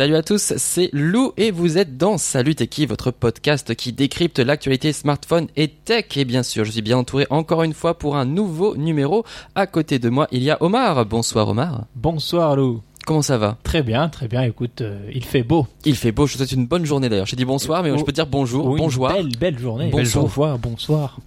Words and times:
Salut 0.00 0.16
à 0.16 0.22
tous, 0.22 0.54
c'est 0.56 0.88
Lou 0.94 1.34
et 1.36 1.50
vous 1.50 1.76
êtes 1.76 1.98
dans 1.98 2.16
Salut 2.16 2.54
T'es 2.54 2.68
qui, 2.68 2.86
votre 2.86 3.10
podcast 3.10 3.74
qui 3.74 3.92
décrypte 3.92 4.38
l'actualité 4.38 4.94
smartphone 4.94 5.48
et 5.56 5.68
tech. 5.68 6.16
Et 6.16 6.24
bien 6.24 6.42
sûr, 6.42 6.64
je 6.64 6.70
suis 6.70 6.80
bien 6.80 6.96
entouré 6.96 7.26
encore 7.28 7.64
une 7.64 7.74
fois 7.74 7.98
pour 7.98 8.16
un 8.16 8.24
nouveau 8.24 8.74
numéro. 8.78 9.26
À 9.54 9.66
côté 9.66 9.98
de 9.98 10.08
moi, 10.08 10.26
il 10.32 10.42
y 10.42 10.50
a 10.50 10.56
Omar. 10.62 11.04
Bonsoir 11.04 11.50
Omar. 11.50 11.84
Bonsoir 11.94 12.56
Lou. 12.56 12.80
Comment 13.06 13.20
ça 13.20 13.36
va? 13.36 13.58
Très 13.62 13.82
bien, 13.82 14.08
très 14.08 14.26
bien. 14.26 14.40
Écoute, 14.40 14.80
euh, 14.80 14.98
il 15.12 15.22
fait 15.22 15.42
beau. 15.42 15.66
Il 15.84 15.96
fait 15.96 16.12
beau, 16.12 16.26
je 16.26 16.32
te 16.32 16.38
souhaite 16.38 16.52
une 16.52 16.66
bonne 16.66 16.86
journée 16.86 17.10
d'ailleurs. 17.10 17.26
J'ai 17.26 17.36
dit 17.36 17.44
bonsoir, 17.44 17.82
mais 17.82 17.90
Oh, 17.90 17.98
je 17.98 18.04
peux 18.04 18.12
dire 18.12 18.26
bonjour, 18.26 18.68
Oui, 18.68 18.78
bonjour. 18.78 19.08
Belle, 19.08 19.36
belle 19.38 19.58
journée. 19.58 19.90
Bonsoir. 19.90 20.24
Bonsoir, 20.24 20.58
bonsoir. 20.58 21.20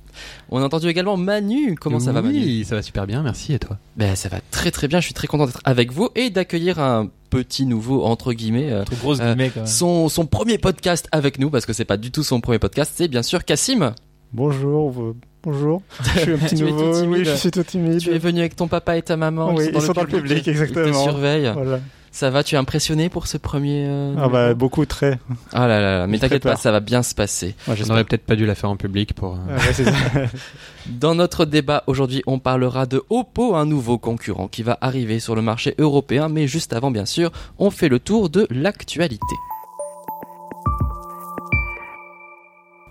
On 0.49 0.61
a 0.61 0.65
entendu 0.65 0.87
également 0.87 1.17
Manu. 1.17 1.75
Comment 1.79 1.99
ça 1.99 2.11
va 2.11 2.23
Manu? 2.23 2.39
Oui, 2.39 2.65
ça 2.65 2.75
va 2.75 2.81
super 2.81 3.05
bien, 3.05 3.21
merci 3.21 3.53
et 3.53 3.59
toi? 3.59 3.77
Ben 3.97 4.15
ça 4.15 4.29
va 4.29 4.37
très 4.49 4.71
très 4.71 4.87
bien. 4.87 4.99
Je 4.99 5.05
suis 5.05 5.13
très 5.13 5.27
content 5.27 5.45
d'être 5.45 5.61
avec 5.63 5.91
vous 5.91 6.09
et 6.15 6.31
d'accueillir 6.31 6.79
un 6.79 7.09
petit 7.33 7.65
nouveau 7.65 8.03
entre 8.03 8.33
guillemets. 8.33 8.71
euh, 8.71 8.83
grosse 9.01 9.19
Euh, 9.19 9.33
guillemets 9.33 9.49
quand 9.49 9.61
même. 9.61 9.67
son, 9.67 10.07
son 10.09 10.25
premier 10.25 10.57
podcast 10.57 11.07
avec 11.11 11.39
nous 11.39 11.49
parce 11.49 11.65
que 11.65 11.73
c'est 11.73 11.85
pas 11.85 11.97
du 11.97 12.11
tout 12.11 12.23
son 12.23 12.39
premier 12.41 12.59
podcast, 12.59 12.91
c'est 12.95 13.07
bien 13.07 13.23
sûr 13.23 13.43
Cassim. 13.45 13.93
Bonjour, 14.33 14.89
vous- 14.89 15.15
bonjour. 15.43 15.81
Je 16.15 16.19
suis 16.19 16.31
un 16.33 16.37
petit 16.37 16.55
nouveau. 16.55 16.93
timide. 16.93 17.09
Oui, 17.09 17.25
je 17.25 17.35
suis 17.35 17.51
tout 17.51 17.63
timide. 17.63 17.99
Tu 17.99 18.11
es 18.11 18.17
venu 18.17 18.39
avec 18.39 18.55
ton 18.55 18.67
papa 18.67 18.97
et 18.97 19.01
ta 19.01 19.15
maman. 19.17 19.53
Oui, 19.53 19.65
ils 19.73 19.81
sont 19.81 19.93
dans 19.93 20.01
le 20.01 20.07
public, 20.07 20.37
Ils 20.39 20.43
te 20.43 20.49
exactement. 20.49 21.03
surveillent. 21.03 21.51
Voilà. 21.53 21.79
Ça 22.15 22.29
va, 22.29 22.43
tu 22.43 22.53
es 22.53 22.57
impressionné 22.59 23.09
pour 23.09 23.25
ce 23.25 23.37
premier. 23.37 23.87
euh, 23.89 24.13
Ah 24.19 24.29
bah 24.29 24.53
beaucoup 24.53 24.85
très. 24.85 25.17
Ah 25.51 25.67
là 25.67 25.81
là, 25.81 25.97
là, 25.97 26.07
mais 26.07 26.19
t'inquiète 26.19 26.43
pas, 26.43 26.55
ça 26.55 26.71
va 26.71 26.79
bien 26.79 27.01
se 27.01 27.15
passer. 27.15 27.55
Ouais, 27.67 27.73
On 27.83 27.89
aurait 27.89 28.03
peut-être 28.03 28.23
pas 28.25 28.35
dû 28.35 28.45
la 28.45 28.53
faire 28.53 28.69
en 28.69 28.77
public 28.77 29.13
pour. 29.15 29.33
euh, 29.33 29.57
ouais, 29.57 29.73
c'est 29.73 29.85
ça. 29.85 29.91
Dans 30.85 31.15
notre 31.15 31.45
débat 31.45 31.83
aujourd'hui, 31.87 32.21
on 32.27 32.37
parlera 32.37 32.85
de 32.85 33.01
Oppo, 33.09 33.55
un 33.55 33.65
nouveau 33.65 33.97
concurrent 33.97 34.47
qui 34.47 34.61
va 34.61 34.77
arriver 34.79 35.19
sur 35.19 35.33
le 35.35 35.41
marché 35.41 35.73
européen, 35.79 36.29
mais 36.29 36.45
juste 36.45 36.73
avant, 36.73 36.91
bien 36.91 37.05
sûr, 37.07 37.31
on 37.57 37.71
fait 37.71 37.89
le 37.89 37.97
tour 37.99 38.29
de 38.29 38.45
l'actualité. 38.51 39.17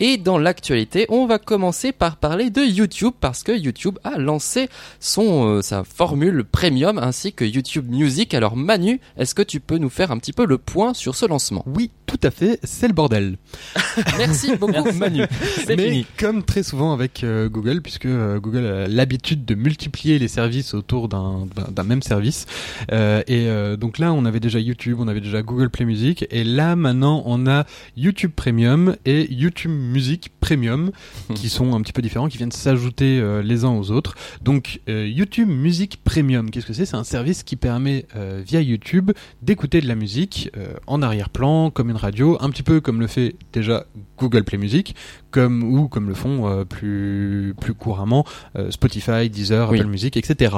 Et 0.04 0.16
dans 0.16 0.36
l'actualité, 0.36 1.06
on 1.10 1.28
va 1.28 1.38
commencer 1.38 1.92
par 1.92 2.16
parler 2.16 2.50
de 2.50 2.60
YouTube 2.60 3.12
parce 3.20 3.44
que 3.44 3.52
YouTube 3.52 4.00
a 4.02 4.18
lancé 4.18 4.68
son 4.98 5.46
euh, 5.46 5.62
sa 5.62 5.84
formule 5.84 6.42
premium 6.42 6.98
ainsi 6.98 7.32
que 7.32 7.44
YouTube 7.44 7.88
Music. 7.88 8.34
Alors 8.34 8.56
Manu, 8.56 9.00
est-ce 9.16 9.32
que 9.32 9.42
tu 9.42 9.60
peux 9.60 9.78
nous 9.78 9.90
faire 9.90 10.10
un 10.10 10.18
petit 10.18 10.32
peu 10.32 10.44
le 10.44 10.58
point 10.58 10.92
sur 10.92 11.14
ce 11.14 11.24
lancement? 11.24 11.62
Oui, 11.68 11.92
tout 12.06 12.18
à 12.24 12.32
fait, 12.32 12.58
c'est 12.64 12.88
le 12.88 12.94
bordel. 12.94 13.36
Merci 14.18 14.56
beaucoup 14.56 14.92
Manu. 14.92 15.22
Mais 15.68 15.76
fini. 15.76 16.06
comme 16.18 16.42
très 16.42 16.62
souvent 16.62 16.92
avec 16.92 17.22
euh, 17.24 17.48
Google, 17.48 17.80
puisque 17.80 18.06
euh, 18.06 18.40
Google 18.40 18.66
a 18.66 18.88
l'habitude 18.88 19.44
de 19.44 19.54
multiplier 19.54 20.18
les 20.18 20.28
services 20.28 20.74
autour 20.74 21.08
d'un 21.08 21.46
même 21.84 22.02
service. 22.02 22.46
Euh, 22.92 23.22
et 23.26 23.46
euh, 23.46 23.76
donc 23.76 23.98
là, 23.98 24.12
on 24.12 24.24
avait 24.24 24.40
déjà 24.40 24.58
YouTube, 24.58 24.98
on 25.00 25.08
avait 25.08 25.20
déjà 25.20 25.42
Google 25.42 25.70
Play 25.70 25.86
Music, 25.86 26.26
et 26.30 26.44
là 26.44 26.76
maintenant, 26.76 27.22
on 27.24 27.46
a 27.46 27.64
YouTube 27.96 28.32
Premium 28.34 28.96
et 29.06 29.32
YouTube 29.32 29.70
Music 29.92 30.30
Premium, 30.40 30.90
qui 31.34 31.48
sont 31.48 31.74
un 31.74 31.80
petit 31.82 31.92
peu 31.92 32.02
différents, 32.02 32.28
qui 32.28 32.38
viennent 32.38 32.52
s'ajouter 32.52 33.20
euh, 33.20 33.42
les 33.42 33.64
uns 33.64 33.70
aux 33.70 33.90
autres. 33.90 34.14
Donc 34.42 34.80
euh, 34.88 35.06
YouTube 35.06 35.48
Music 35.48 36.00
Premium, 36.02 36.50
qu'est-ce 36.50 36.66
que 36.66 36.72
c'est? 36.72 36.86
C'est 36.86 36.96
un 36.96 37.04
service 37.04 37.42
qui 37.42 37.56
permet 37.56 38.06
euh, 38.16 38.42
via 38.44 38.60
YouTube 38.60 39.12
d'écouter 39.42 39.80
de 39.80 39.88
la 39.88 39.94
musique 39.94 40.50
en 40.86 41.02
arrière-plan, 41.02 41.70
comme 41.70 41.90
une 41.90 41.96
radio, 41.96 42.36
un 42.40 42.50
petit 42.50 42.62
peu 42.62 42.80
comme 42.80 43.00
le 43.00 43.06
fait 43.06 43.34
déjà 43.52 43.86
Google 44.18 44.44
Play 44.44 44.58
Music, 44.58 44.94
comme 45.30 45.62
ou 45.62 45.88
comme 45.88 46.08
le 46.08 46.14
font 46.14 46.64
plus 46.64 47.54
plus 47.60 47.74
couramment 47.74 48.24
Spotify, 48.70 49.28
Deezer, 49.28 49.70
Oui. 49.70 49.78
Apple 49.78 49.90
Music, 49.90 50.16
etc., 50.16 50.56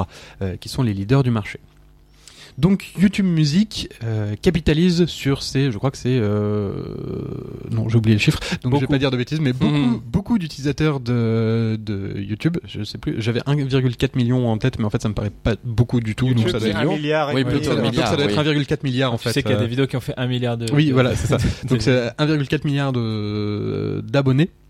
qui 0.59 0.69
sont 0.69 0.83
les 0.83 0.93
leaders 0.93 1.23
du 1.23 1.31
marché. 1.31 1.59
Donc 2.57 2.93
YouTube 2.97 3.25
Music 3.25 3.89
euh, 4.03 4.35
capitalise 4.41 5.07
sur 5.07 5.43
ces, 5.43 5.71
je 5.73 5.77
crois 5.77 5.91
que 5.91 5.97
c'est, 5.97 6.17
euh, 6.17 6.71
non 7.69 7.89
j'ai 7.89 7.97
oublié 7.97 8.15
le 8.15 8.19
chiffre, 8.21 8.39
donc 8.39 8.47
je 8.63 8.77
vais 8.77 8.81
Beaucoup. 8.81 8.93
pas 8.93 8.97
dire 8.97 9.11
de 9.11 9.17
bêtises, 9.17 9.41
mais 9.41 9.51
beaucoup, 9.51 9.73
Mhm. 9.75 9.99
beaucoup 10.05 10.37
d'utilisateurs 10.39 11.01
de, 11.01 11.77
de 11.77 12.17
YouTube, 12.17 12.57
je 12.65 12.83
sais 12.83 12.97
plus, 12.97 13.15
j'avais 13.21 13.41
1,4 13.41 14.15
million 14.15 14.47
en 14.49 14.57
tête, 14.57 14.79
mais 14.79 14.85
en 14.85 14.89
fait 14.89 15.01
ça 15.01 15.09
me 15.09 15.13
paraît 15.13 15.31
pas 15.31 15.55
beaucoup 15.65 15.99
du 15.99 16.15
tout, 16.15 16.27
donc 16.27 16.37
YouTube, 16.37 16.51
ça 16.53 16.59
doit 16.59 16.69
être 16.69 16.77
un 16.77 16.85
milliard. 16.85 17.31
et 17.31 17.35
Oui, 17.35 17.43
donc 17.43 17.53
un 17.67 17.81
milliard, 17.81 18.07
ça 18.07 18.15
doit 18.15 18.25
être 18.25 18.37
oui. 18.37 18.63
1,4 18.63 18.83
milliard 18.83 19.13
en 19.13 19.17
tu 19.17 19.23
fait. 19.23 19.33
sais 19.33 19.41
qu'il 19.43 19.51
y 19.51 19.53
a 19.53 19.57
euh, 19.57 19.61
des 19.61 19.67
vidéos 19.67 19.87
qui 19.87 19.97
ont 19.97 20.01
fait 20.01 20.13
un 20.15 20.27
milliard 20.27 20.55
de. 20.57 20.71
oui, 20.73 20.91
voilà, 20.91 21.13
c'est 21.15 21.27
ça. 21.27 21.37
Donc 21.67 21.81
c'est 21.81 22.07
1,4 22.17 22.65
milliard 22.65 22.93
de 22.93 24.01
d'abonnés. 24.07 24.49
Euh, 24.53 24.64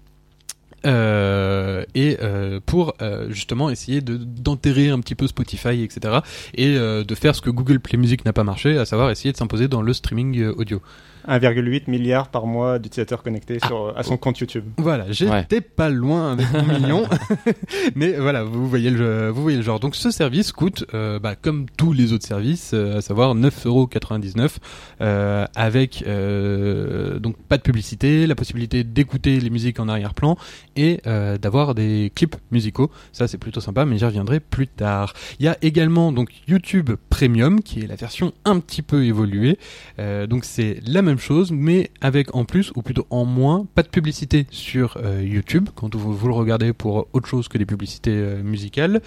et 0.85 2.17
euh, 2.21 2.59
pour 2.65 2.93
euh, 3.01 3.29
justement 3.29 3.69
essayer 3.69 4.01
de 4.01 4.17
d'enterrer 4.17 4.89
un 4.89 4.99
petit 4.99 5.15
peu 5.15 5.27
Spotify, 5.27 5.83
etc. 5.83 6.19
Et 6.53 6.77
euh, 6.77 7.03
de 7.03 7.15
faire 7.15 7.35
ce 7.35 7.41
que 7.41 7.49
Google 7.49 7.79
Play 7.79 7.97
Music 7.97 8.25
n'a 8.25 8.33
pas 8.33 8.43
marché, 8.43 8.77
à 8.77 8.85
savoir 8.85 9.09
essayer 9.09 9.31
de 9.31 9.37
s'imposer 9.37 9.67
dans 9.67 9.81
le 9.81 9.93
streaming 9.93 10.39
euh, 10.39 10.53
audio. 10.57 10.81
1,8 11.27 11.89
milliard 11.89 12.29
par 12.29 12.45
mois 12.47 12.79
d'utilisateurs 12.79 13.23
connectés 13.23 13.59
sur, 13.65 13.97
à 13.97 14.03
son 14.03 14.17
compte 14.17 14.39
YouTube. 14.39 14.65
Voilà, 14.77 15.11
j'étais 15.11 15.61
pas 15.61 15.89
loin 15.89 16.33
avec 16.33 16.51
mon 16.53 16.63
million, 16.79 17.03
mais 17.95 18.13
voilà, 18.13 18.43
vous 18.43 18.67
voyez 18.67 18.89
le, 18.89 19.29
vous 19.29 19.41
voyez 19.41 19.57
le 19.57 19.63
genre. 19.63 19.79
Donc 19.79 19.95
ce 19.95 20.11
service 20.11 20.51
coûte, 20.51 20.85
euh, 20.93 21.19
bah, 21.19 21.35
comme 21.35 21.65
tous 21.77 21.93
les 21.93 22.13
autres 22.13 22.25
services, 22.25 22.71
euh, 22.73 22.97
à 22.97 23.01
savoir 23.01 23.35
9,99€, 23.35 24.57
euh, 25.01 25.45
avec 25.55 26.03
euh, 26.07 27.19
donc 27.19 27.37
pas 27.37 27.57
de 27.57 27.63
publicité, 27.63 28.27
la 28.27 28.35
possibilité 28.35 28.83
d'écouter 28.83 29.39
les 29.39 29.49
musiques 29.49 29.79
en 29.79 29.87
arrière-plan 29.87 30.37
et 30.75 31.01
euh, 31.07 31.37
d'avoir 31.37 31.75
des 31.75 32.11
clips 32.15 32.35
musicaux. 32.51 32.91
Ça 33.11 33.27
c'est 33.27 33.37
plutôt 33.37 33.61
sympa, 33.61 33.85
mais 33.85 33.97
j'y 33.97 34.05
reviendrai 34.05 34.39
plus 34.39 34.67
tard. 34.67 35.13
Il 35.39 35.45
y 35.45 35.49
a 35.49 35.57
également 35.61 36.11
donc 36.11 36.29
YouTube 36.47 36.91
Premium, 37.09 37.61
qui 37.61 37.81
est 37.81 37.87
la 37.87 37.95
version 37.95 38.33
un 38.45 38.59
petit 38.59 38.81
peu 38.81 39.05
évoluée. 39.05 39.57
Euh, 39.99 40.27
donc 40.27 40.45
c'est 40.45 40.79
la 40.85 41.01
même 41.01 41.14
chose, 41.19 41.51
mais 41.51 41.91
avec 42.01 42.35
en 42.35 42.45
plus, 42.45 42.71
ou 42.75 42.81
plutôt 42.81 43.05
en 43.09 43.25
moins, 43.25 43.65
pas 43.75 43.83
de 43.83 43.87
publicité 43.87 44.47
sur 44.49 44.97
euh, 44.97 45.21
YouTube, 45.23 45.69
quand 45.75 45.95
vous, 45.95 46.13
vous 46.13 46.27
le 46.27 46.33
regardez 46.33 46.73
pour 46.73 47.07
autre 47.13 47.27
chose 47.27 47.47
que 47.47 47.57
des 47.57 47.65
publicités 47.65 48.11
euh, 48.11 48.43
musicales, 48.43 49.01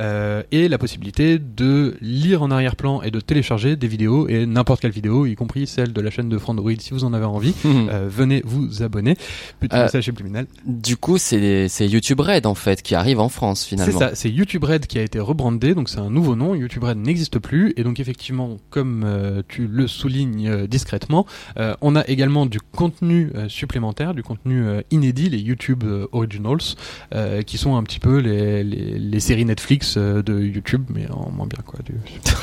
euh, 0.00 0.42
et 0.50 0.68
la 0.68 0.78
possibilité 0.78 1.38
de 1.38 1.96
lire 2.00 2.42
en 2.42 2.50
arrière-plan 2.50 3.02
et 3.02 3.10
de 3.10 3.20
télécharger 3.20 3.76
des 3.76 3.88
vidéos, 3.88 4.28
et 4.28 4.46
n'importe 4.46 4.80
quelle 4.80 4.92
vidéo, 4.92 5.26
y 5.26 5.34
compris 5.34 5.66
celle 5.66 5.92
de 5.92 6.00
la 6.00 6.10
chaîne 6.10 6.28
de 6.28 6.38
Frandroid, 6.38 6.72
si 6.78 6.90
vous 6.92 7.04
en 7.04 7.12
avez 7.12 7.24
envie. 7.24 7.54
Euh, 7.92 8.08
venez 8.08 8.42
vous 8.44 8.82
abonner. 8.82 9.16
Petit 9.58 9.76
message 9.76 10.04
subliminal. 10.04 10.46
Du 10.64 10.96
coup, 10.96 11.18
c'est 11.18 11.68
c'est 11.68 11.88
YouTube 11.88 12.20
Red 12.20 12.46
en 12.46 12.54
fait 12.54 12.80
qui 12.80 12.94
arrive 12.94 13.18
en 13.18 13.28
France 13.28 13.62
C'est 13.62 13.70
finalement. 13.70 13.98
ça, 13.98 14.14
c'est 14.14 14.30
YouTube 14.30 14.64
Red 14.64 14.86
qui 14.86 14.98
a 14.98 15.02
été 15.02 15.18
rebrandé, 15.18 15.74
donc 15.74 15.88
c'est 15.88 15.98
un 15.98 16.10
nouveau 16.10 16.36
nom. 16.36 16.54
YouTube 16.54 16.84
Red 16.84 16.98
n'existe 16.98 17.38
plus, 17.38 17.72
et 17.76 17.82
donc 17.82 17.98
effectivement, 17.98 18.58
comme 18.70 19.42
tu 19.48 19.66
le 19.66 19.88
soulignes 19.88 20.66
discrètement, 20.66 21.26
euh, 21.58 21.74
on 21.80 21.96
a 21.96 22.06
également 22.08 22.46
du 22.46 22.60
contenu 22.60 23.30
euh, 23.34 23.48
supplémentaire, 23.48 24.14
du 24.14 24.22
contenu 24.22 24.64
euh, 24.64 24.80
inédit, 24.90 25.28
les 25.28 25.38
YouTube 25.38 25.84
euh, 25.84 26.06
Originals, 26.12 26.58
euh, 27.14 27.42
qui 27.42 27.58
sont 27.58 27.76
un 27.76 27.82
petit 27.82 28.00
peu 28.00 28.18
les, 28.18 28.64
les, 28.64 28.98
les 28.98 29.20
séries 29.20 29.44
Netflix 29.44 29.94
euh, 29.96 30.22
de 30.22 30.40
YouTube, 30.40 30.84
mais 30.94 31.10
en 31.10 31.30
moins 31.30 31.46
bien 31.46 31.62
quoi. 31.64 31.80
Du... 31.84 31.94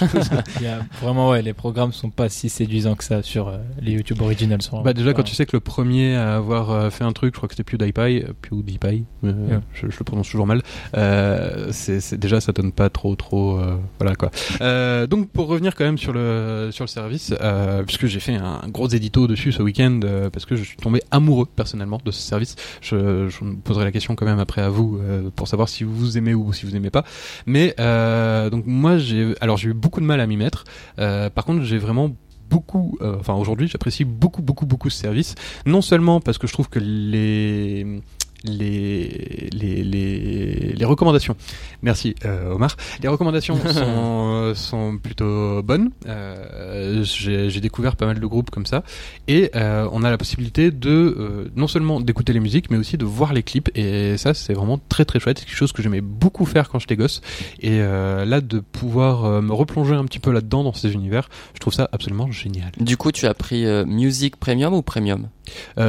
Il 0.59 0.63
y 0.63 0.67
a 0.67 0.79
vraiment, 1.01 1.29
ouais, 1.29 1.41
les 1.41 1.53
programmes 1.53 1.93
sont 1.93 2.09
pas 2.09 2.29
si 2.29 2.49
séduisants 2.49 2.95
que 2.95 3.03
ça 3.03 3.21
sur 3.23 3.47
euh, 3.49 3.57
les 3.81 3.91
YouTube 3.93 4.21
Originals. 4.21 4.59
Bah 4.83 4.93
déjà 4.93 5.13
quand 5.13 5.23
tu 5.23 5.35
sais 5.35 5.45
que 5.45 5.55
le 5.55 5.59
premier 5.61 6.15
à 6.15 6.35
avoir 6.35 6.71
euh, 6.71 6.89
fait 6.89 7.03
un 7.03 7.11
truc, 7.13 7.33
je 7.33 7.39
crois 7.39 7.49
que 7.49 7.55
c'était 7.55 7.63
PewDiePie, 7.69 8.23
euh, 8.25 8.33
ou 8.55 8.61
DeepI, 8.61 9.05
euh, 9.23 9.33
Yeah. 9.49 9.61
je, 9.73 9.87
je 9.89 9.97
le 9.99 10.03
prononce 10.03 10.29
toujours 10.29 10.47
mal. 10.47 10.61
Euh, 10.95 11.69
c'est- 11.71 12.15
déjà 12.15 12.41
ça 12.41 12.51
donne 12.51 12.71
pas 12.71 12.89
trop 12.89 13.15
trop 13.15 13.57
euh, 13.59 13.77
voilà 13.99 14.15
quoi. 14.15 14.31
Euh, 14.61 15.07
donc 15.07 15.29
pour 15.29 15.47
revenir 15.47 15.75
quand 15.75 15.85
même 15.85 15.97
sur 15.97 16.13
le 16.13 16.69
sur 16.71 16.83
le 16.83 16.89
service, 16.89 17.33
euh, 17.41 17.83
puisque 17.83 18.05
j'ai 18.07 18.19
fait 18.19 18.35
un 18.35 18.61
gros 18.67 18.87
édito 18.99 19.27
dessus 19.27 19.51
ce 19.51 19.63
week-end 19.63 20.01
euh, 20.03 20.29
parce 20.29 20.45
que 20.45 20.55
je 20.55 20.63
suis 20.63 20.77
tombé 20.77 21.01
amoureux 21.09 21.45
personnellement 21.45 21.99
de 22.03 22.11
ce 22.11 22.21
service. 22.21 22.55
Je, 22.81 23.29
je 23.29 23.43
me 23.43 23.55
poserai 23.55 23.85
la 23.85 23.91
question 23.91 24.15
quand 24.15 24.25
même 24.25 24.39
après 24.39 24.61
à 24.61 24.69
vous 24.69 24.99
euh, 25.01 25.29
pour 25.35 25.47
savoir 25.47 25.69
si 25.69 25.83
vous 25.85 26.17
aimez 26.17 26.33
ou 26.33 26.51
si 26.53 26.65
vous 26.65 26.75
aimez 26.75 26.89
pas. 26.89 27.05
Mais 27.45 27.73
euh, 27.79 28.49
donc 28.49 28.65
moi 28.67 28.97
j'ai 28.97 29.33
alors 29.39 29.57
j'ai 29.57 29.69
eu 29.69 29.73
beaucoup 29.73 30.01
de 30.01 30.05
mal 30.05 30.19
à 30.19 30.27
m'y 30.27 30.37
mettre. 30.37 30.65
Par 30.97 31.45
contre 31.45 31.63
j'ai 31.63 31.77
vraiment 31.77 32.11
beaucoup, 32.49 32.97
enfin 33.01 33.33
aujourd'hui 33.35 33.67
j'apprécie 33.67 34.05
beaucoup 34.05 34.41
beaucoup 34.41 34.65
beaucoup 34.65 34.89
ce 34.89 34.99
service. 34.99 35.35
Non 35.65 35.81
seulement 35.81 36.19
parce 36.19 36.37
que 36.37 36.47
je 36.47 36.53
trouve 36.53 36.69
que 36.69 36.79
les 36.79 38.01
les, 38.45 39.49
les, 39.53 39.83
les, 39.83 40.73
les 40.73 40.85
recommandations. 40.85 41.35
Merci 41.81 42.15
euh, 42.25 42.53
Omar. 42.53 42.75
Les 43.01 43.07
recommandations 43.09 43.57
sont, 43.73 44.33
euh, 44.33 44.55
sont 44.55 44.97
plutôt 44.97 45.61
bonnes. 45.63 45.91
Euh, 46.07 47.03
J'ai 47.03 47.59
découvert 47.61 47.95
pas 47.95 48.05
mal 48.05 48.19
de 48.19 48.25
groupes 48.25 48.49
comme 48.49 48.65
ça. 48.65 48.83
Et 49.27 49.51
euh, 49.55 49.87
on 49.91 50.03
a 50.03 50.09
la 50.09 50.17
possibilité 50.17 50.71
de 50.71 51.51
non 51.55 51.67
seulement 51.67 51.99
d'écouter 51.99 52.33
les 52.33 52.39
musiques, 52.39 52.69
mais 52.71 52.77
aussi 52.77 52.97
de 52.97 53.05
voir 53.05 53.33
les 53.33 53.43
clips. 53.43 53.69
Et 53.75 54.17
ça, 54.17 54.33
c'est 54.33 54.53
vraiment 54.53 54.79
très 54.89 55.05
très 55.05 55.19
chouette. 55.19 55.39
C'est 55.39 55.45
quelque 55.45 55.55
chose 55.57 55.71
que 55.71 55.81
j'aimais 55.81 56.01
beaucoup 56.01 56.45
faire 56.45 56.69
quand 56.69 56.79
j'étais 56.79 56.95
gosse. 56.95 57.21
Et 57.61 57.79
là, 57.79 58.41
de 58.41 58.59
pouvoir 58.59 59.41
me 59.41 59.53
replonger 59.53 59.95
un 59.95 60.05
petit 60.05 60.19
peu 60.19 60.31
là-dedans, 60.31 60.63
dans 60.63 60.73
ces 60.73 60.93
univers, 60.93 61.29
je 61.53 61.59
trouve 61.59 61.73
ça 61.73 61.89
absolument 61.91 62.31
génial. 62.31 62.71
Du 62.79 62.97
coup, 62.97 63.11
tu 63.11 63.25
as 63.25 63.33
pris 63.33 63.65
Music 63.85 64.35
Premium 64.37 64.73
ou 64.73 64.81
Premium? 64.81 65.27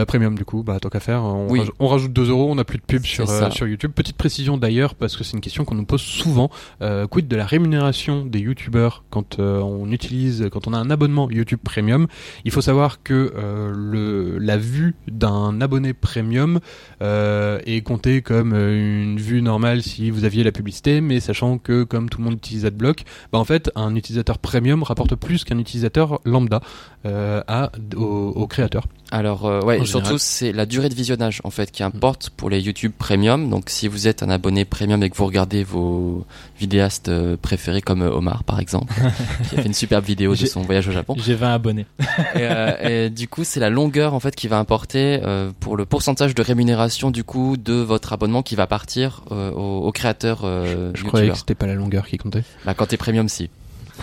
Premium 0.08 0.34
du 0.36 0.44
coup, 0.44 0.62
bah 0.62 0.78
tant 0.80 0.88
qu'à 0.88 1.00
faire, 1.00 1.22
on, 1.22 1.48
Oui. 1.50 1.60
raj- 1.60 1.70
on 1.78 1.86
rajoute 1.88 2.12
2 2.12 2.30
euros, 2.30 2.39
on 2.48 2.54
n'a 2.54 2.64
plus 2.64 2.78
de 2.78 2.82
pub 2.82 3.04
sur, 3.04 3.28
euh, 3.28 3.50
sur 3.50 3.66
YouTube. 3.66 3.92
Petite 3.92 4.16
précision 4.16 4.56
d'ailleurs, 4.56 4.94
parce 4.94 5.16
que 5.16 5.24
c'est 5.24 5.34
une 5.34 5.40
question 5.40 5.64
qu'on 5.64 5.74
nous 5.74 5.84
pose 5.84 6.00
souvent, 6.00 6.50
euh, 6.82 7.06
quid 7.06 7.28
de 7.28 7.36
la 7.36 7.46
rémunération 7.46 8.24
des 8.24 8.40
YouTubeurs 8.40 9.04
quand 9.10 9.38
euh, 9.38 9.60
on 9.60 9.90
utilise, 9.90 10.48
quand 10.52 10.68
on 10.68 10.72
a 10.72 10.78
un 10.78 10.90
abonnement 10.90 11.30
YouTube 11.30 11.60
Premium? 11.62 12.06
Il 12.44 12.50
faut 12.50 12.60
savoir 12.60 13.02
que 13.02 13.32
le, 13.74 14.38
la 14.38 14.56
vue 14.56 14.94
d'un 15.10 15.60
abonné 15.60 15.92
Premium 15.92 16.60
est 17.00 17.84
comptée 17.84 18.22
comme 18.22 18.54
une 18.54 19.18
vue 19.18 19.42
normale 19.42 19.82
si 19.82 20.10
vous 20.10 20.24
aviez 20.24 20.44
la 20.44 20.52
publicité, 20.52 21.00
mais 21.00 21.20
sachant 21.20 21.58
que 21.58 21.84
comme 21.84 22.08
tout 22.08 22.18
le 22.18 22.24
monde 22.24 22.34
utilise 22.34 22.64
AdBlock, 22.66 23.04
bah 23.32 23.38
en 23.38 23.44
fait 23.44 23.70
un 23.74 23.94
utilisateur 23.94 24.38
Premium 24.38 24.82
rapporte 24.82 25.14
plus 25.14 25.44
qu'un 25.44 25.58
utilisateur 25.58 26.20
lambda 26.24 26.60
à, 27.04 27.70
au, 27.96 28.04
au 28.04 28.46
créateur. 28.46 28.86
Alors 29.12 29.46
euh, 29.46 29.60
ouais, 29.62 29.84
surtout 29.84 30.18
c'est 30.18 30.52
la 30.52 30.66
durée 30.66 30.88
de 30.88 30.94
visionnage 30.94 31.40
en 31.42 31.50
fait 31.50 31.70
qui 31.70 31.82
importe 31.82 32.29
pour 32.36 32.50
les 32.50 32.60
YouTube 32.60 32.92
Premium. 32.96 33.48
Donc 33.50 33.70
si 33.70 33.88
vous 33.88 34.08
êtes 34.08 34.22
un 34.22 34.30
abonné 34.30 34.64
Premium 34.64 35.02
et 35.02 35.10
que 35.10 35.16
vous 35.16 35.26
regardez 35.26 35.64
vos 35.64 36.24
vidéastes 36.58 37.08
euh, 37.08 37.36
préférés 37.40 37.82
comme 37.82 38.02
euh, 38.02 38.10
Omar 38.10 38.44
par 38.44 38.60
exemple, 38.60 38.92
qui 39.48 39.56
a 39.56 39.62
fait 39.62 39.66
une 39.66 39.74
superbe 39.74 40.04
vidéo 40.04 40.34
de 40.34 40.46
son 40.46 40.62
voyage 40.62 40.88
au 40.88 40.92
Japon. 40.92 41.14
J'ai 41.18 41.34
20 41.34 41.54
abonnés. 41.54 41.86
et, 42.00 42.04
euh, 42.38 43.04
et 43.06 43.10
du 43.10 43.28
coup 43.28 43.44
c'est 43.44 43.60
la 43.60 43.70
longueur 43.70 44.14
en 44.14 44.20
fait 44.20 44.34
qui 44.34 44.48
va 44.48 44.58
importer 44.58 45.20
euh, 45.22 45.50
pour 45.60 45.76
le 45.76 45.84
pourcentage 45.86 46.34
de 46.34 46.42
rémunération 46.42 47.10
du 47.10 47.24
coup 47.24 47.56
de 47.56 47.74
votre 47.74 48.12
abonnement 48.12 48.42
qui 48.42 48.56
va 48.56 48.66
partir 48.66 49.22
euh, 49.30 49.50
au, 49.52 49.86
au 49.86 49.92
créateur 49.92 50.40
euh, 50.44 50.90
Je 50.94 51.04
croyais 51.04 51.30
que 51.30 51.36
c'était 51.36 51.54
pas 51.54 51.66
la 51.66 51.74
longueur 51.74 52.06
qui 52.06 52.18
comptait. 52.18 52.42
Bah 52.64 52.74
quand 52.74 52.86
t'es 52.86 52.96
Premium 52.96 53.28
si. 53.28 53.50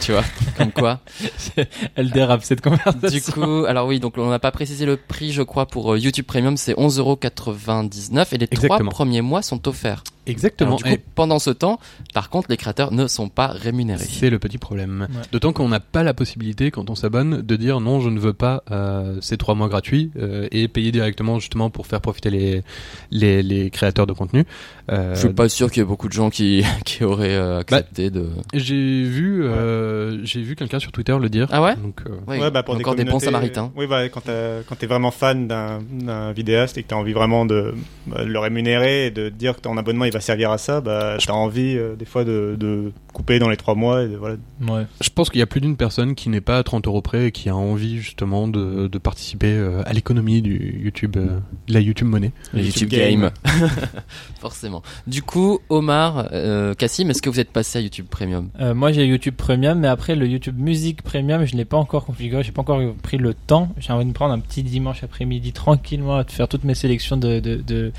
Tu 0.01 0.11
vois, 0.11 0.23
comme 0.57 0.71
quoi. 0.71 0.99
Elle 1.95 2.11
dérape 2.11 2.43
cette 2.43 2.61
conversation. 2.61 3.09
Du 3.09 3.21
coup, 3.21 3.65
alors 3.65 3.87
oui, 3.87 3.99
donc 3.99 4.17
on 4.17 4.29
n'a 4.29 4.39
pas 4.39 4.51
précisé 4.51 4.85
le 4.85 4.97
prix, 4.97 5.31
je 5.31 5.41
crois, 5.41 5.65
pour 5.65 5.93
euh, 5.93 5.99
YouTube 5.99 6.25
Premium, 6.25 6.57
c'est 6.57 6.73
11,99€ 6.73 8.27
et 8.33 8.37
les 8.37 8.47
trois 8.47 8.79
premiers 8.79 9.21
mois 9.21 9.41
sont 9.41 9.67
offerts. 9.67 10.03
Exactement. 10.27 10.77
Alors, 10.77 10.83
du 10.83 10.97
coup, 10.97 11.03
pendant 11.15 11.39
ce 11.39 11.49
temps, 11.49 11.79
par 12.13 12.29
contre, 12.29 12.49
les 12.49 12.57
créateurs 12.57 12.91
ne 12.91 13.07
sont 13.07 13.29
pas 13.29 13.47
rémunérés. 13.47 14.05
C'est 14.07 14.29
le 14.29 14.39
petit 14.39 14.57
problème. 14.57 15.07
Ouais. 15.09 15.21
D'autant 15.31 15.53
qu'on 15.53 15.69
n'a 15.69 15.79
pas 15.79 16.03
la 16.03 16.13
possibilité, 16.13 16.71
quand 16.71 16.89
on 16.89 16.95
s'abonne, 16.95 17.41
de 17.41 17.55
dire 17.55 17.79
non, 17.79 17.99
je 17.99 18.09
ne 18.09 18.19
veux 18.19 18.33
pas 18.33 18.63
euh, 18.71 19.17
ces 19.21 19.37
trois 19.37 19.55
mois 19.55 19.69
gratuits 19.69 20.11
euh, 20.17 20.47
et 20.51 20.67
payer 20.67 20.91
directement 20.91 21.39
justement 21.39 21.69
pour 21.69 21.87
faire 21.87 22.01
profiter 22.01 22.29
les 22.29 22.63
les, 23.11 23.43
les 23.43 23.69
créateurs 23.69 24.07
de 24.07 24.13
contenu. 24.13 24.45
Euh, 24.91 25.15
Je 25.15 25.19
suis 25.19 25.33
pas 25.33 25.49
sûr 25.49 25.69
qu'il 25.69 25.81
y 25.81 25.85
ait 25.85 25.87
beaucoup 25.87 26.07
de 26.07 26.13
gens 26.13 26.29
qui, 26.29 26.63
qui 26.85 27.03
auraient 27.03 27.35
euh, 27.35 27.59
accepté 27.59 28.09
de. 28.09 28.29
J'ai 28.53 29.03
vu 29.03 29.43
euh, 29.43 30.23
j'ai 30.25 30.41
vu 30.41 30.55
quelqu'un 30.55 30.79
sur 30.79 30.91
Twitter 30.91 31.15
le 31.19 31.29
dire. 31.29 31.47
Ah 31.51 31.61
ouais 31.61 31.75
Donc 31.75 32.01
euh, 32.07 32.15
Ouais, 32.27 32.39
Ouais, 32.39 32.51
bah, 32.51 32.63
pour 32.63 32.75
encore 32.75 32.95
des, 32.95 33.03
bons 33.03 33.19
samaritains. 33.19 33.71
Oui, 33.75 33.87
bah, 33.87 34.07
quand 34.09 34.23
quand 34.67 34.75
t'es 34.75 34.87
vraiment 34.87 35.11
fan 35.11 35.47
d'un 35.47 35.79
d'un 35.91 36.31
vidéaste 36.31 36.77
et 36.77 36.83
que 36.83 36.87
t'as 36.89 36.95
envie 36.95 37.13
vraiment 37.13 37.45
de, 37.45 37.73
bah, 38.05 38.23
de 38.23 38.29
le 38.29 38.39
rémunérer 38.39 39.07
et 39.07 39.11
de 39.11 39.29
dire 39.29 39.55
que 39.55 39.61
ton 39.61 39.77
abonnement 39.77 40.05
il 40.05 40.11
va 40.11 40.16
servir 40.19 40.51
à 40.51 40.57
ça, 40.57 40.81
bah, 40.81 41.17
t'as 41.25 41.33
envie 41.33 41.75
euh, 41.77 41.95
des 41.95 42.05
fois 42.05 42.23
de, 42.23 42.55
de 42.59 42.91
couper 43.13 43.39
dans 43.39 43.49
les 43.49 43.57
trois 43.57 43.75
mois 43.75 44.03
et 44.03 44.07
de, 44.07 44.15
voilà. 44.15 44.35
Ouais. 44.67 44.85
je 45.01 45.09
pense 45.09 45.29
qu'il 45.29 45.39
y 45.39 45.43
a 45.43 45.47
plus 45.47 45.61
d'une 45.61 45.75
personne 45.77 46.13
qui 46.15 46.29
n'est 46.29 46.41
pas 46.41 46.57
à 46.59 46.63
30 46.63 46.87
euros 46.87 47.01
près 47.01 47.27
et 47.27 47.31
qui 47.31 47.49
a 47.49 47.55
envie 47.55 47.97
justement 47.99 48.47
de, 48.47 48.87
de 48.87 48.97
participer 48.97 49.51
euh, 49.53 49.81
à 49.85 49.93
l'économie 49.93 50.41
du 50.41 50.79
YouTube, 50.83 51.15
euh, 51.17 51.39
de 51.67 51.73
la 51.73 51.79
YouTube 51.79 52.07
monnaie. 52.07 52.31
Le 52.53 52.61
YouTube 52.63 52.89
Game. 52.89 53.31
Forcément. 54.39 54.83
Du 55.07 55.21
coup, 55.23 55.59
Omar, 55.69 56.29
euh, 56.31 56.73
Cassim, 56.73 57.09
est-ce 57.09 57.21
que 57.21 57.29
vous 57.29 57.39
êtes 57.39 57.51
passé 57.51 57.79
à 57.79 57.81
YouTube 57.81 58.05
Premium? 58.09 58.49
Euh, 58.59 58.73
moi 58.73 58.91
j'ai 58.91 59.05
YouTube 59.05 59.35
Premium, 59.35 59.79
mais 59.79 59.87
après 59.87 60.15
le 60.15 60.27
YouTube 60.27 60.57
Music 60.59 61.01
Premium, 61.01 61.45
je 61.45 61.55
l'ai 61.55 61.65
pas 61.65 61.77
encore 61.77 62.05
configuré, 62.05 62.43
j'ai 62.43 62.51
pas 62.51 62.61
encore 62.61 62.81
pris 63.01 63.17
le 63.17 63.33
temps. 63.33 63.69
J'ai 63.79 63.93
envie 63.93 64.03
de 64.05 64.09
me 64.09 64.13
prendre 64.13 64.33
un 64.33 64.39
petit 64.39 64.63
dimanche 64.63 65.03
après-midi 65.03 65.53
tranquillement, 65.53 66.23
de 66.23 66.29
faire 66.31 66.47
toutes 66.47 66.63
mes 66.63 66.75
sélections 66.75 67.17
de 67.17 67.39
de- 67.39 67.55
de- 67.55 67.91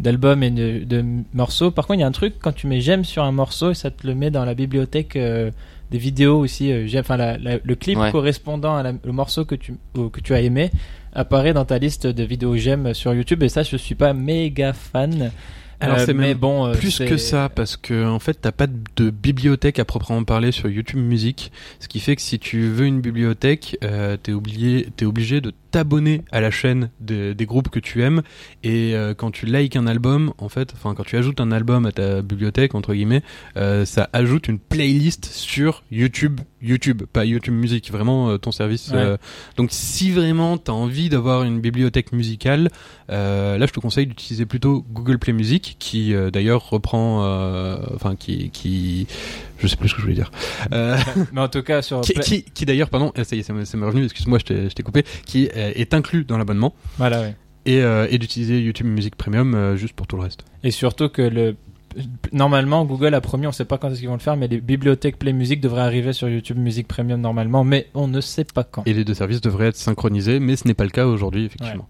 d'albums 0.00 0.42
et 0.42 0.50
de, 0.50 0.84
de 0.84 1.04
morceaux. 1.32 1.70
Par 1.70 1.86
contre, 1.86 1.98
il 1.98 2.00
y 2.00 2.04
a 2.04 2.06
un 2.06 2.12
truc 2.12 2.34
quand 2.40 2.52
tu 2.52 2.66
mets 2.66 2.80
j'aime 2.80 3.04
sur 3.04 3.22
un 3.24 3.32
morceau, 3.32 3.70
et 3.70 3.74
ça 3.74 3.90
te 3.90 4.06
le 4.06 4.14
met 4.14 4.30
dans 4.30 4.44
la 4.44 4.54
bibliothèque 4.54 5.16
euh, 5.16 5.50
des 5.90 5.98
vidéos 5.98 6.38
aussi. 6.38 6.72
euh, 6.72 6.86
enfin, 6.98 7.16
la- 7.16 7.38
la- 7.38 7.58
le 7.62 7.74
clip 7.74 7.98
Ouais. 7.98 8.10
correspondant 8.10 8.76
à 8.76 8.82
la- 8.82 8.92
le 9.04 9.12
morceau 9.12 9.44
que 9.44 9.54
tu 9.54 9.74
au- 9.96 10.08
que 10.08 10.20
tu 10.20 10.34
as 10.34 10.40
aimé 10.40 10.70
apparaît 11.12 11.52
dans 11.52 11.64
ta 11.64 11.78
liste 11.78 12.06
de 12.08 12.24
vidéos 12.24 12.56
j'aime 12.56 12.92
sur 12.94 13.14
YouTube. 13.14 13.42
Et 13.42 13.48
ça, 13.48 13.62
je 13.62 13.76
suis 13.76 13.94
pas 13.94 14.12
méga 14.12 14.72
fan. 14.72 15.30
Alors, 15.80 15.98
Euh, 15.98 16.04
c'est 16.06 16.14
mais 16.14 16.28
même 16.28 16.38
bon, 16.38 16.66
euh, 16.66 16.72
Plus 16.74 16.98
que 16.98 17.16
ça, 17.16 17.48
parce 17.48 17.76
que 17.76 18.06
en 18.06 18.18
fait, 18.18 18.38
t'as 18.40 18.52
pas 18.52 18.66
de 18.66 19.10
bibliothèque 19.10 19.78
à 19.78 19.84
proprement 19.84 20.22
parler 20.24 20.52
sur 20.52 20.68
YouTube 20.68 20.98
Music, 21.00 21.52
ce 21.80 21.88
qui 21.88 22.00
fait 22.00 22.16
que 22.16 22.22
si 22.22 22.38
tu 22.38 22.68
veux 22.68 22.86
une 22.86 23.00
bibliothèque, 23.00 23.76
euh, 23.84 24.16
t'es 24.16 24.32
obligé, 24.32 24.88
t'es 24.96 25.04
obligé 25.04 25.40
de 25.40 25.52
t'abonner 25.70 26.22
à 26.30 26.40
la 26.40 26.50
chaîne 26.52 26.90
de- 27.00 27.32
des 27.32 27.46
groupes 27.46 27.68
que 27.68 27.80
tu 27.80 28.02
aimes, 28.02 28.22
et 28.62 28.94
euh, 28.94 29.12
quand 29.14 29.30
tu 29.32 29.46
likes 29.46 29.74
un 29.76 29.86
album, 29.88 30.32
en 30.38 30.48
fait, 30.48 30.72
enfin 30.74 30.94
quand 30.94 31.04
tu 31.04 31.16
ajoutes 31.16 31.40
un 31.40 31.50
album 31.50 31.84
à 31.86 31.92
ta 31.92 32.22
bibliothèque 32.22 32.74
entre 32.74 32.94
guillemets, 32.94 33.22
ça 33.84 34.08
ajoute 34.12 34.48
une 34.48 34.58
playlist 34.58 35.24
sur 35.26 35.82
YouTube, 35.90 36.40
YouTube, 36.64 37.02
pas 37.12 37.24
YouTube 37.24 37.54
Music, 37.54 37.90
vraiment 37.92 38.30
euh, 38.30 38.38
ton 38.38 38.52
service. 38.52 38.88
Ouais. 38.88 38.96
euh, 38.96 39.16
donc 39.56 39.68
si 39.70 40.10
vraiment 40.10 40.56
t'as 40.56 40.72
envie 40.72 41.08
d'avoir 41.08 41.44
une 41.44 41.60
bibliothèque 41.60 42.12
musicale, 42.12 42.70
euh, 43.10 43.58
là 43.58 43.66
je 43.66 43.72
te 43.72 43.80
conseille 43.80 44.06
d'utiliser 44.06 44.46
plutôt 44.46 44.84
Google 44.90 45.18
Play 45.18 45.32
Music, 45.32 45.76
qui 45.78 46.14
d'ailleurs 46.32 46.70
reprend, 46.70 47.20
enfin 47.94 48.16
qui, 48.16 48.50
qui, 48.50 49.06
je 49.58 49.66
sais 49.66 49.76
plus 49.76 49.88
ce 49.88 49.94
que 49.94 50.00
je 50.00 50.06
voulais 50.06 50.16
dire. 50.16 50.30
Mais 50.70 51.40
en 51.40 51.48
tout 51.48 51.62
cas 51.62 51.82
sur 51.82 52.00
qui, 52.00 52.14
qui, 52.14 52.42
qui 52.44 52.64
d'ailleurs, 52.64 52.88
pardon, 52.88 53.12
euh, 53.18 53.24
ça 53.24 53.36
y 53.36 53.40
est, 53.40 53.48
m'est 53.50 53.86
revenu, 53.86 54.04
excuse-moi, 54.04 54.38
je 54.38 54.44
t'ai 54.44 54.70
je 54.70 54.74
t'ai 54.74 54.82
coupé, 54.82 55.04
qui 55.26 55.48
est 55.52 55.94
inclus 55.94 56.24
dans 56.24 56.38
l'abonnement 56.38 56.74
voilà 56.96 57.20
ouais. 57.20 57.34
et, 57.66 57.78
et 57.78 58.18
d'utiliser 58.18 58.60
YouTube 58.60 58.86
Music 58.86 59.14
Premium 59.16 59.76
juste 59.76 59.94
pour 59.94 60.06
tout 60.06 60.16
le 60.16 60.22
reste. 60.22 60.44
Et 60.62 60.70
surtout 60.70 61.08
que 61.08 61.22
le 61.22 61.56
normalement 62.32 62.84
Google 62.84 63.14
a 63.14 63.20
promis, 63.20 63.46
on 63.46 63.52
sait 63.52 63.64
pas 63.64 63.78
quand 63.78 63.90
est-ce 63.90 64.00
qu'ils 64.00 64.08
vont 64.08 64.14
le 64.14 64.20
faire, 64.20 64.36
mais 64.36 64.48
les 64.48 64.60
bibliothèques 64.60 65.18
Play 65.18 65.32
Music 65.32 65.60
devraient 65.60 65.82
arriver 65.82 66.12
sur 66.12 66.28
YouTube 66.28 66.58
Music 66.58 66.86
Premium 66.86 67.20
normalement, 67.20 67.64
mais 67.64 67.88
on 67.94 68.08
ne 68.08 68.20
sait 68.20 68.44
pas 68.44 68.64
quand. 68.64 68.82
Et 68.86 68.92
les 68.92 69.04
deux 69.04 69.14
services 69.14 69.40
devraient 69.40 69.68
être 69.68 69.76
synchronisés, 69.76 70.40
mais 70.40 70.56
ce 70.56 70.66
n'est 70.66 70.74
pas 70.74 70.84
le 70.84 70.90
cas 70.90 71.06
aujourd'hui, 71.06 71.44
effectivement. 71.44 71.88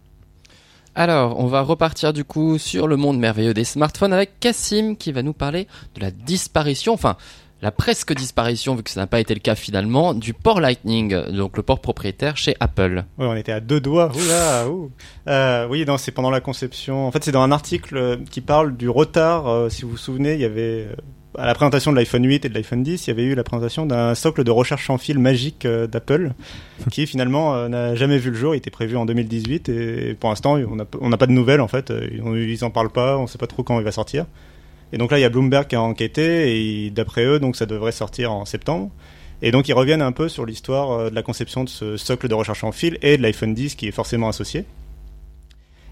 Alors, 0.97 1.41
on 1.41 1.47
va 1.47 1.63
repartir 1.63 2.13
du 2.13 2.25
coup 2.25 2.57
sur 2.57 2.87
le 2.87 2.97
monde 2.97 3.19
merveilleux 3.19 3.55
des 3.55 3.65
smartphones 3.65 4.13
avec 4.13 4.39
Cassim 4.39 4.95
qui 4.97 5.11
va 5.11 5.23
nous 5.23 5.33
parler 5.33 5.67
de 5.97 6.01
la 6.01 6.13
disparition, 6.13 6.93
enfin 6.93 7.17
la 7.63 7.71
presque 7.71 8.15
disparition, 8.15 8.75
vu 8.75 8.83
que 8.83 8.91
ça 8.91 9.01
n'a 9.01 9.07
pas 9.07 9.21
été 9.21 9.33
le 9.33 9.41
cas 9.41 9.55
finalement, 9.55 10.13
du 10.13 10.35
port 10.35 10.61
Lightning, 10.61 11.17
donc 11.31 11.57
le 11.57 11.63
port 11.63 11.81
propriétaire 11.81 12.37
chez 12.37 12.55
Apple. 12.61 13.05
Ouais, 13.19 13.27
on 13.27 13.35
était 13.37 13.53
à 13.53 13.61
deux 13.61 13.81
doigts. 13.81 14.13
Oula, 14.15 14.69
ouh. 14.69 14.91
Euh, 15.29 15.67
oui, 15.71 15.85
non, 15.87 15.97
c'est 15.97 16.13
pendant 16.13 16.31
la 16.31 16.41
conception. 16.41 17.07
En 17.07 17.11
fait, 17.11 17.25
c'est 17.25 17.33
dans 17.33 17.41
un 17.43 17.53
article 17.53 17.97
euh, 17.97 18.17
qui 18.31 18.41
parle 18.43 18.77
du 18.77 18.89
retard. 18.91 19.49
euh, 19.49 19.69
si 19.71 19.83
vous 19.83 19.91
vous 19.93 19.97
souvenez, 19.97 20.35
il 20.35 20.41
y 20.41 20.45
avait 20.45 20.87
euh, 20.91 20.95
à 21.39 21.47
la 21.47 21.55
présentation 21.55 21.91
de 21.91 21.97
l'iPhone 21.97 22.25
8 22.27 22.45
et 22.45 22.49
de 22.51 22.55
l'iPhone 22.55 22.83
10, 22.83 23.07
il 23.07 23.11
y 23.11 23.13
avait 23.13 23.25
eu 23.25 23.35
la 23.35 23.43
présentation 23.45 23.87
d'un 23.87 24.15
socle 24.15 24.45
de 24.45 24.51
recherche 24.51 24.87
sans 24.87 24.99
fil 24.99 25.19
magique 25.19 25.65
euh, 25.65 25.87
d'Apple, 25.87 26.33
qui 26.91 27.07
finalement 27.07 27.55
euh, 27.55 27.69
n'a 27.69 27.95
jamais 27.95 28.19
vu 28.19 28.29
le 28.31 28.37
jour. 28.37 28.55
Il 28.55 28.59
était 28.59 28.71
prévu 28.71 28.97
en 28.99 29.07
2018 29.07 29.69
et 29.71 30.15
pour 30.21 30.29
l'instant, 30.29 30.59
on 31.01 31.09
n'a 31.09 31.17
pas 31.17 31.27
de 31.27 31.33
nouvelles 31.33 31.63
en 31.63 31.69
fait. 31.69 31.91
Ils, 32.13 32.21
ils 32.51 32.65
en 32.65 32.71
parlent 32.71 32.93
pas. 32.93 33.17
On 33.17 33.27
sait 33.27 33.39
pas 33.39 33.47
trop 33.47 33.63
quand 33.63 33.79
il 33.79 33.85
va 33.85 33.93
sortir. 33.93 34.27
Et 34.93 34.99
donc 34.99 35.11
là, 35.11 35.19
il 35.19 35.23
y 35.23 35.25
a 35.25 35.29
Bloomberg 35.29 35.67
qui 35.67 35.77
a 35.77 35.83
enquêté 35.83 36.85
et 36.87 36.91
d'après 36.91 37.25
eux, 37.25 37.41
donc 37.41 37.57
ça 37.57 37.67
devrait 37.67 37.93
sortir 37.93 38.33
en 38.33 38.45
septembre. 38.45 38.91
Et 39.43 39.51
donc 39.51 39.69
ils 39.69 39.75
reviennent 39.75 40.03
un 40.03 40.13
peu 40.13 40.29
sur 40.29 40.47
l'histoire 40.47 40.93
euh, 40.93 41.11
de 41.11 41.15
la 41.15 41.23
conception 41.23 41.65
de 41.65 41.69
ce 41.69 41.97
socle 41.97 42.29
de 42.29 42.35
recherche 42.35 42.65
en 42.65 42.73
fil 42.73 42.99
et 43.03 43.17
de 43.17 43.23
l'iPhone 43.23 43.53
10 43.55 43.75
qui 43.75 43.87
est 43.87 43.93
forcément 43.93 44.29
associé. 44.29 44.65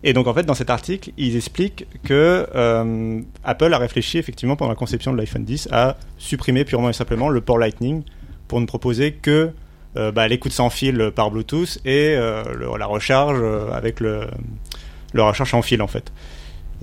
Et 0.05 0.15
donc 0.15 0.27
en 0.27 0.35
fait 0.35 0.45
dans 0.45 0.55
cet 0.55 0.71
article, 0.71 1.11
ils 1.17 1.37
expliquent 1.37 1.87
que 2.03 2.47
euh, 2.55 3.21
Apple 3.45 3.73
a 3.75 3.79
réfléchi 3.79 4.19
effectivement 4.19 4.57
pendant 4.57 4.71
la 4.71 4.77
conception 4.77 5.13
de 5.13 5.19
l'iPhone 5.19 5.45
10 5.45 5.69
à 5.71 5.97
supprimer 6.19 6.65
purement 6.65 6.89
et 6.89 6.93
simplement 6.95 7.29
le 7.29 7.41
port 7.41 7.59
Lightning 7.59 8.03
pour 8.49 8.61
ne 8.61 8.67
proposer 8.67 9.13
que 9.13 9.51
euh, 9.97 10.11
bah, 10.11 10.27
l'écoute 10.29 10.53
sans 10.53 10.71
fil 10.71 11.13
par 11.15 11.31
Bluetooth 11.31 11.79
et 11.85 12.15
la 12.15 12.87
recharge 12.87 13.43
avec 13.73 14.01
le, 14.01 14.29
le 15.13 15.23
recharge 15.23 15.53
en 15.55 15.63
fil 15.63 15.83
en 15.83 15.89
fait. 15.89 16.11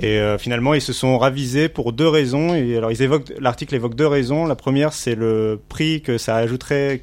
Et 0.01 0.17
euh, 0.17 0.37
finalement, 0.37 0.73
ils 0.73 0.81
se 0.81 0.93
sont 0.93 1.17
ravisés 1.17 1.67
pour 1.67 1.91
deux 1.91 2.07
raisons. 2.07 2.53
Alors, 2.53 2.89
ils 2.89 3.01
évoquent, 3.01 3.33
l'article 3.37 3.75
évoque 3.75 3.95
deux 3.95 4.07
raisons. 4.07 4.45
La 4.45 4.55
première, 4.55 4.93
c'est 4.93 5.15
le 5.15 5.59
prix 5.67 6.01
que 6.01 6.17
ça 6.17 6.45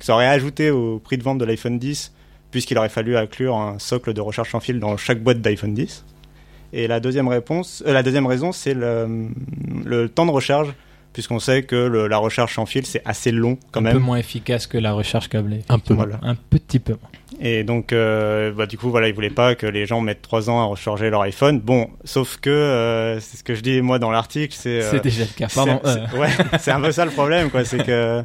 aurait 0.08 0.26
ajouté 0.26 0.70
au 0.70 0.98
prix 0.98 1.18
de 1.18 1.22
vente 1.22 1.36
de 1.36 1.44
l'iPhone 1.44 1.78
10, 1.78 2.14
puisqu'il 2.50 2.78
aurait 2.78 2.88
fallu 2.88 3.18
inclure 3.18 3.54
un 3.56 3.78
socle 3.78 4.14
de 4.14 4.20
recharge 4.22 4.50
sans 4.50 4.60
fil 4.60 4.80
dans 4.80 4.96
chaque 4.96 5.22
boîte 5.22 5.42
d'iPhone 5.42 5.74
10. 5.74 6.06
Et 6.72 6.86
la 6.86 6.98
deuxième 6.98 7.28
réponse, 7.28 7.84
euh, 7.86 7.92
la 7.92 8.02
deuxième 8.02 8.26
raison, 8.26 8.52
c'est 8.52 8.74
le 8.74 10.08
temps 10.08 10.24
de 10.24 10.30
recharge, 10.30 10.72
puisqu'on 11.16 11.38
sait 11.38 11.62
que 11.62 11.74
le- 11.76 12.08
la 12.08 12.18
recharge 12.18 12.54
sans 12.54 12.66
fil, 12.66 12.84
c'est 12.84 13.00
assez 13.06 13.32
long 13.32 13.56
quand 13.72 13.80
un 13.80 13.84
même. 13.84 13.92
peu 13.94 13.98
moins 13.98 14.18
efficace 14.18 14.66
que 14.66 14.76
la 14.76 14.92
recharge 14.92 15.28
câblée. 15.30 15.62
Un 15.70 15.78
peu. 15.78 15.94
Voilà. 15.94 16.20
Un 16.22 16.34
petit 16.34 16.78
peu 16.78 16.92
moins. 16.92 17.08
Et 17.40 17.64
donc, 17.64 17.94
euh, 17.94 18.52
bah, 18.52 18.66
du 18.66 18.76
coup, 18.76 18.90
voilà, 18.90 19.08
ils 19.08 19.14
voulaient 19.14 19.30
pas 19.30 19.54
que 19.54 19.66
les 19.66 19.86
gens 19.86 20.02
mettent 20.02 20.20
trois 20.20 20.50
ans 20.50 20.60
à 20.60 20.64
recharger 20.66 21.08
leur 21.08 21.22
iPhone. 21.22 21.58
Bon, 21.58 21.88
sauf 22.04 22.36
que 22.36 22.50
euh, 22.50 23.18
c'est 23.18 23.38
ce 23.38 23.44
que 23.44 23.54
je 23.54 23.62
dis 23.62 23.80
moi 23.80 23.98
dans 23.98 24.10
l'article, 24.10 24.54
c'est 24.54 24.82
euh, 24.82 24.90
C'est 24.90 25.02
déjà 25.02 25.24
le 25.24 25.30
cas. 25.34 25.48
Pardon. 25.54 25.80
c'est- 25.82 25.92
c'est- 26.10 26.18
ouais, 26.18 26.28
c'est 26.58 26.70
un 26.70 26.80
peu 26.82 26.92
ça 26.92 27.06
le 27.06 27.10
problème, 27.12 27.48
quoi. 27.48 27.64
C'est 27.64 27.78
que 27.82 28.22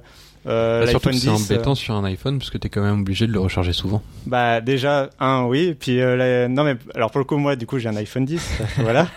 euh, 0.48 0.84
Bah, 0.86 0.88
surtout 0.92 1.14
c'est 1.14 1.30
10, 1.30 1.30
embêtant 1.30 1.76
sur 1.76 1.94
un 1.96 2.04
iPhone 2.04 2.40
parce 2.40 2.50
que 2.50 2.58
t'es 2.58 2.68
quand 2.70 2.82
même 2.82 3.00
obligé 3.02 3.26
de 3.26 3.32
le 3.32 3.40
recharger 3.40 3.72
souvent. 3.74 4.02
bah 4.26 4.60
déjà 4.60 5.10
un, 5.20 5.44
oui. 5.46 5.76
Puis 5.80 6.02
euh, 6.02 6.18
la- 6.18 6.48
non, 6.50 6.64
mais 6.66 6.76
alors 6.94 7.10
pour 7.12 7.20
le 7.20 7.26
coup, 7.26 7.38
moi, 7.38 7.56
du 7.56 7.66
coup, 7.66 7.80
j'ai 7.80 7.88
un 7.90 7.96
iPhone 7.96 8.26
10. 8.26 8.60
voilà, 8.80 9.08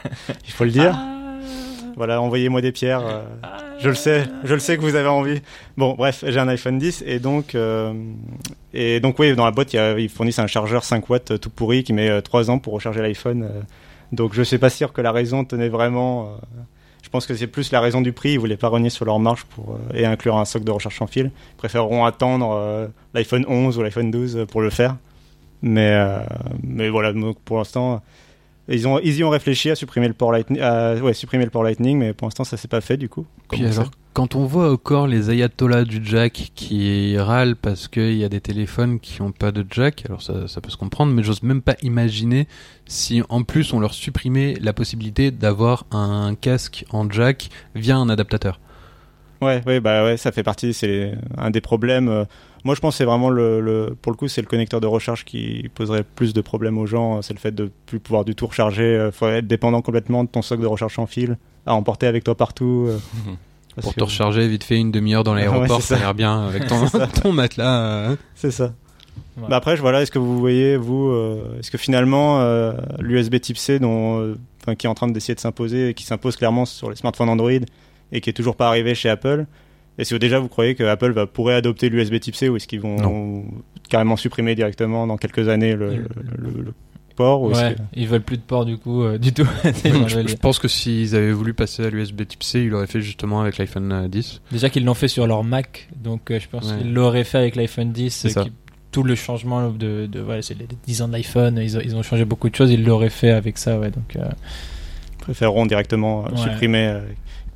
il 0.46 0.52
faut 0.52 0.64
le 0.64 0.70
dire. 0.70 0.96
Voilà, 1.96 2.20
envoyez-moi 2.20 2.60
des 2.60 2.72
pierres. 2.72 3.06
euh, 3.06 3.22
je 3.78 3.88
le 3.88 3.94
sais, 3.94 4.24
je 4.44 4.54
le 4.54 4.60
sais 4.60 4.76
que 4.76 4.82
vous 4.82 4.94
avez 4.96 5.08
envie. 5.08 5.40
Bon, 5.76 5.94
bref, 5.94 6.24
j'ai 6.26 6.38
un 6.38 6.48
iPhone 6.48 6.78
10 6.78 7.04
et 7.06 7.18
donc 7.18 7.54
euh, 7.54 7.92
et 8.72 9.00
donc 9.00 9.18
oui, 9.18 9.34
dans 9.34 9.44
la 9.44 9.50
boîte, 9.50 9.72
ils 9.74 10.08
fournissent 10.08 10.38
un 10.38 10.46
chargeur 10.46 10.84
5 10.84 11.08
watts 11.08 11.30
euh, 11.32 11.38
tout 11.38 11.50
pourri 11.50 11.84
qui 11.84 11.92
met 11.92 12.08
euh, 12.08 12.20
3 12.20 12.50
ans 12.50 12.58
pour 12.58 12.72
recharger 12.72 13.02
l'iPhone. 13.02 13.48
donc 14.12 14.34
je 14.34 14.42
sais 14.42 14.58
pas 14.58 14.70
sûr 14.70 14.92
que 14.92 15.00
la 15.00 15.12
raison 15.12 15.44
tenait 15.44 15.68
vraiment. 15.68 16.36
je 17.02 17.08
pense 17.08 17.26
que 17.26 17.34
c'est 17.34 17.46
plus 17.46 17.70
la 17.72 17.80
raison 17.80 18.00
du 18.00 18.12
prix. 18.12 18.32
Ils 18.32 18.38
voulaient 18.38 18.56
pas 18.56 18.68
renier 18.68 18.90
sur 18.90 19.04
leur 19.04 19.18
marge 19.18 19.44
pour 19.44 19.78
et 19.92 20.06
inclure 20.06 20.36
un 20.36 20.44
socle 20.44 20.64
de 20.64 20.70
recharge 20.72 20.96
sans 20.96 21.06
fil. 21.06 21.30
Ils 21.52 21.56
préféreront 21.56 22.04
attendre 22.04 22.88
l'iPhone 23.12 23.44
11 23.48 23.78
ou 23.78 23.82
l'iPhone 23.82 24.10
12 24.10 24.46
pour 24.50 24.60
le 24.62 24.70
faire. 24.70 24.96
Mais 25.62 25.96
mais 26.62 26.88
voilà, 26.88 27.12
donc 27.12 27.38
pour 27.44 27.58
l'instant. 27.58 28.02
Ils, 28.68 28.88
ont, 28.88 28.98
ils 29.00 29.16
y 29.16 29.24
ont 29.24 29.30
réfléchi 29.30 29.70
à 29.70 29.74
supprimer 29.74 30.08
le 30.08 30.14
port 30.14 30.32
Lightning, 30.32 30.60
à- 30.60 30.94
ouais, 30.96 31.12
supprimer 31.12 31.44
le 31.44 31.50
port 31.50 31.62
Lightning, 31.64 31.98
mais 31.98 32.12
pour 32.14 32.26
l'instant 32.26 32.44
ça 32.44 32.56
s'est 32.56 32.68
pas 32.68 32.80
fait 32.80 32.96
du 32.96 33.08
coup. 33.10 33.26
Puis 33.50 33.66
alors, 33.66 33.90
quand 34.14 34.36
on 34.36 34.46
voit 34.46 34.72
encore 34.72 35.06
les 35.06 35.28
ayatollahs 35.28 35.84
du 35.84 36.00
jack 36.02 36.52
qui 36.54 37.18
râlent 37.18 37.56
parce 37.56 37.88
qu'il 37.88 38.14
y 38.16 38.24
a 38.24 38.28
des 38.28 38.40
téléphones 38.40 39.00
qui 39.00 39.20
n'ont 39.22 39.32
pas 39.32 39.52
de 39.52 39.66
jack, 39.70 40.04
alors 40.08 40.22
ça, 40.22 40.48
ça 40.48 40.60
peut 40.62 40.70
se 40.70 40.76
comprendre, 40.78 41.12
mais 41.12 41.22
j'ose 41.22 41.42
même 41.42 41.60
pas 41.62 41.74
imaginer 41.82 42.46
si 42.86 43.22
en 43.28 43.42
plus 43.42 43.72
on 43.74 43.80
leur 43.80 43.92
supprimait 43.92 44.54
la 44.62 44.72
possibilité 44.72 45.30
d'avoir 45.30 45.84
un 45.90 46.34
casque 46.34 46.84
en 46.90 47.10
jack 47.10 47.50
via 47.74 47.96
un 47.96 48.08
adaptateur. 48.08 48.60
Ouais, 49.42 49.60
ouais, 49.66 49.80
bah 49.80 50.04
ouais, 50.04 50.16
ça 50.16 50.32
fait 50.32 50.42
partie, 50.44 50.72
c'est 50.72 51.12
un 51.36 51.50
des 51.50 51.60
problèmes. 51.60 52.08
euh, 52.08 52.24
Moi, 52.64 52.74
je 52.74 52.80
pense 52.80 52.94
que 52.94 52.98
c'est 52.98 53.04
vraiment 53.04 53.28
le, 53.28 53.60
le, 53.60 53.94
pour 54.00 54.10
le 54.10 54.16
coup, 54.16 54.26
c'est 54.26 54.40
le 54.40 54.46
connecteur 54.46 54.80
de 54.80 54.86
recharge 54.86 55.24
qui 55.24 55.68
poserait 55.74 56.02
plus 56.02 56.32
de 56.32 56.40
problèmes 56.40 56.78
aux 56.78 56.86
gens. 56.86 57.20
C'est 57.22 57.34
le 57.34 57.38
fait 57.38 57.54
de 57.54 57.70
plus 57.86 58.00
pouvoir 58.00 58.24
du 58.24 58.34
tout 58.34 58.46
recharger. 58.46 58.82
euh, 58.82 59.12
faudrait 59.12 59.38
être 59.38 59.46
dépendant 59.46 59.82
complètement 59.82 60.24
de 60.24 60.28
ton 60.30 60.40
socle 60.42 60.62
de 60.62 60.66
recharge 60.66 60.94
sans 60.94 61.06
fil, 61.06 61.36
à 61.66 61.74
emporter 61.74 62.06
avec 62.06 62.24
toi 62.24 62.34
partout. 62.34 62.86
euh, 62.88 62.98
parce 63.74 63.84
Pour 63.84 63.94
que- 63.94 64.00
te 64.00 64.04
recharger 64.04 64.48
vite 64.48 64.64
fait 64.64 64.78
une 64.78 64.90
demi-heure 64.90 65.24
dans 65.24 65.34
l'aéroport, 65.34 65.76
Ouais, 65.76 65.82
ça 65.82 65.96
a 65.96 65.98
l'air 65.98 66.14
bien 66.14 66.46
avec 66.46 66.64
ton, 67.22 67.32
matelas. 67.32 67.80
euh. 68.10 68.16
C'est 68.34 68.50
ça. 68.50 68.72
Ouais. 69.36 69.44
Bah 69.48 69.56
après, 69.56 69.76
je- 69.76 69.82
voilà, 69.82 70.00
est-ce 70.02 70.10
que 70.10 70.18
vous 70.18 70.38
voyez, 70.38 70.76
vous, 70.76 71.08
euh, 71.10 71.58
est-ce 71.58 71.70
que 71.70 71.78
finalement, 71.78 72.40
euh, 72.40 72.72
l'USB 72.98 73.40
Type 73.40 73.58
C, 73.58 73.78
dont, 73.78 74.20
euh, 74.20 74.74
qui 74.78 74.86
est 74.86 74.90
en 74.90 74.94
train 74.94 75.08
d'essayer 75.08 75.34
de 75.34 75.40
s'imposer, 75.40 75.90
et 75.90 75.94
qui 75.94 76.04
s'impose 76.04 76.36
clairement 76.36 76.64
sur 76.64 76.88
les 76.88 76.96
smartphones 76.96 77.28
Android, 77.28 77.50
et 78.12 78.20
qui 78.20 78.30
est 78.30 78.32
toujours 78.32 78.56
pas 78.56 78.68
arrivé 78.68 78.94
chez 78.94 79.08
Apple, 79.10 79.44
est-ce 79.98 80.10
que 80.14 80.18
déjà 80.18 80.38
vous 80.38 80.48
croyez 80.48 80.74
que 80.74 80.84
Apple 80.84 81.12
va, 81.12 81.26
pourrait 81.26 81.54
adopter 81.54 81.88
l'USB 81.88 82.18
Type 82.20 82.34
C, 82.36 82.48
ou 82.48 82.56
est-ce 82.56 82.66
qu'ils 82.66 82.80
vont 82.80 82.96
Non. 82.96 83.44
carrément 83.88 84.16
supprimer 84.16 84.54
directement 84.54 85.06
dans 85.06 85.16
quelques 85.16 85.48
années 85.48 85.74
le, 85.76 85.90
Le- 85.90 85.96
le- 85.96 86.50
le- 86.56 86.62
le 86.62 86.74
port 87.16 87.42
ou 87.42 87.52
Ouais, 87.52 87.76
que- 87.76 87.80
ils 87.94 88.08
veulent 88.08 88.22
plus 88.22 88.36
de 88.38 88.42
port 88.42 88.64
du 88.64 88.76
coup, 88.76 89.04
euh, 89.04 89.18
du 89.18 89.32
tout. 89.32 89.46
Je, 89.64 90.34
pense 90.36 90.58
que 90.58 90.66
s'ils 90.66 91.14
avaient 91.14 91.30
voulu 91.30 91.54
passer 91.54 91.84
à 91.84 91.90
l'USB 91.90 92.26
Type 92.26 92.42
C, 92.42 92.60
ils 92.62 92.70
l'auraient 92.70 92.88
fait 92.88 93.00
justement 93.00 93.40
avec 93.40 93.56
l'iPhone 93.58 93.92
euh, 93.92 94.08
10. 94.08 94.40
Déjà 94.50 94.68
qu'ils 94.68 94.84
l'ont 94.84 94.94
fait 94.94 95.06
sur 95.06 95.26
leur 95.28 95.44
Mac, 95.44 95.88
donc 96.02 96.30
euh, 96.32 96.40
je 96.40 96.48
pense 96.48 96.68
Ouais. 96.72 96.78
qu'ils 96.78 96.92
l'auraient 96.92 97.22
fait 97.22 97.38
avec 97.38 97.54
l'iPhone 97.54 97.92
10. 97.92 98.10
C'est 98.12 98.28
euh, 98.28 98.30
ça. 98.32 98.42
qui- 98.44 98.52
tout 98.90 99.02
le 99.04 99.14
changement 99.16 99.70
de, 99.70 100.06
de 100.06 100.22
ouais, 100.22 100.40
c'est 100.42 100.58
les 100.58 100.66
10 100.86 101.02
ans 101.02 101.08
de 101.08 101.12
l'iPhone, 101.12 101.58
ils, 101.62 101.76
ont- 101.76 101.80
ils 101.84 101.94
ont 101.96 102.02
changé 102.02 102.24
beaucoup 102.24 102.48
de 102.48 102.54
choses, 102.56 102.70
ils 102.72 102.84
l'auraient 102.84 103.10
fait 103.10 103.30
avec 103.30 103.58
ça, 103.58 103.78
ouais. 103.78 103.90
Donc, 103.90 104.16
euh, 104.16 104.24
préféreront 105.18 105.66
directement 105.66 106.26
euh, 106.26 106.30
Ouais. 106.30 106.36
supprimer 106.36 106.86
euh, 106.86 107.00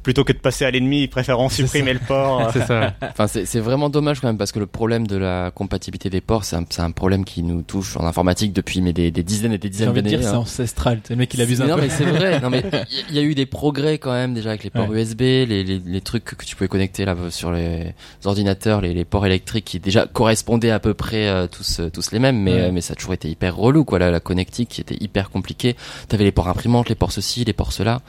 plutôt 0.09 0.25
que 0.25 0.33
de 0.33 0.39
passer 0.39 0.65
à 0.65 0.71
l'ennemi, 0.71 1.03
ils 1.03 1.09
préféreront 1.09 1.51
C'est 1.51 1.57
supprimer 1.65 1.93
le 1.93 1.99
port. 1.99 2.49
C'est 2.55 2.65
ça. 2.65 2.95
Enfin, 3.03 3.27
c'est 3.27 3.61
vraiment 3.61 3.91
dommage 3.91 4.21
quand 4.21 4.27
même 4.29 4.39
parce 4.39 4.53
que 4.53 4.59
le 4.59 4.65
problème 4.65 5.07
de 5.07 5.19
la 5.19 5.51
compatibilité 5.51 6.09
des 6.09 6.23
ports, 6.23 6.45
c'est 6.45 6.57
un, 6.81 6.91
problème 6.93 7.27
qui 7.27 7.43
nous 7.43 7.61
touche 7.61 7.95
en 7.99 8.07
informatique 8.07 8.55
depuis 8.55 8.81
mais 8.81 8.95
des, 8.95 9.11
des 9.11 9.23
dizaines 9.23 9.53
et 9.53 9.59
des 9.59 9.67
j'ai 9.69 9.73
dizaines 9.73 9.89
envie 9.91 10.01
de 10.01 10.07
d'années. 10.09 10.17
dire 10.23 10.27
c'est 10.31 10.35
hein. 10.35 10.39
ancestral. 10.39 11.01
C'est 11.05 11.13
le 11.13 11.19
mec 11.19 11.29
qui 11.29 11.37
l'abuse 11.37 11.61
un 11.61 11.67
non 11.67 11.75
peu. 11.75 11.83
mais 11.83 11.91
c'est 11.91 12.07
vrai. 12.07 12.41
Non 12.41 12.49
mais 12.49 12.65
il 13.11 13.17
y, 13.17 13.19
a 13.19 13.23
eu 13.23 13.35
des 13.35 13.45
progrès 13.45 13.99
quand 13.99 14.13
même 14.13 14.33
déjà 14.33 14.49
avec 14.49 14.65
les 14.65 14.71
ports 14.71 14.89
Ouais. 14.89 15.03
USB, 15.03 15.21
les, 15.21 15.45
les, 15.63 15.79
les 15.79 16.01
trucs 16.01 16.25
que 16.25 16.43
tu 16.47 16.57
pouvais 16.57 16.69
connecter 16.69 17.05
là 17.05 17.15
sur 17.29 17.53
les 17.53 17.93
ordinateurs, 18.25 18.81
les, 18.81 18.95
les 18.95 19.05
ports 19.05 19.27
électriques 19.27 19.67
qui 19.67 19.79
déjà 19.79 20.07
correspondaient 20.07 20.71
à 20.71 20.79
peu 20.81 20.95
près 20.95 21.29
euh, 21.29 21.49
tous 21.49 21.81
euh, 21.81 21.91
tous 21.91 22.13
les 22.13 22.19
mêmes, 22.19 22.39
mais 22.41 22.55
Ouais. 22.55 22.61
euh, 22.63 22.71
mais 22.73 22.81
ça 22.81 22.95
a 22.95 22.97
toujours 22.97 23.13
été 23.13 23.29
hyper 23.29 23.55
relou 23.55 23.85
quoi. 23.85 23.99
La, 23.99 24.11
la 24.11 24.21
connectique 24.21 24.71
qui 24.71 24.81
était 24.81 24.97
hyper 24.99 25.29
compliquée. 25.29 25.77
T'avais 26.09 26.25
les 26.25 26.33
ports 26.33 26.49
imprimantes, 26.49 26.89
les 26.89 26.95
ports 26.95 27.13
ceci, 27.13 27.45
les 27.45 27.53
ports 27.53 27.73
cela, 27.75 28.01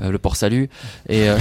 le 0.00 0.18
port 0.18 0.36
salut 0.36 0.68
et 1.08 1.28
euh, 1.28 1.36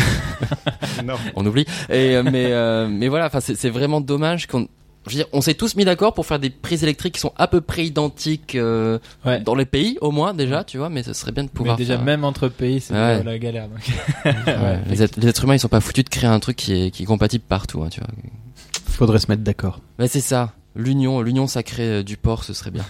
Non. 1.03 1.15
on 1.35 1.45
oublie. 1.45 1.65
Et 1.89 2.15
euh, 2.15 2.23
mais 2.23 2.47
euh, 2.51 2.87
mais 2.89 3.07
voilà, 3.07 3.27
enfin 3.27 3.39
c'est 3.39 3.55
c'est 3.55 3.69
vraiment 3.69 4.01
dommage 4.01 4.47
qu'on 4.47 4.67
je 5.07 5.11
veux 5.11 5.17
dire, 5.17 5.27
on 5.33 5.41
s'est 5.41 5.53
tous 5.53 5.75
mis 5.75 5.85
d'accord 5.85 6.15
pour 6.15 6.25
faire 6.25 6.39
des 6.39 6.49
prises 6.49 6.81
électriques 6.81 7.13
qui 7.13 7.19
sont 7.19 7.31
à 7.37 7.47
peu 7.47 7.61
près 7.61 7.85
identiques 7.85 8.55
euh, 8.55 8.97
Ouais. 9.23 9.39
dans 9.39 9.53
les 9.53 9.65
pays, 9.67 9.99
au 10.01 10.09
moins 10.09 10.33
déjà, 10.33 10.63
tu 10.63 10.79
vois. 10.79 10.89
Mais 10.89 11.03
ce 11.03 11.13
serait 11.13 11.31
bien 11.31 11.43
de 11.43 11.49
Mais 11.49 11.57
pouvoir. 11.57 11.77
déjà, 11.77 11.95
faire- 11.97 12.03
même 12.03 12.23
entre 12.23 12.47
pays, 12.47 12.81
c'est 12.81 12.95
Ouais. 12.95 13.23
la 13.23 13.37
galère. 13.37 13.67
donc. 13.67 13.77
Ouais, 14.47 14.79
les, 14.89 15.03
êtres, 15.03 15.19
les 15.19 15.27
êtres 15.27 15.43
humains, 15.43 15.53
ils 15.53 15.59
sont 15.59 15.67
pas 15.67 15.79
foutus 15.79 16.05
de 16.05 16.09
créer 16.09 16.27
un 16.27 16.39
truc 16.39 16.55
qui 16.57 16.87
est, 16.87 16.89
qui 16.89 17.03
est 17.03 17.05
compatible 17.05 17.43
partout, 17.47 17.83
hein, 17.83 17.89
tu 17.91 17.99
vois. 17.99 18.09
Faudrait 18.87 19.19
se 19.19 19.27
mettre 19.29 19.43
d'accord. 19.43 19.79
Mais 19.99 20.07
c'est 20.07 20.21
ça. 20.21 20.53
L'union, 20.75 21.21
l'union 21.21 21.45
sacrée 21.45 21.99
euh, 21.99 22.03
du 22.03 22.17
port, 22.17 22.43
ce 22.43 22.53
serait 22.53 22.71
bien. 22.71 22.85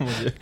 Mon 0.00 0.06
Dieu. 0.20 0.32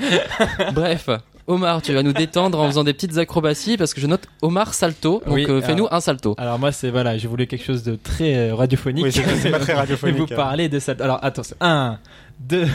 Bref, 0.74 1.08
Omar, 1.46 1.82
tu 1.82 1.92
vas 1.92 2.02
nous 2.02 2.12
détendre 2.14 2.58
en 2.58 2.66
faisant 2.68 2.84
des 2.84 2.94
petites 2.94 3.18
acrobaties 3.18 3.76
parce 3.76 3.92
que 3.92 4.00
je 4.00 4.06
note 4.06 4.26
Omar 4.40 4.72
salto. 4.72 5.22
Donc 5.26 5.34
Oui, 5.34 5.46
euh, 5.48 5.60
fais-nous 5.60 5.86
un 5.90 6.00
salto. 6.00 6.34
Alors 6.38 6.58
moi, 6.58 6.72
c'est 6.72 6.90
voilà, 6.90 7.18
j'ai 7.18 7.28
voulu 7.28 7.46
quelque 7.46 7.64
chose 7.64 7.82
de 7.82 7.96
très 7.96 8.34
euh, 8.34 8.54
radiophonique. 8.54 9.04
Oui, 9.04 9.12
c'est 9.12 9.22
c'est 9.36 9.50
pas 9.50 9.58
très 9.58 9.72
Et 9.74 9.76
radiophonique. 9.76 10.16
vous 10.18 10.24
hein. 10.24 10.36
parlez 10.36 10.68
de 10.70 10.78
ça. 10.78 10.94
Alors 11.00 11.18
attention, 11.22 11.54
1, 11.60 11.98
2, 12.40 12.66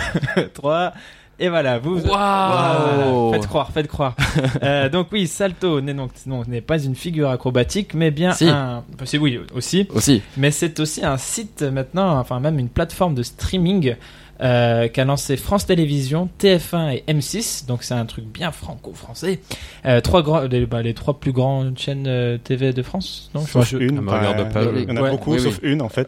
3, 0.54 0.94
et 1.40 1.50
voilà, 1.50 1.80
vous. 1.80 1.96
Waouh 1.96 2.02
Voilà. 2.06 3.32
Faites 3.34 3.48
croire, 3.48 3.72
faites 3.72 3.88
croire. 3.88 4.16
Euh, 4.64 4.90
donc 4.90 5.08
oui, 5.12 5.26
Salto 5.28 5.80
n'est 5.82 5.94
donc 5.94 6.12
non, 6.26 6.44
n'est 6.48 6.62
pas 6.62 6.78
une 6.84 6.96
figure 6.96 7.30
acrobatique, 7.30 7.94
mais 7.94 8.12
bien 8.12 8.34
Si. 8.34 8.48
un. 8.48 8.84
enfin, 9.02 9.18
oui 9.20 9.40
aussi, 9.54 9.88
Aussi. 9.94 10.22
mais 10.38 10.52
c'est 10.52 10.80
aussi 10.80 11.04
un 11.04 11.18
site 11.18 11.62
maintenant, 11.64 12.20
enfin 12.20 12.40
même 12.40 12.60
une 12.60 12.70
plateforme 12.70 13.16
de 13.16 13.24
streaming. 13.24 13.96
Euh, 14.42 14.88
qu'a 14.88 15.04
lancé 15.04 15.36
France 15.36 15.66
Télévisions, 15.66 16.30
TF1 16.40 16.92
et 16.94 17.04
M6, 17.14 17.66
donc 17.68 17.84
c'est 17.84 17.94
un 17.94 18.06
truc 18.06 18.24
bien 18.26 18.52
franco-français. 18.54 19.42
Euh, 19.86 20.00
trois 20.00 20.22
grands, 20.24 20.42
les, 20.44 20.66
bah, 20.66 20.82
les 20.82 20.94
trois 20.94 21.20
plus 21.20 21.34
grandes 21.34 21.78
chaînes 21.78 22.08
euh, 22.08 22.38
TV 22.38 22.72
de 22.72 22.82
France, 22.82 23.30
non 23.36 23.42
Sauf 23.42 23.68
Je- 23.70 23.78
une. 23.78 23.98
Ah, 23.98 24.02
me 24.02 24.08
enfin, 24.10 24.18
regarde 24.20 24.54
pas, 24.54 24.64
Il 24.64 24.88
y 24.88 24.92
en 24.92 24.96
a 24.96 25.02
Ouais, 25.02 25.12
beaucoup, 25.12 25.34
oui, 25.34 25.42
sauf 25.42 25.60
une 25.62 25.82
en 25.82 25.90
fait. 25.90 26.08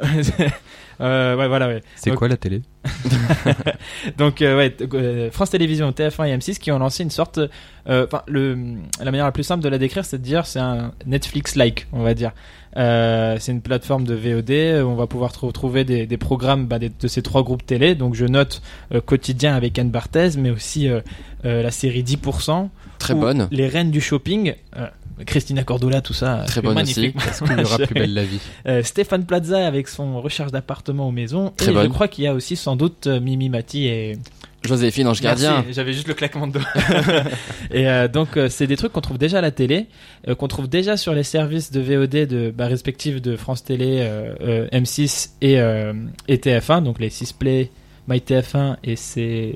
euh, 1.01 1.35
ouais, 1.35 1.47
voilà, 1.49 1.67
ouais. 1.67 1.81
C'est 1.97 2.11
quoi 2.15 2.29
la 2.29 2.37
télé? 2.37 2.61
Donc 4.17 4.41
euh, 4.41 4.57
ouais, 4.57 4.69
t- 4.71 4.87
euh, 4.93 5.29
France 5.31 5.49
Télévisions, 5.49 5.91
TF1 5.91 6.27
et 6.29 6.37
M6 6.37 6.57
qui 6.59 6.71
ont 6.71 6.79
lancé 6.79 7.03
une 7.03 7.09
sorte, 7.09 7.39
euh, 7.89 8.05
enfin 8.05 8.21
le 8.27 8.57
la 8.99 9.11
manière 9.11 9.25
la 9.25 9.31
plus 9.31 9.43
simple 9.43 9.63
de 9.63 9.69
la 9.69 9.77
décrire, 9.77 10.05
c'est 10.05 10.17
de 10.17 10.23
dire 10.23 10.45
c'est 10.45 10.59
un 10.59 10.93
Netflix-like, 11.05 11.87
on 11.91 12.03
va 12.03 12.13
dire. 12.13 12.31
Euh, 12.77 13.35
c'est 13.39 13.51
une 13.51 13.61
plateforme 13.61 14.05
de 14.05 14.13
VOD 14.15 14.83
où 14.85 14.89
on 14.89 14.95
va 14.95 15.07
pouvoir 15.07 15.31
trou- 15.33 15.51
trouver 15.51 15.83
des, 15.83 16.05
des 16.07 16.17
programmes 16.17 16.67
bah, 16.67 16.79
des- 16.79 16.89
de 16.89 17.07
ces 17.07 17.21
trois 17.21 17.43
groupes 17.43 17.65
télé. 17.65 17.95
Donc 17.95 18.15
je 18.15 18.25
note 18.25 18.61
euh, 18.93 19.01
quotidien 19.01 19.55
avec 19.55 19.77
Anne 19.77 19.89
Barthez, 19.89 20.31
mais 20.37 20.49
aussi 20.51 20.87
euh, 20.87 21.01
euh, 21.45 21.61
la 21.63 21.71
série 21.71 22.03
10%, 22.03 22.69
Très 22.99 23.13
bonne. 23.13 23.47
les 23.51 23.67
reines 23.67 23.91
du 23.91 23.99
shopping. 24.01 24.53
euh, 24.77 24.87
Christina 25.25 25.63
Cordula, 25.63 26.01
tout 26.01 26.13
ça, 26.13 26.43
Très 26.47 26.55
c'est 26.55 26.61
bonne 26.61 26.73
magnifique. 26.73 27.15
Est-ce 27.29 27.43
qu'il 27.43 27.59
y 27.59 27.63
aura 27.63 27.77
plus 27.77 27.93
belle 27.93 28.13
la 28.15 28.23
vie 28.23 28.39
Euh, 28.67 28.81
Stéphane 28.81 29.25
Plaza 29.25 29.67
avec 29.67 29.87
son 29.87 30.19
recherche 30.19 30.51
d'appartement 30.51 31.07
aux 31.09 31.11
maisons. 31.11 31.53
Très 31.57 31.69
et 31.69 31.73
bonne. 31.73 31.83
je 31.87 31.89
crois 31.89 32.07
qu'il 32.07 32.23
y 32.23 32.27
a 32.27 32.33
aussi 32.33 32.55
sans 32.55 32.75
doute 32.75 33.05
euh, 33.07 33.19
Mimi 33.19 33.49
Mati 33.49 33.85
et 33.85 34.17
Joséphine 34.63 35.07
Ange 35.07 35.21
Gardien. 35.21 35.53
Merci, 35.53 35.73
j'avais 35.73 35.93
juste 35.93 36.07
le 36.07 36.13
claquement 36.13 36.47
de 36.47 36.53
doigts. 36.53 36.67
et 37.71 37.87
euh, 37.87 38.07
donc 38.07 38.37
euh, 38.37 38.47
c'est 38.47 38.67
des 38.67 38.77
trucs 38.77 38.91
qu'on 38.91 39.01
trouve 39.01 39.17
déjà 39.17 39.39
à 39.39 39.41
la 39.41 39.51
télé, 39.51 39.87
euh, 40.27 40.35
qu'on 40.35 40.47
trouve 40.47 40.67
déjà 40.67 40.97
sur 40.97 41.13
les 41.13 41.23
services 41.23 41.71
de 41.71 41.81
VOD 41.81 42.27
de 42.27 42.53
bah, 42.55 42.67
respectifs 42.67 43.21
de 43.21 43.35
France 43.35 43.63
Télé, 43.63 43.99
euh, 44.01 44.35
euh, 44.41 44.67
M6 44.69 45.31
et, 45.41 45.59
euh, 45.59 45.93
et 46.27 46.37
TF1, 46.37 46.83
donc 46.83 46.99
les 46.99 47.09
6 47.09 47.33
Play, 47.33 47.71
MyTF1 48.07 48.77
et 48.83 48.95
c'est 48.95 49.55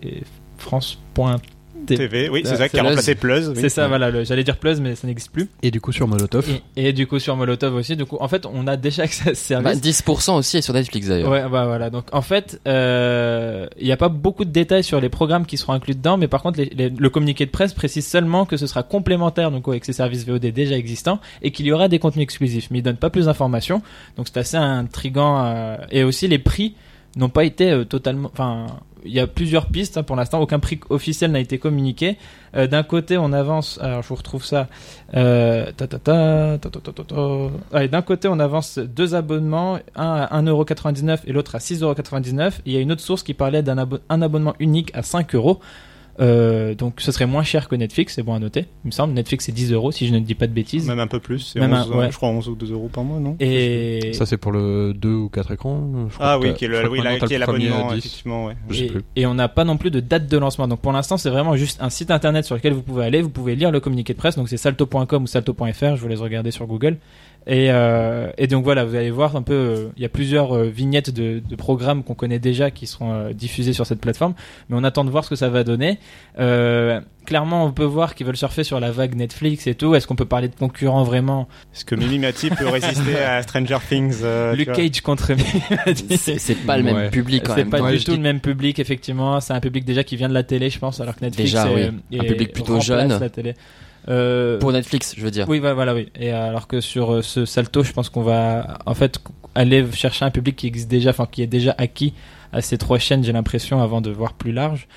France.tv. 0.58 1.55
TV, 1.86 2.30
oui, 2.30 2.42
c'est 2.46 2.54
Ah, 2.54 2.58
ça 2.58 2.70
qui 2.70 2.78
a 2.78 2.82
Plus. 2.82 2.88
remplacé 2.90 3.16
Plus. 3.16 3.48
oui. 3.50 3.56
C'est 3.60 3.70
ça, 3.70 3.88
voilà. 3.88 4.24
J'allais 4.24 4.44
dire 4.44 4.58
Plus, 4.58 4.80
mais 4.82 4.96
ça 4.96 5.08
n'existe 5.08 5.32
plus. 5.32 5.48
Et 5.62 5.72
du 5.72 5.80
coup 5.82 5.92
sur 5.92 6.08
Molotov. 6.08 6.48
Et, 6.76 6.88
et 6.90 6.94
du 6.94 7.08
coup 7.08 7.20
sur 7.20 7.36
Molotov 7.36 7.76
aussi. 7.76 7.96
Du 7.96 8.06
coup, 8.06 8.18
en 8.20 8.28
fait, 8.28 8.46
on 8.46 8.68
a 8.68 8.78
déjà 8.78 9.04
accès 9.04 9.30
à 9.32 9.36
ce 9.36 9.54
Bah, 9.56 9.74
service. 9.74 9.82
10% 9.82 10.38
aussi 10.38 10.58
est 10.58 10.62
sur 10.62 10.74
Netflix 10.74 11.08
d'ailleurs. 11.08 11.30
Ouais, 11.30 11.42
bah 11.50 11.66
voilà. 11.66 11.90
Donc 11.90 12.06
en 12.12 12.22
fait, 12.22 12.60
euh, 12.68 13.68
il 13.80 13.86
n'y 13.86 13.92
a 13.92 13.98
pas 13.98 14.10
beaucoup 14.10 14.46
de 14.46 14.52
détails 14.52 14.84
sur 14.84 15.00
les 15.02 15.10
programmes 15.10 15.46
qui 15.46 15.58
seront 15.58 15.74
inclus 15.74 15.96
dedans, 15.96 16.18
mais 16.18 16.28
par 16.28 16.42
contre, 16.42 16.60
les- 16.60 16.72
les- 16.76 16.90
le 16.90 17.10
communiqué 17.10 17.46
de 17.46 17.52
presse 17.52 17.74
précise 17.74 18.06
seulement 18.08 18.46
que 18.46 18.58
ce 18.58 18.68
sera 18.68 18.84
complémentaire 18.84 19.52
donc 19.52 19.68
avec 19.68 19.86
ces 19.86 19.94
services 19.94 20.26
VOD 20.26 20.46
déjà 20.52 20.76
existants 20.78 21.20
et 21.42 21.52
qu'il 21.52 21.66
y 21.66 21.72
aura 21.72 21.88
des 21.88 22.00
contenus 22.00 22.24
exclusifs. 22.24 22.68
Mais 22.72 22.80
il 22.80 22.82
donne 22.82 22.98
pas 22.98 23.10
plus 23.10 23.26
d'informations, 23.26 23.82
donc 24.18 24.28
c'est 24.28 24.40
assez 24.40 24.58
intrigant. 24.58 25.44
euh, 25.46 25.78
et 25.92 26.04
aussi 26.04 26.28
les 26.28 26.40
prix 26.40 26.76
n'ont 27.18 27.30
pas 27.30 27.44
été 27.46 27.72
euh, 27.72 27.84
totalement. 27.86 28.30
Enfin, 28.34 28.66
il 29.06 29.14
y 29.14 29.20
a 29.20 29.28
plusieurs 29.28 29.68
pistes. 29.68 29.98
Hein, 29.98 30.04
pour 30.04 30.16
l'instant, 30.16 30.40
aucun 30.40 30.60
prix 30.60 30.80
officiel 30.90 31.32
n'a 31.32 31.40
été 31.40 31.58
communiqué. 31.58 32.18
Euh, 32.56 32.68
d'un 32.68 32.84
côté, 32.84 33.18
on 33.18 33.32
avance. 33.34 33.80
Alors, 33.82 34.02
je 34.02 34.08
vous 34.10 34.16
retrouve 34.16 34.44
ça. 34.44 34.68
D'un 35.14 35.72
côté, 38.02 38.28
on 38.28 38.40
avance 38.40 38.80
deux 38.80 39.16
abonnements, 39.16 39.80
un 39.96 40.28
à 40.30 40.42
1,99€ 40.42 41.20
et 41.26 41.32
l'autre 41.32 41.56
à 41.56 41.60
6,99€. 41.60 42.60
Il 42.66 42.74
y 42.74 42.78
a 42.78 42.80
une 42.80 42.92
autre 42.92 43.02
source 43.02 43.24
qui 43.24 43.34
parlait 43.34 43.64
d'un 43.64 43.78
abonnement 44.22 44.56
unique 44.60 44.92
à 44.94 45.02
5€. 45.02 45.60
Euh, 46.22 46.76
donc 46.76 47.02
ce 47.02 47.12
serait 47.12 47.26
moins 47.26 47.44
cher 47.44 47.68
que 47.68 47.76
Netflix, 47.76 48.14
c'est 48.16 48.24
bon 48.24 48.34
à 48.34 48.40
noter, 48.40 48.66
il 48.84 48.88
me 48.88 48.92
semble. 48.92 49.14
Netflix 49.14 49.46
c'est 49.46 49.52
10 49.52 49.74
euros 49.74 49.92
si 49.92 50.08
je 50.08 50.14
ne 50.14 50.20
dis 50.20 50.34
pas 50.36 50.48
de 50.48 50.54
bêtises. 50.54 50.88
Même 50.88 51.00
un 51.00 51.08
peu 51.08 51.20
plus. 51.20 51.40
c'est 51.40 51.60
Même 51.60 51.74
11, 51.74 51.92
un- 51.92 51.98
ouais. 51.98 52.12
Je 52.12 52.16
crois 52.16 52.30
11 52.30 52.48
ou 52.48 52.56
2 52.56 52.72
euros 52.72 52.90
par 52.92 53.04
mois, 53.04 53.20
non? 53.20 53.36
Et, 53.42 54.12
Ça 54.14 54.26
c'est 54.26 54.38
pour 54.38 54.52
le 54.54 54.94
2 54.96 55.10
ou 55.14 55.30
4 55.30 55.52
écrans. 55.52 56.08
je 56.10 56.14
crois 56.14 56.26
Ah 56.28 56.40
oui, 56.40 56.54
qui 56.54 56.66
est 56.66 56.68
oui, 56.88 57.02
l'abonnement, 57.38 57.92
10. 57.92 57.98
effectivement. 57.98 58.46
ouais. 58.46 58.56
Je 58.70 58.76
sais 58.76 58.86
et, 58.86 58.88
plus. 58.88 59.02
et 59.18 59.26
on 59.26 59.34
n'a 59.34 59.50
pas 59.50 59.66
non 59.66 59.76
plus 59.78 59.92
de 59.92 60.00
date 60.00 60.28
de 60.28 60.38
lancement. 60.38 60.68
Donc 60.70 60.80
pour 60.80 60.94
l'instant, 60.94 61.18
c'est 61.18 61.30
vraiment 61.30 61.56
juste 61.58 61.82
un 61.82 61.90
site 61.90 62.12
internet 62.12 62.46
sur 62.46 62.56
lequel 62.56 62.72
vous 62.74 62.82
pouvez 62.82 63.04
aller, 63.04 63.22
vous 63.22 63.30
pouvez 63.30 63.56
lire 63.56 63.72
le 63.72 63.80
communiqué 63.82 64.14
de 64.14 64.18
presse. 64.18 64.38
Donc 64.38 64.48
c'est 64.48 64.58
salto.com 64.58 65.24
ou 65.24 65.28
salto.fr, 65.28 65.96
je 65.96 66.02
vous 66.02 66.08
laisse 66.08 66.20
regarder 66.22 66.52
sur 66.52 66.66
Google. 66.66 66.98
Et, 67.48 67.68
euh, 67.70 68.32
et 68.40 68.48
donc 68.48 68.64
voilà, 68.64 68.86
vous 68.86 68.96
allez 68.96 69.12
voir 69.12 69.36
un 69.36 69.44
peu, 69.44 69.54
euh, 69.54 69.88
il 69.98 70.02
y 70.02 70.06
a 70.06 70.10
plusieurs 70.10 70.56
euh, 70.56 70.64
vignettes 70.68 71.12
de, 71.12 71.44
de 71.48 71.56
programmes 71.56 72.04
qu'on 72.04 72.16
connaît 72.16 72.40
déjà 72.40 72.72
qui 72.72 72.88
seront 72.88 73.14
euh, 73.14 73.34
diffusés 73.34 73.72
sur 73.74 73.86
cette 73.86 74.02
plateforme, 74.02 74.34
mais 74.68 74.76
on 74.80 74.84
attend 74.84 75.06
de 75.06 75.12
voir 75.12 75.24
ce 75.24 75.30
que 75.30 75.36
ça 75.36 75.50
va 75.50 75.64
donner. 75.64 76.00
Euh, 76.40 77.00
clairement, 77.26 77.64
on 77.66 77.72
peut 77.72 77.84
voir 77.84 78.16
qu'ils 78.16 78.26
veulent 78.26 78.36
surfer 78.36 78.64
sur 78.64 78.80
la 78.80 78.90
vague 78.90 79.14
Netflix 79.14 79.68
et 79.68 79.76
tout. 79.76 79.94
Est-ce 79.94 80.08
qu'on 80.08 80.16
peut 80.16 80.26
parler 80.26 80.48
de 80.48 80.56
concurrents 80.56 81.04
vraiment? 81.04 81.48
Est-ce 81.76 81.86
que 81.86 81.94
Mimimati 81.94 82.50
peut 82.50 82.68
résister 82.68 83.18
à 83.24 83.44
Stranger 83.44 83.78
Things 83.88 84.16
euh, 84.24 84.56
Luke 84.56 84.72
Cage 84.72 85.02
contre 85.02 85.34
Mimimati. 85.34 86.18
C'est 86.18 86.40
c'est 86.40 86.56
pas 86.56 86.78
le 86.78 86.84
même 86.84 86.96
Ouais. 86.96 87.10
public 87.12 87.44
quand 87.46 87.54
C'est 87.54 87.62
même. 87.62 87.70
pas 87.70 87.80
Ouais, 87.82 87.92
du 87.98 88.04
tout 88.04 88.12
dis- 88.12 88.18
le 88.18 88.24
même 88.24 88.40
public, 88.40 88.80
effectivement. 88.80 89.40
C'est 89.40 89.54
un 89.54 89.60
public 89.60 89.86
déjà 89.86 90.04
qui 90.04 90.16
vient 90.16 90.30
de 90.30 90.34
la 90.34 90.44
télé, 90.44 90.72
je 90.72 90.80
pense, 90.80 91.00
alors 91.00 91.16
que 91.16 91.22
Netflix 91.24 91.52
Déjà, 91.52 91.70
est- 91.70 91.76
oui. 91.76 91.92
est- 92.12 92.20
Un 92.22 92.24
public 92.24 92.54
plutôt 92.54 92.80
jeune. 92.80 93.10
La 93.20 93.30
télé. 93.30 93.54
Euh, 94.08 94.60
Pour 94.60 94.72
Netflix, 94.72 95.16
je 95.18 95.24
veux 95.24 95.32
dire. 95.32 95.48
oui, 95.50 95.60
voilà, 95.60 95.74
voilà, 95.74 95.94
oui. 95.96 96.10
Et 96.16 96.32
alors 96.32 96.68
que 96.68 96.82
sur 96.82 97.14
euh, 97.14 97.22
ce 97.22 97.46
salto, 97.46 97.84
je 97.84 97.92
pense 97.92 98.10
qu'on 98.10 98.22
va, 98.22 98.78
en 98.86 98.94
fait, 98.94 99.20
aller 99.56 99.86
chercher 99.92 100.26
un 100.26 100.32
public 100.32 100.56
qui 100.56 100.68
existe 100.68 100.90
déjà, 100.90 101.10
enfin, 101.10 101.28
qui 101.30 101.42
est 101.42 101.48
déjà 101.48 101.74
acquis 101.78 102.14
à 102.52 102.62
ces 102.62 102.78
trois 102.78 103.00
chaînes, 103.00 103.24
j'ai 103.24 103.34
l'impression, 103.34 103.82
avant 103.82 104.02
de 104.02 104.12
voir 104.12 104.34
plus 104.34 104.52
large. 104.52 104.88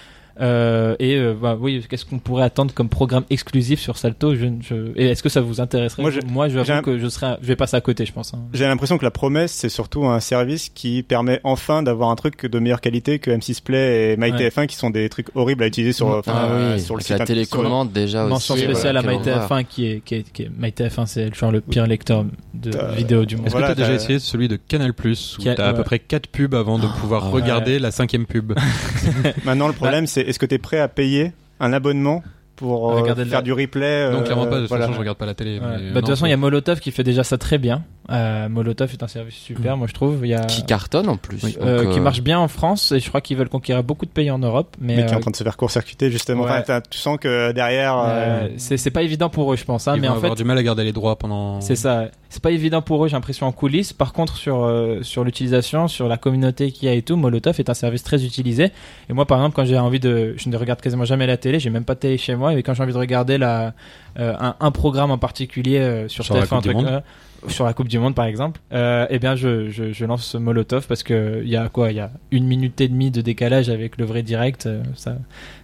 Euh, 0.41 0.95
et 0.99 1.17
euh, 1.17 1.35
bah, 1.41 1.57
oui, 1.61 1.85
qu'est-ce 1.89 2.05
qu'on 2.05 2.19
pourrait 2.19 2.45
attendre 2.45 2.73
comme 2.75 2.89
programme 2.89 3.25
exclusif 3.31 3.81
sur 3.81 3.97
Salto? 3.99 4.35
Je, 4.35 4.47
je... 4.61 4.75
Et 4.97 5.07
est-ce 5.09 5.23
que 5.23 5.29
ça 5.29 5.41
vous 5.41 5.61
intéresserait? 5.61 6.03
Moi, 6.03 6.11
je- 6.11 6.21
Moi, 6.27 6.49
je 6.49 6.59
un- 6.61 6.83
que 6.83 6.99
je 6.99 7.09
serais, 7.09 7.37
je 7.43 7.47
vais 7.49 7.57
passer 7.57 7.77
à 7.77 7.81
côté, 7.81 8.07
je 8.07 8.13
pense. 8.13 8.35
hein. 8.35 8.39
J'ai 8.53 8.65
l'impression 8.67 8.99
que 8.99 9.05
la 9.05 9.11
promesse, 9.11 9.53
c'est 9.53 9.69
surtout 9.69 10.07
un 10.07 10.21
service 10.21 10.69
qui 10.69 11.03
permet 11.03 11.41
enfin 11.45 11.83
d'avoir 11.83 12.11
un 12.11 12.17
truc 12.17 12.47
de 12.47 12.59
meilleure 12.59 12.81
qualité 12.81 13.19
que 13.19 13.31
M6 13.31 13.63
Play 13.63 14.13
et 14.13 14.17
MyTF1 14.17 14.67
qui 14.67 14.77
sont 14.77 14.91
des 14.91 15.09
trucs 15.09 15.29
horribles 15.35 15.65
à 15.65 15.67
utiliser 15.67 15.93
sur, 15.93 16.07
enfin, 16.09 16.33
Ah 16.35 16.49
oui, 16.75 16.81
sur 16.81 16.95
le 16.95 16.99
avec 16.99 17.07
site 17.09 17.19
la 17.19 17.25
télécommande 17.27 17.93
déjà 17.93 18.23
aussi. 18.25 18.31
Mention 18.31 18.55
voilà, 18.55 18.71
spéciale 18.75 18.97
à 18.97 19.03
quelle 19.03 19.11
horreur. 19.15 19.49
MyTF1 19.51 19.65
qui 19.65 19.87
est, 19.87 20.01
qui 20.05 20.15
est, 20.17 20.33
qui 20.33 20.43
est 20.43 20.51
MyTF1 20.61 21.07
c'est 21.07 21.35
genre 21.35 21.51
le 21.53 21.61
pire 21.61 21.87
lecteur 21.87 22.25
de 22.55 22.71
vidéos 22.97 23.25
du 23.25 23.37
monde. 23.37 23.47
Est-ce 23.47 23.53
Voilà, 23.53 23.69
que 23.69 23.73
t'as 23.75 23.83
déjà 23.83 23.95
essayé 23.95 24.19
celui 24.19 24.49
de 24.49 24.57
Canal 24.57 24.95
Plus 24.95 25.37
où 25.39 25.43
Qui 25.43 25.49
a- 25.49 25.55
t'as 25.55 25.69
à 25.69 25.73
peu 25.73 25.79
ouais. 25.79 25.85
près 25.85 25.99
4 25.99 26.27
pubs 26.29 26.55
avant 26.55 26.79
de 26.79 26.87
pouvoir 27.01 27.25
ah 27.27 27.31
regarder 27.31 27.79
la 27.79 27.91
cinquième 27.91 28.27
pub? 28.27 28.53
Maintenant, 29.45 29.67
le 29.69 29.73
problème, 29.75 30.07
c'est 30.07 30.28
est-ce 30.29 30.39
que 30.39 30.47
tu 30.47 30.55
es 30.55 30.59
prêt 30.59 30.79
à 30.79 30.89
payer 30.89 31.33
un 31.61 31.73
abonnement 31.73 32.23
pour 32.57 32.93
euh, 32.93 33.25
faire 33.25 33.43
du 33.43 33.53
replay 33.53 33.87
euh, 34.11 34.21
clairement 34.23 34.47
pas, 34.47 34.57
de 34.57 34.61
toute 34.63 34.69
voilà. 34.69 34.85
façon 34.87 34.95
je 34.95 34.99
regarde 34.99 35.17
pas 35.19 35.27
la 35.27 35.35
télé. 35.35 35.59
Ouais. 35.59 35.67
mais 35.67 35.71
Bah, 35.71 35.79
de 35.79 35.85
non, 35.87 36.01
toute 36.01 36.09
façon, 36.11 36.27
il 36.27 36.31
y 36.31 36.33
a 36.33 36.37
Molotov 36.37 36.81
qui 36.81 36.91
fait 36.91 37.05
déjà 37.05 37.23
ça 37.25 37.39
très 37.39 37.59
bien. 37.59 37.85
Euh, 38.11 38.49
Molotov 38.49 38.91
est 38.93 39.03
un 39.03 39.09
service 39.09 39.35
super, 39.35 39.77
moi 39.77 39.87
je 39.87 39.93
trouve. 39.93 40.21
Il 40.23 40.29
y 40.29 40.35
a 40.35 40.45
Qui 40.45 40.65
cartonne 40.65 41.09
en 41.09 41.17
plus. 41.17 41.43
Oui, 41.43 41.53
donc, 41.53 41.63
euh, 41.63 41.93
qui 41.93 41.99
euh, 41.99 42.03
marche 42.03 42.23
bien 42.23 42.39
en 42.39 42.49
France 42.49 42.93
et 42.93 43.01
je 43.01 43.09
crois 43.09 43.21
qu'ils 43.21 43.37
veulent 43.37 43.51
conquérir 43.51 43.85
beaucoup 43.85 44.07
de 44.07 44.11
pays 44.11 44.31
en 44.31 44.39
Europe. 44.39 44.77
Mais, 44.81 44.97
mais 44.97 45.07
qui 45.07 45.13
est 45.13 45.17
en 45.17 45.21
train 45.21 45.31
de 45.31 45.37
se 45.37 45.45
faire 45.45 45.57
court-circuiter 45.57 46.11
justement. 46.11 46.45
Ouais. 46.45 46.59
Enfin, 46.59 46.81
tu 46.89 46.99
sens 46.99 47.19
que 47.19 47.53
derrière, 47.53 47.99
euh, 47.99 48.07
euh, 48.09 48.49
c'est 48.57 48.91
pas 48.91 49.03
évident 49.03 49.29
pour 49.29 49.53
eux, 49.53 49.57
je 49.57 49.65
pense. 49.65 49.89
Hein, 49.89 49.95
Ils 49.97 50.01
mais 50.01 50.09
vont 50.09 50.15
en 50.15 50.17
avoir 50.17 50.33
fait, 50.33 50.43
du 50.43 50.45
mal 50.45 50.57
à 50.57 50.63
garder 50.63 50.85
les 50.85 50.93
droits 50.93 51.17
pendant. 51.17 51.61
C'est 51.61 51.77
ça. 51.77 52.07
C'est 52.31 52.43
pas 52.43 52.51
évident 52.51 52.83
pour 52.83 53.05
eux, 53.05 53.09
j'ai 53.09 53.17
l'impression 53.17 53.47
en 53.47 53.53
coulisses. 53.53 53.93
Par 53.93 54.13
contre, 54.13 54.37
sur 54.37 54.65
euh, 54.65 55.03
sur 55.03 55.25
l'utilisation, 55.25 55.89
sur 55.89 56.09
la 56.09 56.17
communauté 56.17 56.73
qu'il 56.73 56.89
y 56.89 56.91
a 56.91 56.95
et 56.95 57.03
tout, 57.03 57.17
Molotov 57.17 57.59
est 57.59 57.69
un 57.69 57.75
service 57.75 58.03
très 58.03 58.25
utilisé. 58.25 58.71
Et 59.11 59.13
moi, 59.13 59.27
par 59.27 59.39
exemple, 59.39 59.57
quand 59.57 59.65
j'ai 59.65 59.79
envie 59.79 60.01
de, 60.01 60.35
je 60.37 60.49
ne 60.49 60.57
regarde 60.57 60.81
quasiment 60.81 61.05
jamais 61.05 61.27
la 61.27 61.37
télé, 61.37 61.61
j'ai 61.61 61.71
même 61.71 61.85
pas 61.85 61.95
de 61.95 62.01
télé 62.01 62.19
chez 62.19 62.37
moi. 62.37 62.55
Et 62.55 62.63
quand 62.63 62.73
j'ai 62.73 62.83
envie 62.83 62.93
de 62.93 62.99
regarder 62.99 63.37
la 63.37 63.75
euh, 64.19 64.35
un, 64.41 64.57
un 64.59 64.71
programme 64.73 65.11
en 65.11 65.19
particulier 65.19 65.79
euh, 65.79 66.09
sur, 66.09 66.25
Sur 66.25 66.35
la 66.35 66.45
TF1, 66.45 67.03
Sur 67.47 67.65
la 67.65 67.73
Coupe 67.73 67.87
du 67.89 68.01
Monde, 68.01 68.17
par 68.17 68.25
exemple, 68.25 68.61
euh, 68.73 69.07
eh 69.11 69.21
bien, 69.21 69.37
je, 69.37 69.71
je, 69.71 69.93
je 69.93 70.05
lance 70.05 70.35
Molotov 70.35 70.89
parce 70.89 71.05
que 71.05 71.41
il 71.45 71.49
y 71.49 71.57
a 71.57 71.69
quoi, 71.69 71.93
il 71.93 71.97
y 71.97 72.01
a 72.01 72.11
une 72.33 72.47
minute 72.47 72.81
et 72.81 72.89
demie 72.89 73.13
de 73.13 73.21
décalage 73.21 73.69
avec 73.71 73.97
le 73.97 74.05
vrai 74.05 74.23
direct. 74.25 74.67
euh, 74.67 74.83
ça, 74.95 75.17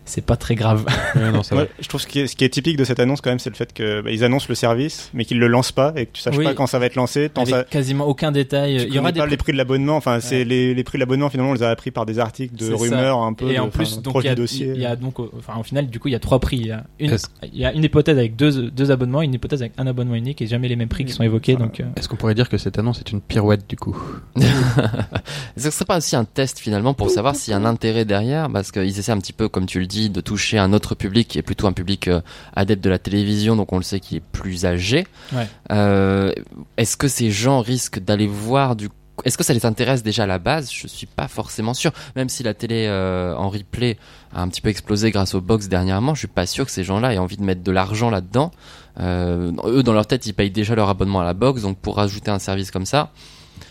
c'est 0.05 0.25
pas 0.25 0.37
très 0.37 0.55
grave. 0.55 0.85
Ouais, 1.17 1.31
non, 1.31 1.43
ça 1.43 1.55
va. 1.55 1.63
Ouais, 1.63 1.71
je 1.81 1.89
trouve 1.89 2.01
ce 2.01 2.07
qui, 2.07 2.21
est, 2.21 2.27
ce 2.27 2.37
qui 2.37 2.45
est 2.45 2.49
typique 2.49 2.77
de 2.77 2.85
cette 2.85 3.01
annonce 3.01 3.21
quand 3.21 3.31
même, 3.31 3.39
c'est 3.39 3.51
le 3.51 3.55
fait 3.57 3.73
que 3.73 4.01
bah, 4.03 4.11
annoncent 4.25 4.47
le 4.49 4.55
service, 4.55 5.11
mais 5.15 5.25
qu'ils 5.25 5.39
le 5.39 5.47
lancent 5.49 5.73
pas 5.73 5.93
et 5.97 6.07
que 6.07 6.13
tu 6.13 6.21
saches 6.21 6.37
Oui. 6.37 6.45
pas 6.45 6.55
quand 6.55 6.67
ça 6.67 6.79
va 6.79 6.87
être 6.87 6.95
lancé. 6.97 7.29
Tant 7.31 7.43
avec 7.43 7.55
ça, 7.55 7.65
quasiment 7.65 8.07
aucun 8.07 8.33
détail. 8.33 8.77
tu 8.79 8.83
Il 8.89 8.95
y 8.95 8.99
aura 8.99 9.09
connais 9.09 9.13
des 9.13 9.21
pas 9.21 9.27
les 9.27 9.37
prix 9.37 9.53
de 9.53 9.57
l'abonnement. 9.59 9.97
Enfin, 9.97 10.21
c'est 10.21 10.45
les, 10.45 10.75
les 10.75 10.85
prix 10.85 10.99
de 10.99 11.01
l'abonnement 11.01 11.31
finalement, 11.31 11.51
on 11.53 11.55
les 11.55 11.63
a 11.63 11.71
appris 11.71 11.91
par 11.91 12.07
des 12.07 12.19
articles 12.19 12.55
de 12.57 12.71
ça. 12.71 12.77
rumeurs 12.77 13.19
un 13.23 13.33
peu. 13.33 13.51
et 13.51 13.55
de- 13.55 13.61
en 13.61 13.69
plus 13.69 14.01
donc 14.01 14.13
proche 14.13 14.25
il 14.25 14.29
y 14.29 14.31
a, 14.31 14.35
du 14.35 14.41
dossier. 14.43 14.73
il 14.75 14.81
y 14.81 14.87
a 14.87 14.97
donc 14.97 15.19
enfin 15.19 15.55
au 15.59 15.63
final 15.63 15.87
du 15.87 15.99
coup 16.01 16.09
il 16.09 16.13
y 16.13 16.17
a 16.17 16.21
trois 16.21 16.39
prix 16.41 16.57
il 16.59 16.67
y 16.67 16.73
a 16.73 16.85
une 16.99 17.17
il 17.53 17.59
y 17.59 17.65
a 17.65 17.73
une 17.73 17.85
hypothèse 17.85 18.19
avec 18.19 18.37
deux 18.37 18.71
deux 18.71 18.91
abonnements 18.91 19.23
une 19.23 19.35
hypothèse 19.35 19.63
avec 19.63 19.73
un 19.79 19.87
abonnement 19.87 20.15
unique 20.15 20.43
et 20.43 20.47
jamais 20.47 20.69
les 20.69 20.77
mêmes 20.77 20.89
prix 20.89 21.05
qui 21.05 21.13
sont 21.13 21.23
évoqués 21.23 21.55
Enfin, 21.55 21.65
donc 21.65 21.81
euh, 21.81 21.85
Est-ce 21.97 22.09
qu'on 22.09 22.17
pourrait 22.17 22.35
dire 22.35 22.49
que 22.49 22.59
cette 22.59 22.79
annonce 22.79 23.01
est 23.01 23.11
une 23.13 23.21
pirouette 23.21 23.69
du 23.69 23.77
coup? 23.77 23.97
Est-ce 24.37 25.55
que 25.57 25.61
ce 25.61 25.71
serait 25.71 25.85
pas 25.85 25.99
aussi 25.99 26.17
un 26.17 26.25
test 26.25 26.59
finalement 26.59 26.95
pour 26.95 27.11
savoir 27.11 27.37
s'il 27.37 27.53
y 27.53 27.55
a 27.55 27.59
un 27.59 27.65
intérêt 27.65 28.05
derrière? 28.05 28.49
Parce 28.51 28.73
qu'ils 28.73 28.99
essaient 28.99 29.13
un 29.13 29.19
petit 29.19 29.33
peu, 29.33 29.49
comme 29.49 29.67
tu 29.67 29.81
le 29.81 29.87
dis, 29.87 29.94
de 30.11 30.21
toucher 30.21 30.59
un 30.59 30.73
autre 30.73 30.95
public 30.95 31.29
qui 31.29 31.39
est 31.39 31.43
plutôt 31.43 31.67
un 31.67 31.73
public 31.73 32.09
euh, 32.09 32.21
adepte 32.55 32.83
de 32.83 32.91
la 32.91 32.99
télévision, 32.99 33.57
donc 33.57 33.73
on 33.73 33.77
le 33.79 33.83
sait 33.83 34.01
qui 34.01 34.17
est 34.17 34.23
plus 34.33 34.65
âgé. 34.67 35.07
Ouais. 35.33 35.47
Euh, 35.73 36.33
Est-ce 36.77 36.97
que 36.97 37.09
ces 37.09 37.31
gens 37.31 37.61
risquent 37.61 37.99
d'aller 38.01 38.27
voir 38.27 38.77
du 38.77 38.89
est-ce 39.25 39.39
que 39.39 39.45
ça 39.45 39.55
les 39.55 39.65
intéresse 39.65 40.03
déjà 40.03 40.25
à 40.25 40.27
la 40.27 40.41
base? 40.41 40.73
Je 40.73 40.89
suis 40.89 41.07
pas 41.07 41.29
forcément 41.29 41.73
sûr. 41.73 41.93
Même 42.17 42.29
si 42.29 42.43
la 42.43 42.53
télé 42.53 42.87
euh, 42.89 43.33
en 43.37 43.49
replay 43.49 43.97
a 44.35 44.43
un 44.43 44.49
petit 44.49 44.61
peu 44.61 44.71
explosé 44.71 45.13
grâce 45.13 45.37
aux 45.37 45.41
box 45.41 45.69
dernièrement, 45.69 46.15
je 46.15 46.19
suis 46.19 46.27
pas 46.29 46.47
sûr 46.47 46.65
que 46.67 46.73
ces 46.73 46.83
gens-là 46.83 47.15
aient 47.15 47.19
envie 47.19 47.37
de 47.37 47.45
mettre 47.45 47.63
de 47.63 47.71
l'argent 47.71 48.11
là-dedans. 48.11 48.51
Euh, 48.99 49.53
eux, 49.67 49.85
dans 49.85 49.93
leur 49.93 50.09
tête, 50.09 50.27
ils 50.27 50.35
payent 50.35 50.51
déjà 50.51 50.75
leur 50.75 50.89
abonnement 50.89 51.21
à 51.21 51.25
la 51.25 51.33
box, 51.33 51.63
donc 51.63 51.79
pour 51.79 51.95
rajouter 51.97 52.33
un 52.33 52.41
service 52.41 52.73
comme 52.73 52.87
ça, 52.87 53.13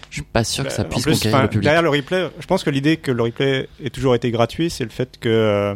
je 0.10 0.16
suis 0.16 0.22
pas 0.24 0.46
sûr 0.46 0.64
que 0.64 0.72
ça 0.72 0.84
Bah, 0.84 0.88
en 0.88 0.92
puisse 0.92 1.04
plus, 1.04 1.14
conquérir 1.16 1.42
le 1.42 1.50
public. 1.50 1.64
Derrière 1.64 1.82
le 1.82 1.90
replay, 1.90 2.30
je 2.40 2.46
pense 2.48 2.64
que 2.64 2.70
l'idée 2.70 2.96
que 2.96 3.12
le 3.12 3.24
replay 3.24 3.68
ait 3.84 3.90
toujours 3.90 4.16
été 4.16 4.32
gratuit, 4.32 4.70
c'est 4.70 4.86
le 4.86 4.92
fait 4.92 5.18
que 5.20 5.76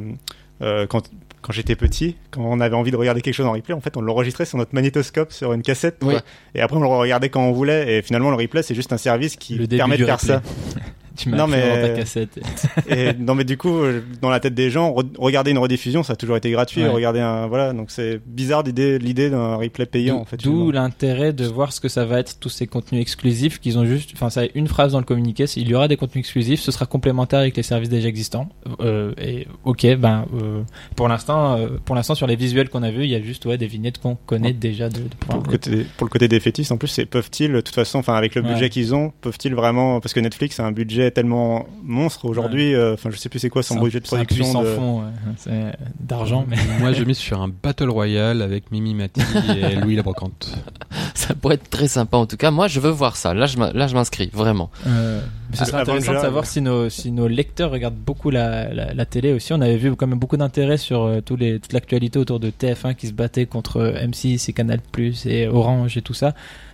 euh, 0.61 0.87
quand 0.87 1.09
quand 1.43 1.53
j'étais 1.53 1.75
petit, 1.77 2.17
quand 2.31 2.41
on 2.43 2.59
avait 2.59 2.75
envie 2.75 2.91
de 2.91 2.97
regarder 2.97 3.21
quelque 3.21 3.35
chose 3.35 3.45
en 3.45 3.53
replay, 3.53 3.73
en 3.73 3.79
fait, 3.79 3.95
on 3.95 4.01
l'enregistrait 4.01 4.43
sur 4.45 4.57
notre 4.57 4.73
magnétoscope, 4.75 5.31
sur 5.31 5.53
une 5.53 5.61
cassette, 5.61 5.97
Oui. 6.01 6.13
quoi. 6.15 6.21
et 6.55 6.61
après 6.61 6.75
on 6.75 6.81
le 6.81 6.87
regardait 6.87 7.29
quand 7.29 7.41
on 7.43 7.51
voulait. 7.53 7.97
Et 7.97 8.01
finalement, 8.01 8.31
le 8.31 8.35
replay, 8.35 8.63
c'est 8.63 8.75
juste 8.75 8.91
un 8.91 8.97
service 8.97 9.37
qui 9.37 9.55
Le 9.55 9.65
permet 9.67 9.97
de 9.97 10.03
faire 10.05 10.19
replay. 10.19 10.33
ça. 10.35 10.41
tu 11.17 11.29
m'as 11.29 11.37
Non, 11.37 11.47
mais- 11.47 11.67
dans 11.81 11.87
ta 11.87 11.93
cassette 11.99 12.39
Et 12.89 13.13
non, 13.13 13.35
mais 13.35 13.43
du 13.43 13.57
coup, 13.57 13.79
dans 14.21 14.29
la 14.29 14.39
tête 14.39 14.53
des 14.53 14.69
gens, 14.69 14.91
re- 14.93 15.05
regarder 15.17 15.51
une 15.51 15.57
rediffusion, 15.57 16.03
ça 16.03 16.13
a 16.13 16.15
toujours 16.15 16.37
été 16.37 16.49
gratuit. 16.51 16.83
Ouais. 16.83 16.89
Regarder 16.89 17.19
un, 17.19 17.47
voilà, 17.47 17.73
donc 17.73 17.91
c'est 17.91 18.21
bizarre 18.25 18.63
l'idée, 18.63 18.99
l'idée 18.99 19.29
d'un 19.29 19.55
replay 19.55 19.85
payant, 19.85 20.15
D'où- 20.15 20.21
en 20.21 20.25
fait. 20.25 20.37
D'où 20.43 20.71
l'intérêt 20.71 21.33
de 21.33 21.45
voir 21.45 21.73
ce 21.73 21.79
que 21.79 21.89
ça 21.89 22.05
va 22.05 22.19
être 22.19 22.39
tous 22.39 22.49
ces 22.49 22.67
contenus 22.67 23.01
exclusifs 23.01 23.59
qu'ils 23.59 23.77
ont 23.77 23.85
juste, 23.85 24.11
enfin 24.13 24.29
ça 24.29 24.41
a 24.41 24.45
une 24.55 24.67
phrase 24.67 24.91
dans 24.93 24.99
le 24.99 25.05
communiqué, 25.05 25.47
c'est 25.47 25.59
il 25.61 25.67
y 25.69 25.73
aura 25.75 25.87
des 25.87 25.97
contenus 25.97 26.23
exclusifs, 26.23 26.59
ce 26.61 26.71
sera 26.71 26.85
complémentaire 26.85 27.39
avec 27.39 27.57
les 27.57 27.63
services 27.63 27.89
déjà 27.89 28.07
existants. 28.07 28.49
Euh, 28.81 29.13
et 29.21 29.47
ok, 29.63 29.85
ben 29.97 30.25
euh, 30.41 30.61
pour 30.95 31.07
l'instant, 31.07 31.57
euh, 31.57 31.67
pour 31.83 31.95
l'instant 31.95 32.15
sur 32.15 32.27
les 32.27 32.35
visuels 32.35 32.69
qu'on 32.69 32.83
a 32.83 32.91
vus, 32.91 33.03
il 33.03 33.09
y 33.09 33.15
a 33.15 33.21
juste 33.21 33.45
ouais 33.45 33.57
des 33.57 33.67
vignettes 33.67 33.97
qu'on 33.99 34.15
connaît 34.15 34.47
Ouais. 34.49 34.53
déjà 34.53 34.89
de. 34.89 34.99
de 34.99 35.03
Pour 35.19 35.35
le 35.37 35.41
côté, 35.43 35.85
pour 35.97 36.05
le 36.05 36.09
côté 36.11 36.27
défaitiste, 36.27 36.71
en 36.71 36.77
plus, 36.77 36.87
c'est 36.87 37.05
peuvent-ils, 37.05 37.51
de 37.51 37.61
toute 37.61 37.75
façon, 37.75 37.99
enfin, 37.99 38.13
avec 38.15 38.35
le 38.35 38.41
Ouais. 38.41 38.49
budget 38.53 38.69
qu'ils 38.69 38.93
ont, 38.93 39.11
peuvent-ils 39.21 39.53
vraiment, 39.55 39.99
parce 39.99 40.13
que 40.13 40.19
Netflix 40.19 40.59
a 40.59 40.65
un 40.65 40.71
budget 40.71 41.06
budget 41.07 41.11
tellement 41.11 41.65
monstre 41.83 42.25
aujourd'hui. 42.25 42.73
euh, 42.73 42.93
Enfin, 42.93 43.09
je 43.11 43.17
sais 43.17 43.29
plus 43.29 43.39
c'est 43.39 43.49
quoi 43.49 43.63
son 43.63 43.75
C'est 43.75 43.79
budget 43.81 43.99
de 43.99 44.07
c'est 44.07 44.15
un 44.15 44.25
production. 44.25 44.43
puissant 44.43 44.63
de- 44.63 44.67
fond, 44.75 44.99
ouais. 45.01 45.05
C'est 45.37 45.73
d'argent, 45.99 46.45
mais 46.47 46.57
Moi, 46.79 46.93
je 46.93 47.03
mise 47.03 47.17
sur 47.17 47.41
un 47.41 47.47
Battle 47.49 47.89
Royale 47.89 48.41
avec 48.41 48.71
Mimi 48.71 48.93
Mati 48.93 49.21
et 49.55 49.75
Louis 49.75 49.95
la 49.95 50.03
Brocante. 50.03 50.57
Ça 51.13 51.33
pourrait 51.33 51.55
être 51.55 51.69
très 51.69 51.87
sympa 51.87 52.17
en 52.17 52.25
tout 52.25 52.37
cas. 52.37 52.51
Moi, 52.51 52.67
je 52.67 52.79
veux 52.79 52.89
voir 52.91 53.15
ça. 53.15 53.33
Là, 53.33 53.45
je 53.47 53.57
m'inscris 53.95 54.29
vraiment. 54.33 54.69
Euh, 54.85 55.19
ce 55.53 55.65
serait 55.65 55.81
Avant 55.81 55.93
intéressant 55.93 56.13
de 56.13 56.19
savoir 56.19 56.43
ouais. 56.43 56.49
si 56.49 56.61
nos, 56.61 56.89
si 56.89 57.11
nos 57.11 57.27
lecteurs 57.27 57.71
regardent 57.71 57.95
beaucoup 57.95 58.29
la, 58.29 58.73
la, 58.73 58.93
la 58.93 59.05
télé 59.05 59.33
aussi. 59.33 59.51
On 59.53 59.61
avait 59.61 59.77
vu 59.77 59.95
quand 59.95 60.07
même 60.07 60.19
beaucoup 60.19 60.37
d'intérêt 60.37 60.77
sur 60.77 61.03
euh, 61.03 61.21
tous 61.21 61.35
les, 61.35 61.59
toute 61.59 61.73
l'actualité 61.73 62.19
autour 62.19 62.39
de 62.39 62.49
TF1 62.49 62.95
qui 62.95 63.07
se 63.07 63.13
battait 63.13 63.45
contre 63.45 63.77
euh, 63.77 64.05
M6 64.05 64.49
et 64.49 64.53
Canal 64.53 64.79
et 65.25 65.47
Orange 65.47 65.97
et 65.97 66.01
tout 66.01 66.13
ça. 66.13 66.33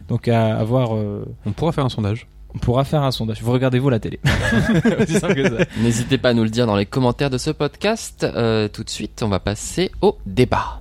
Donc 0.09 0.27
à, 0.27 0.57
à 0.57 0.63
voir, 0.63 0.95
euh, 0.95 1.25
On 1.45 1.51
pourra 1.51 1.71
faire 1.71 1.85
un 1.85 1.89
sondage. 1.89 2.27
On 2.55 2.59
pourra 2.59 2.83
faire 2.83 3.03
un 3.03 3.11
sondage. 3.11 3.41
Vous 3.41 3.51
regardez-vous 3.51 3.89
la 3.89 3.99
télé 3.99 4.19
Aussi 4.99 5.19
simple 5.19 5.35
que 5.35 5.57
ça. 5.57 5.65
N'hésitez 5.81 6.17
pas 6.17 6.29
à 6.29 6.33
nous 6.33 6.43
le 6.43 6.49
dire 6.49 6.67
dans 6.67 6.75
les 6.75 6.85
commentaires 6.85 7.29
de 7.29 7.37
ce 7.37 7.49
podcast. 7.49 8.23
Euh, 8.23 8.67
tout 8.67 8.83
de 8.83 8.89
suite, 8.89 9.21
on 9.23 9.29
va 9.29 9.39
passer 9.39 9.91
au 10.01 10.17
débat. 10.25 10.79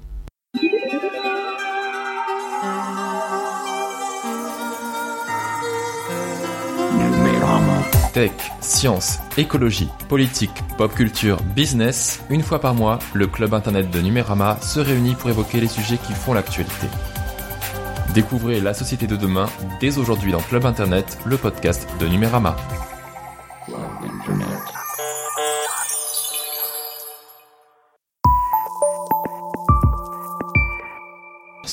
Tech, 8.13 8.31
science, 8.61 9.21
écologie, 9.39 9.89
politique, 10.11 10.51
pop 10.77 10.95
culture, 10.95 11.39
business, 11.57 12.23
une 12.29 12.43
fois 12.43 12.61
par 12.61 12.75
mois, 12.75 12.99
le 13.15 13.27
club 13.27 13.55
internet 13.55 13.91
de 13.91 14.01
Numérama 14.03 14.59
se 14.61 14.81
réunit 14.81 15.15
pour 15.15 15.31
évoquer 15.31 15.61
les 15.61 15.67
sujets 15.67 15.97
qui 15.97 16.13
font 16.13 16.35
l'actualité. 16.35 16.89
Découvrez 18.15 18.61
la 18.61 18.75
société 18.75 19.07
de 19.07 19.17
demain 19.17 19.47
dès 19.81 19.97
aujourd'hui 19.97 20.33
dans 20.33 20.41
Club 20.41 20.67
Internet, 20.67 21.19
le 21.25 21.39
podcast 21.39 21.89
de 21.99 22.07
Numérama. 22.07 22.57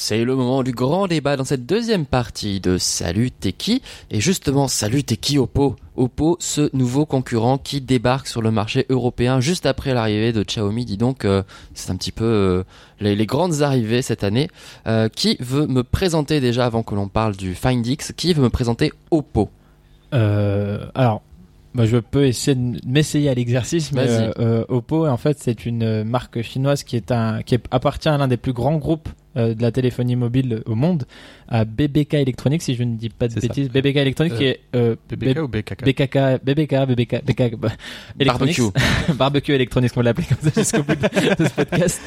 C'est 0.10 0.26
le 0.26 0.36
moment 0.36 0.63
du 0.63 0.72
grand 0.72 1.06
débat 1.06 1.38
dans 1.38 1.43
cette 1.43 1.67
deuxième 1.67 2.08
partie 2.08 2.60
de 2.60 2.80
Salut 2.80 3.30
t'es 3.30 3.52
qui 3.52 3.84
Et 4.10 4.19
justement, 4.19 4.67
Salut 4.67 5.04
t'es 5.04 5.17
qui 5.17 5.38
Oppo 5.38 5.76
Oppo, 5.98 6.36
ce 6.39 6.76
nouveau 6.76 7.06
concurrent 7.06 7.60
qui 7.60 7.80
débarque 7.80 8.26
sur 8.26 8.41
le 8.41 8.50
marché 8.50 8.88
européen 8.89 9.39
juste 9.39 9.67
après 9.67 9.93
l'arrivée 9.93 10.34
de 10.34 10.41
Xiaomi. 10.41 10.86
Dis 10.86 10.98
donc, 10.98 11.26
euh, 11.26 11.43
c'est 11.76 11.91
un 11.91 11.95
petit 11.95 12.12
peu 12.12 12.26
euh, 12.26 12.63
les, 13.00 13.28
grandes 13.28 13.62
arrivées 13.62 14.02
cette 14.02 14.24
année. 14.24 14.48
Euh, 14.88 15.10
qui 15.10 15.38
veut 15.41 15.67
me 15.67 15.84
présenter 15.84 16.39
déjà 16.39 16.65
avant 16.65 16.82
que 16.82 16.95
l'on 16.95 17.08
parle 17.08 17.36
du 17.36 17.54
Find 17.54 17.86
X 17.86 18.12
Qui 18.17 18.34
veut 18.34 18.41
me 18.41 18.50
présenter 18.50 18.91
Oppo? 19.12 19.52
Alors, 20.12 21.22
bah, 21.76 21.86
je 21.86 21.98
peux 21.98 22.26
essayer 22.26 22.56
de 22.56 22.80
m'essayer 22.88 23.30
à 23.30 23.34
l'exercice, 23.34 23.92
mais 23.92 24.08
euh, 24.08 24.32
euh, 24.40 24.66
Oppo, 24.70 25.06
en 25.08 25.18
fait, 25.18 25.38
c'est 25.40 25.66
une 25.66 25.84
euh, 25.84 26.04
marque 26.04 26.42
chinoise 26.42 26.84
qui 26.84 26.96
est 26.96 27.12
un, 27.12 27.42
qui 27.44 27.58
appartient 27.72 28.10
à 28.10 28.18
l'un 28.18 28.28
des 28.28 28.38
plus 28.38 28.54
grands 28.54 28.78
groupes 28.78 29.10
euh, 29.38 29.54
de 29.54 29.62
la 29.62 29.72
téléphonie 29.72 30.16
mobile 30.16 30.64
au 30.66 30.74
monde, 30.76 31.06
à 31.48 31.66
BBK 31.66 32.16
Electronics, 32.16 32.64
si 32.64 32.74
je 32.76 32.82
ne 32.84 32.96
dis 32.96 33.10
pas 33.10 33.28
de 33.28 33.34
ça. 33.34 33.40
bêtises. 33.40 33.70
BBK 33.70 33.98
Electronics, 33.98 34.34
Euh, 34.34 34.38
qui 34.38 34.46
est 34.46 34.60
euh, 34.76 34.96
BBK 35.10 35.38
B- 35.38 35.40
ou 35.42 35.48
BKK 35.48 35.84
BKK, 35.86 36.44
BBK, 36.44 36.76
BBK, 36.88 37.24
BK, 37.26 37.56
bah, 37.56 37.70
Electronics. 38.20 38.58
Barbecue. 38.60 39.14
Barbecue 39.18 39.54
Electronics, 39.54 39.92
on 39.96 40.00
va 40.00 40.04
l'appeler 40.04 40.28
comme 40.28 40.50
ça 40.52 40.60
jusqu'au 40.62 40.84
bout 40.84 40.96
de, 40.96 41.36
de 41.44 41.48
ce 41.48 41.54
podcast, 41.54 42.02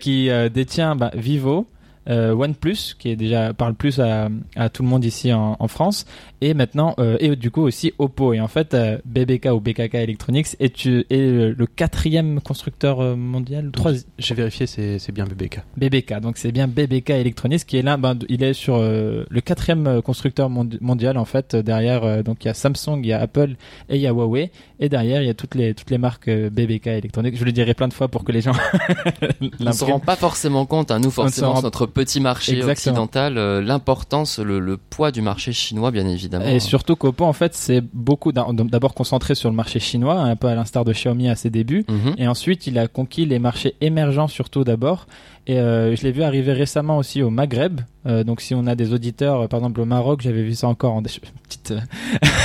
qui 0.00 0.28
détient 0.52 0.96
bah, 0.96 1.12
Vivo, 1.14 1.66
OnePlus, 2.08 2.94
qui 2.98 3.10
est 3.10 3.16
déjà 3.16 3.52
parle 3.54 3.74
plus 3.74 3.98
à, 4.00 4.28
à 4.54 4.68
tout 4.68 4.82
le 4.82 4.88
monde 4.88 5.04
ici 5.04 5.32
en, 5.32 5.56
en 5.58 5.68
France, 5.68 6.06
et 6.40 6.54
maintenant 6.54 6.94
euh, 6.98 7.16
et 7.20 7.34
du 7.36 7.50
coup 7.50 7.62
aussi 7.62 7.92
Oppo. 7.98 8.32
Et 8.32 8.40
en 8.40 8.48
fait, 8.48 8.74
euh, 8.74 8.98
BBK 9.04 9.46
ou 9.52 9.60
BKK 9.60 9.94
Electronics 9.94 10.48
est, 10.60 10.72
tu- 10.74 11.04
est 11.10 11.16
le, 11.18 11.52
le 11.52 11.66
quatrième 11.66 12.40
constructeur 12.40 13.00
euh, 13.00 13.16
mondial, 13.16 13.70
trois, 13.72 13.92
J'ai 14.18 14.34
vérifié, 14.34 14.66
c'est 14.66 14.98
c'est 14.98 15.12
bien 15.12 15.24
BBK. 15.24 15.60
BBK. 15.76 16.20
Donc 16.20 16.36
c'est 16.38 16.52
bien 16.52 16.68
BBK 16.68 17.10
Electronics 17.10 17.64
qui 17.66 17.76
est 17.78 17.82
là. 17.82 17.96
Ben, 17.96 18.16
il 18.28 18.42
est 18.42 18.52
sur 18.52 18.76
euh, 18.76 19.24
le 19.28 19.40
quatrième 19.40 19.86
euh, 19.86 20.00
constructeur 20.00 20.48
mondi- 20.50 20.78
mondial 20.80 21.16
en 21.18 21.24
fait. 21.24 21.54
euh, 21.54 21.62
Derrière, 21.62 22.04
euh, 22.04 22.22
donc 22.22 22.44
il 22.44 22.48
y 22.48 22.50
a 22.50 22.54
Samsung, 22.54 23.00
il 23.02 23.06
y 23.06 23.12
a 23.12 23.20
Apple 23.20 23.56
et 23.88 23.96
il 23.96 24.00
y 24.02 24.06
a 24.06 24.10
Huawei. 24.12 24.50
Et 24.78 24.88
derrière, 24.88 25.22
il 25.22 25.26
y 25.26 25.30
a 25.30 25.34
toutes 25.34 25.54
les 25.54 25.74
toutes 25.74 25.90
les 25.90 25.98
marques 25.98 26.28
euh, 26.28 26.50
BBK 26.50 26.86
Electronics. 26.88 27.36
Je 27.36 27.44
le 27.44 27.52
dirai 27.52 27.74
plein 27.74 27.88
de 27.88 27.94
fois 27.94 28.08
pour 28.08 28.24
que 28.24 28.32
les 28.32 28.40
gens 28.42 28.52
On 29.60 29.64
ne 29.64 29.72
se 29.72 29.84
rend 29.84 30.00
pas 30.00 30.16
forcément 30.16 30.66
compte, 30.66 30.90
hein, 30.90 30.98
nous 30.98 31.10
forcément, 31.10 31.54
rend- 31.54 31.62
notre 31.62 31.86
petit 31.96 32.20
marché 32.20 32.52
Exactement. 32.52 32.72
occidental, 32.72 33.38
euh, 33.38 33.62
l'importance, 33.62 34.38
le, 34.38 34.58
le 34.58 34.76
poids 34.76 35.10
du 35.10 35.22
marché 35.22 35.52
chinois, 35.52 35.90
bien 35.90 36.06
évidemment. 36.06 36.44
Et 36.44 36.60
surtout 36.60 36.94
qu'Oppo 36.94 37.24
en 37.24 37.32
fait 37.32 37.54
c'est 37.54 37.82
beaucoup 37.92 38.32
d'abord 38.32 38.94
concentré 38.94 39.34
sur 39.34 39.48
le 39.48 39.56
marché 39.56 39.80
chinois, 39.80 40.20
un 40.20 40.36
peu 40.36 40.48
à 40.48 40.54
l'instar 40.54 40.84
de 40.84 40.92
Xiaomi 40.92 41.28
à 41.28 41.36
ses 41.36 41.50
débuts. 41.50 41.84
Mhm. 41.88 42.14
Et 42.18 42.28
ensuite, 42.28 42.66
il 42.66 42.78
a 42.78 42.86
conquis 42.86 43.24
les 43.24 43.38
marchés 43.38 43.74
émergents 43.80 44.28
surtout 44.28 44.62
d'abord. 44.62 45.06
Et 45.48 45.60
euh, 45.60 45.94
je 45.94 46.02
l'ai 46.02 46.10
vu 46.10 46.24
arriver 46.24 46.52
récemment 46.52 46.98
aussi 46.98 47.22
au 47.22 47.30
Maghreb. 47.30 47.80
Euh, 48.04 48.24
donc 48.24 48.40
si 48.40 48.52
on 48.54 48.66
a 48.66 48.74
des 48.74 48.92
auditeurs, 48.92 49.42
euh, 49.42 49.46
par 49.46 49.58
exemple 49.60 49.80
au 49.80 49.84
Maroc, 49.84 50.20
j'avais 50.22 50.42
vu 50.42 50.54
ça 50.54 50.66
encore 50.66 50.94
en 50.94 51.02
petite, 51.02 51.70
euh, 51.70 51.78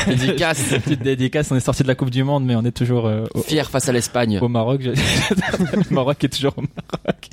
Dédicace. 0.07 0.61
petite 0.83 1.01
dédicace. 1.01 1.51
On 1.51 1.55
est 1.55 1.59
sorti 1.61 1.81
de 1.81 1.87
la 1.87 1.95
Coupe 1.95 2.11
du 2.11 2.23
Monde, 2.23 2.45
mais 2.45 2.55
on 2.55 2.63
est 2.63 2.71
toujours 2.71 3.07
euh, 3.07 3.25
au, 3.33 3.41
Fier 3.41 3.67
face 3.71 3.89
à 3.89 3.91
l'Espagne. 3.91 4.37
au 4.39 4.47
Maroc. 4.47 4.81
Je- 4.83 4.89
le 5.89 5.93
Maroc 5.95 6.23
est 6.23 6.29
toujours 6.29 6.53
au 6.57 6.61
Maroc. 6.61 7.29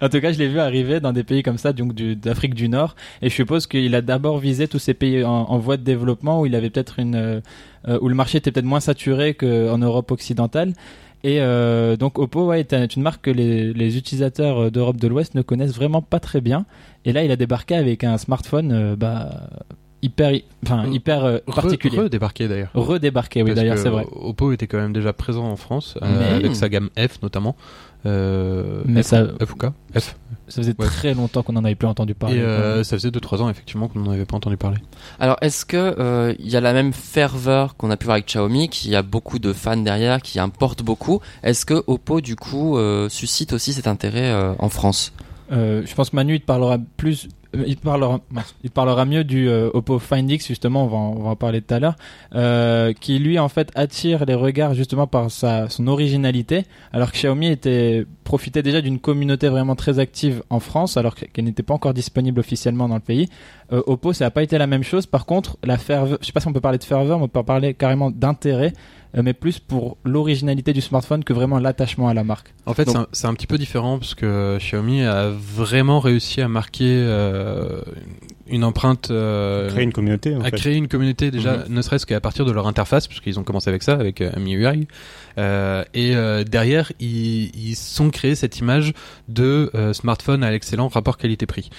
en 0.00 0.08
tout 0.08 0.20
cas, 0.20 0.30
je 0.30 0.38
l'ai 0.38 0.48
vu 0.48 0.60
arriver 0.60 1.00
dans 1.00 1.12
des 1.12 1.24
pays 1.24 1.42
comme 1.42 1.58
ça, 1.58 1.72
donc 1.72 1.94
d'Afrique 1.94 2.54
du 2.54 2.68
Nord. 2.68 2.94
Et 3.22 3.28
je 3.30 3.34
suppose 3.34 3.66
qu'il 3.66 3.94
a 3.96 4.00
d'abord 4.00 4.38
visé 4.38 4.68
tous 4.68 4.78
ces 4.78 4.94
pays 4.94 5.24
en, 5.24 5.30
en 5.32 5.58
voie 5.58 5.76
de 5.76 5.82
développement 5.82 6.40
où 6.40 6.46
il 6.46 6.54
avait 6.54 6.70
peut-être 6.70 7.00
une, 7.00 7.42
où 8.00 8.08
le 8.08 8.14
marché 8.14 8.38
était 8.38 8.52
peut-être 8.52 8.64
moins 8.64 8.80
saturé 8.80 9.34
qu'en 9.34 9.78
Europe 9.78 10.10
occidentale. 10.12 10.72
Et 11.26 11.40
euh, 11.40 11.96
donc 11.96 12.20
Oppo 12.20 12.46
ouais, 12.46 12.60
est 12.60 12.72
un- 12.72 12.82
est 12.84 12.94
une 12.94 13.02
marque 13.02 13.24
que 13.24 13.30
les, 13.32 13.72
les 13.72 13.96
utilisateurs 13.98 14.56
euh, 14.66 14.70
d'Europe 14.70 14.96
de 14.98 15.08
l'Ouest 15.08 15.34
ne 15.34 15.42
connaissent 15.42 15.74
vraiment 15.74 16.00
pas 16.00 16.20
très 16.20 16.40
bien. 16.40 16.66
Et 17.04 17.12
là, 17.12 17.24
il 17.24 17.32
a 17.32 17.36
débarqué 17.36 17.74
avec 17.74 18.04
un 18.04 18.16
smartphone 18.16 18.70
euh, 18.72 18.94
bah, 18.96 19.48
hyper, 20.02 20.30
enfin, 20.64 20.86
hyper 20.86 21.24
euh, 21.24 21.38
particulier. 21.52 21.98
Redébarqué 21.98 22.46
d'ailleurs. 22.46 22.70
Redébarqué, 22.74 23.42
oui, 23.42 23.54
d'ailleurs, 23.54 23.76
c'est 23.78 23.88
vrai. 23.88 24.06
Oppo 24.12 24.52
était 24.52 24.68
quand 24.68 24.78
même 24.78 24.92
déjà 24.92 25.12
présent 25.12 25.44
en 25.50 25.56
France, 25.56 25.98
Mais- 26.00 26.34
avec 26.36 26.54
sa 26.54 26.68
gamme 26.68 26.90
F 26.96 27.20
notamment. 27.22 27.56
Euh, 28.06 28.82
Mais 28.86 29.02
F, 29.02 29.06
ça- 29.06 29.24
F 29.44 29.52
ou 29.52 29.56
K 29.56 29.66
F. 29.98 30.16
Ça 30.48 30.62
faisait 30.62 30.74
Ouais. 30.78 30.86
très 30.86 31.12
longtemps 31.14 31.42
qu'on 31.42 31.56
en 31.56 31.64
avait 31.64 31.74
plus 31.74 31.88
entendu 31.88 32.14
parler. 32.14 32.36
Et 32.36 32.40
euh, 32.40 32.84
ça 32.84 32.96
faisait 32.96 33.10
2-3 33.10 33.42
ans 33.42 33.50
effectivement 33.50 33.88
qu'on 33.88 33.98
n'en 34.00 34.12
avait 34.12 34.24
pas 34.24 34.36
entendu 34.36 34.56
parler. 34.56 34.78
Alors, 35.18 35.36
est-ce 35.40 35.66
que 35.66 35.76
euh, 35.98 36.34
il 36.38 36.48
y 36.48 36.56
a 36.56 36.60
la 36.60 36.72
même 36.72 36.92
ferveur 36.92 37.76
qu'on 37.76 37.90
a 37.90 37.96
pu 37.96 38.04
voir 38.04 38.14
avec 38.14 38.26
Xiaomi, 38.26 38.68
qui 38.68 38.94
a 38.94 39.02
beaucoup 39.02 39.38
de 39.40 39.52
fans 39.52 39.76
derrière, 39.76 40.22
qui 40.22 40.38
importe 40.38 40.82
beaucoup 40.84 41.20
Est-ce 41.42 41.66
que 41.66 41.82
Oppo, 41.88 42.20
du 42.20 42.36
coup, 42.36 42.78
euh, 42.78 43.08
suscite 43.08 43.52
aussi 43.52 43.72
cet 43.72 43.88
intérêt 43.88 44.30
euh, 44.30 44.52
en 44.60 44.68
France? 44.68 45.12
Euh, 45.52 45.82
je 45.84 45.94
pense 45.94 46.10
que 46.10 46.16
Manu 46.16 46.34
il 46.36 46.40
te 46.40 46.46
parlera 46.46 46.78
plus, 46.96 47.24
euh, 47.24 47.28
il 47.66 47.76
te 47.76 47.82
parlera, 47.82 48.20
mince, 48.30 48.54
il 48.64 48.70
parlera 48.70 49.04
mieux 49.04 49.24
du 49.24 49.48
euh, 49.48 49.70
Oppo 49.74 49.98
Find 49.98 50.30
X 50.30 50.46
justement, 50.48 50.84
on 50.84 50.86
va 50.88 50.96
en, 50.96 51.14
on 51.18 51.28
va 51.28 51.36
parler 51.36 51.60
tout 51.62 51.74
à 51.74 51.78
l'heure, 51.80 51.96
euh, 52.34 52.92
qui 52.92 53.18
lui 53.18 53.38
en 53.38 53.48
fait 53.48 53.70
attire 53.74 54.24
les 54.26 54.34
regards 54.34 54.74
justement 54.74 55.06
par 55.06 55.30
sa 55.30 55.68
son 55.68 55.86
originalité, 55.86 56.64
alors 56.92 57.12
que 57.12 57.16
Xiaomi 57.16 57.48
était 57.48 58.06
profitait 58.24 58.62
déjà 58.62 58.80
d'une 58.80 58.98
communauté 58.98 59.48
vraiment 59.48 59.76
très 59.76 59.98
active 59.98 60.42
en 60.50 60.60
France, 60.60 60.96
alors 60.96 61.14
que- 61.14 61.26
qu'elle 61.26 61.44
n'était 61.44 61.62
pas 61.62 61.74
encore 61.74 61.94
disponible 61.94 62.40
officiellement 62.40 62.88
dans 62.88 62.96
le 62.96 63.00
pays. 63.00 63.28
Euh, 63.72 63.82
Oppo 63.86 64.12
ça 64.12 64.24
n'a 64.26 64.30
pas 64.30 64.42
été 64.42 64.58
la 64.58 64.66
même 64.66 64.82
chose. 64.82 65.06
Par 65.06 65.26
contre, 65.26 65.56
la 65.64 65.78
ferveur, 65.78 66.18
je 66.20 66.26
sais 66.26 66.32
pas 66.32 66.40
si 66.40 66.48
on 66.48 66.52
peut 66.52 66.60
parler 66.60 66.78
de 66.78 66.84
ferveur, 66.84 67.18
mais 67.18 67.24
on 67.24 67.28
peut 67.28 67.42
parler 67.42 67.74
carrément 67.74 68.10
d'intérêt. 68.10 68.72
Euh, 69.16 69.22
mais 69.22 69.32
plus 69.32 69.58
pour 69.58 69.96
l'originalité 70.04 70.72
du 70.72 70.80
smartphone 70.80 71.24
que 71.24 71.32
vraiment 71.32 71.58
l'attachement 71.58 72.08
à 72.08 72.14
la 72.14 72.24
marque. 72.24 72.52
En 72.66 72.74
fait, 72.74 72.84
Donc- 72.84 72.94
c'est 72.94 73.00
un- 73.00 73.06
c'est 73.12 73.26
un, 73.26 73.34
petit 73.34 73.46
peu 73.46 73.58
différent 73.58 73.98
parce 73.98 74.14
que 74.14 74.58
Xiaomi 74.58 75.02
a 75.02 75.30
vraiment 75.30 76.00
réussi 76.00 76.40
à 76.40 76.48
marquer 76.48 76.84
euh, 76.88 77.80
une 78.48 78.64
empreinte. 78.64 79.10
euh, 79.10 79.68
Créer 79.70 79.84
une 79.84 79.92
communauté. 79.92 80.34
En 80.36 80.40
à 80.40 80.44
fait. 80.50 80.56
créer 80.56 80.76
une 80.76 80.88
communauté 80.88 81.30
déjà, 81.30 81.58
Mhm. 81.58 81.74
ne 81.74 81.82
serait-ce 81.82 82.06
qu'à 82.06 82.20
partir 82.20 82.44
de 82.44 82.52
leur 82.52 82.66
interface, 82.66 83.06
puisqu'ils 83.06 83.38
ont 83.38 83.44
commencé 83.44 83.68
avec 83.70 83.82
ça, 83.82 83.94
avec 83.94 84.20
euh, 84.20 84.30
MIUI. 84.38 84.86
Euh, 85.38 85.84
et 85.94 86.16
euh, 86.16 86.44
derrière, 86.44 86.92
ils, 87.00 87.54
ils 87.56 87.76
sont 87.76 88.10
créés 88.10 88.34
cette 88.34 88.58
image 88.58 88.92
de 89.28 89.70
smartphone 89.92 90.42
à 90.44 90.50
l'excellent 90.50 90.88
rapport 90.88 91.18
qualité-prix. 91.18 91.70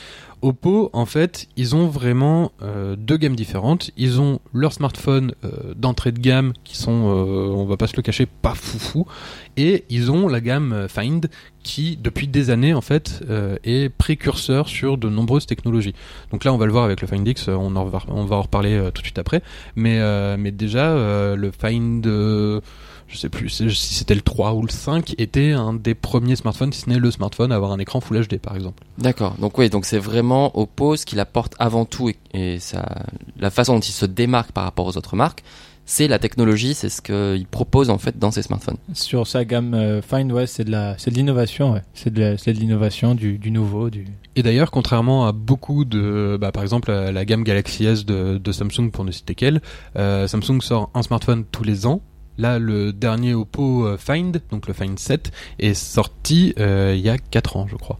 Oppo, 0.44 0.92
en 0.94 1.08
fait, 1.08 1.48
ils 1.58 1.76
ont 1.76 1.88
vraiment 1.88 2.52
deux 2.98 3.18
gammes 3.18 3.36
différentes. 3.36 3.90
Ils 3.98 4.22
ont 4.22 4.40
leurs 4.54 4.74
smartphones 4.74 5.34
d'entrée 5.76 6.12
de 6.12 6.20
gamme 6.20 6.54
qui 6.64 6.78
sont, 6.78 6.92
on 6.92 7.66
va 7.66 7.76
pas 7.76 7.88
se 7.88 7.96
le 7.96 8.04
cacher, 8.04 8.28
pas 8.28 8.54
foufou, 8.54 9.08
et 9.56 9.86
ils 9.90 10.12
ont 10.12 10.28
la 10.28 10.40
gamme 10.40 10.86
Find 10.90 11.28
qui, 11.68 11.98
depuis 12.02 12.30
des 12.30 12.50
années, 12.50 12.74
en 12.74 12.80
fait, 12.80 13.22
euh, 13.30 13.58
est 13.66 13.90
précurseur 13.90 14.70
sur 14.70 14.98
de 14.98 15.10
nombreuses 15.10 15.46
technologies. 15.46 15.94
Donc 16.32 16.46
là, 16.46 16.54
on 16.54 16.58
va 16.58 16.66
le 16.66 16.72
voir 16.72 16.86
avec 16.86 17.02
le 17.02 17.08
Find 17.08 17.28
X, 17.28 17.50
euh, 17.50 17.56
on, 17.56 17.76
en 17.76 17.84
va, 17.84 18.02
on 18.08 18.24
va 18.24 18.38
en 18.38 18.42
reparler 18.44 18.74
euh, 18.74 18.90
tout 18.90 19.02
de 19.02 19.06
suite 19.06 19.20
après. 19.20 19.44
Mais, 19.76 20.00
mais 20.38 20.52
déjà, 20.52 20.96
le 21.36 21.52
Find, 21.52 22.06
je 22.06 23.18
sais 23.18 23.30
plus 23.30 23.50
si 23.50 23.94
c'était 23.94 24.16
le 24.16 24.22
3 24.22 24.54
ou 24.54 24.62
le 24.62 24.72
5, 24.72 25.16
était 25.18 25.52
un 25.52 25.74
des 25.74 25.94
premiers 25.94 26.38
smartphones, 26.38 26.72
si 26.72 26.82
ce 26.82 26.90
n'est 26.90 27.00
le 27.00 27.12
smartphone, 27.12 27.52
à 27.52 27.56
avoir 27.56 27.74
un 27.74 27.80
écran 27.80 28.00
Full 28.00 28.26
HD, 28.26 28.38
par 28.40 28.56
exemple. 28.56 28.84
D'accord. 28.98 29.36
Donc 29.40 29.58
oui, 29.58 29.70
donc 29.70 29.86
c'est 29.86 30.00
vraiment 30.00 30.58
Oppo 30.58 30.96
ce 30.96 31.06
qu'il 31.06 31.20
apporte 31.20 31.54
avant 31.60 31.84
tout 31.84 32.10
et, 32.10 32.16
et 32.34 32.60
ça, 32.60 33.04
la 33.38 33.50
façon 33.50 33.76
dont 33.76 33.82
il 33.82 33.92
se 33.92 34.06
démarque 34.06 34.54
par 34.54 34.64
rapport 34.64 34.86
aux 34.86 34.98
autres 34.98 35.18
marques, 35.18 35.44
c'est 35.90 36.08
la 36.10 36.20
technologie, 36.20 36.74
c'est 36.74 36.90
ce 36.90 37.02
qu'il 37.02 37.48
propose 37.48 37.90
en 37.90 37.98
fait 37.98 38.20
dans 38.20 38.30
ses 38.30 38.42
smartphones. 38.42 38.76
Sur 38.94 39.26
sa 39.26 39.46
gamme 39.46 39.74
euh, 39.74 40.02
Find, 40.02 40.30
ouais, 40.34 40.46
c'est 40.46 40.66
de 40.66 40.70
la, 40.72 40.96
c'est 40.98 41.10
de 41.12 41.16
l'innovation, 41.16 41.72
ouais. 41.74 41.82
C'est 41.94 42.14
de, 42.14 42.20
la- 42.20 42.38
c'est 42.38 42.52
de 42.54 42.60
l'innovation, 42.60 43.16
du, 43.16 43.38
du 43.38 43.52
nouveau, 43.52 43.90
du. 43.90 44.06
Et 44.36 44.44
d'ailleurs, 44.44 44.70
contrairement 44.70 45.26
à 45.28 45.32
beaucoup 45.32 45.86
de, 45.86 46.38
bah, 46.40 46.52
par 46.52 46.62
exemple, 46.62 46.92
la, 46.92 47.12
la 47.14 47.24
gamme 47.26 47.44
Galaxy 47.44 47.86
S 47.86 48.06
de, 48.06 48.38
de 48.38 48.52
Samsung, 48.52 48.92
pour 48.92 49.06
ne 49.06 49.12
citer 49.12 49.34
qu'elle, 49.34 49.62
euh, 49.98 50.28
Samsung 50.28 50.60
sort 50.62 50.90
un 50.94 51.02
smartphone 51.04 51.46
tous 51.52 51.64
les 51.64 51.86
ans. 51.88 52.02
Là, 52.38 52.60
le 52.60 52.92
dernier 52.94 53.34
Oppo 53.34 53.86
euh, 53.88 53.98
Find, 53.98 54.42
donc 54.52 54.68
le 54.68 54.74
Find 54.74 55.00
7, 55.00 55.32
est 55.58 55.74
sorti 55.74 56.54
euh, 56.60 56.94
il 56.96 57.02
y 57.02 57.10
a 57.10 57.18
4 57.18 57.56
ans, 57.58 57.66
je 57.68 57.78
crois. 57.78 57.98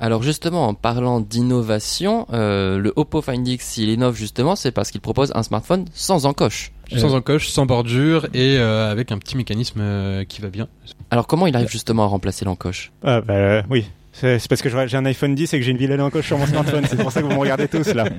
Alors 0.00 0.22
justement, 0.22 0.66
en 0.66 0.74
parlant 0.74 1.20
d'innovation, 1.20 2.26
euh, 2.32 2.78
le 2.78 2.92
Oppo 2.96 3.22
Find 3.22 3.46
X, 3.46 3.64
s'il 3.66 3.88
innove 3.88 4.16
justement, 4.16 4.56
c'est 4.56 4.72
parce 4.72 4.90
qu'il 4.90 5.00
propose 5.00 5.32
un 5.34 5.42
smartphone 5.42 5.84
sans 5.94 6.26
encoche. 6.26 6.72
Sans 6.96 7.14
encoche, 7.14 7.48
sans 7.48 7.66
bordure 7.66 8.26
et 8.34 8.56
euh, 8.58 8.90
avec 8.90 9.12
un 9.12 9.18
petit 9.18 9.36
mécanisme 9.36 9.80
euh, 9.80 10.24
qui 10.24 10.40
va 10.40 10.48
bien. 10.48 10.68
Alors 11.10 11.26
comment 11.26 11.46
il 11.46 11.54
arrive 11.56 11.68
justement 11.70 12.04
à 12.04 12.06
remplacer 12.06 12.44
l'encoche? 12.44 12.90
Ah 13.04 13.20
bah 13.20 13.34
euh, 13.34 13.62
oui, 13.70 13.86
c'est 14.12 14.46
parce 14.48 14.60
que 14.62 14.68
j'ai 14.86 14.96
un 14.96 15.04
iPhone 15.06 15.34
10 15.34 15.54
et 15.54 15.58
que 15.58 15.64
j'ai 15.64 15.70
une 15.70 15.76
vilaine 15.76 16.00
encoche 16.00 16.26
sur 16.26 16.38
mon 16.38 16.46
smartphone. 16.46 16.84
c'est 16.88 16.98
pour 17.00 17.12
ça 17.12 17.20
que 17.20 17.26
vous 17.26 17.32
me 17.32 17.38
regardez 17.38 17.68
tous 17.68 17.92
là. 17.94 18.04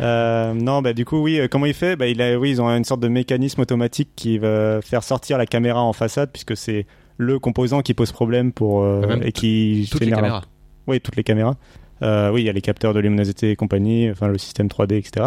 Euh, 0.00 0.54
non, 0.54 0.80
bah 0.80 0.94
du 0.94 1.04
coup 1.04 1.18
oui, 1.22 1.38
euh, 1.38 1.48
comment 1.48 1.66
il 1.66 1.74
fait? 1.74 1.96
Bah 1.96 2.06
il 2.06 2.22
a, 2.22 2.38
oui, 2.38 2.50
ils 2.52 2.62
ont 2.62 2.68
une 2.74 2.82
sorte 2.82 3.00
de 3.00 3.08
mécanisme 3.08 3.60
automatique 3.60 4.08
qui 4.16 4.38
va 4.38 4.80
faire 4.80 5.02
sortir 5.04 5.36
la 5.36 5.44
caméra 5.44 5.82
en 5.82 5.92
façade 5.92 6.30
puisque 6.32 6.56
c'est 6.56 6.86
le 7.18 7.38
composant 7.38 7.82
qui 7.82 7.92
pose 7.92 8.10
problème 8.10 8.52
pour 8.52 8.82
euh, 8.82 9.06
Même 9.06 9.22
et 9.22 9.32
qui 9.32 9.86
Toutes 9.92 10.00
les 10.00 10.08
la- 10.08 10.16
caméras. 10.16 10.42
Oui, 10.86 10.98
toutes 11.02 11.16
les 11.16 11.22
caméras. 11.22 11.56
Euh, 12.00 12.30
oui, 12.32 12.40
il 12.40 12.46
y 12.46 12.48
a 12.48 12.52
les 12.54 12.62
capteurs 12.62 12.94
de 12.94 13.00
luminosité 13.00 13.50
et 13.50 13.54
compagnie, 13.56 14.10
enfin 14.10 14.28
le 14.28 14.38
système 14.38 14.66
3D, 14.68 14.94
etc. 14.96 15.26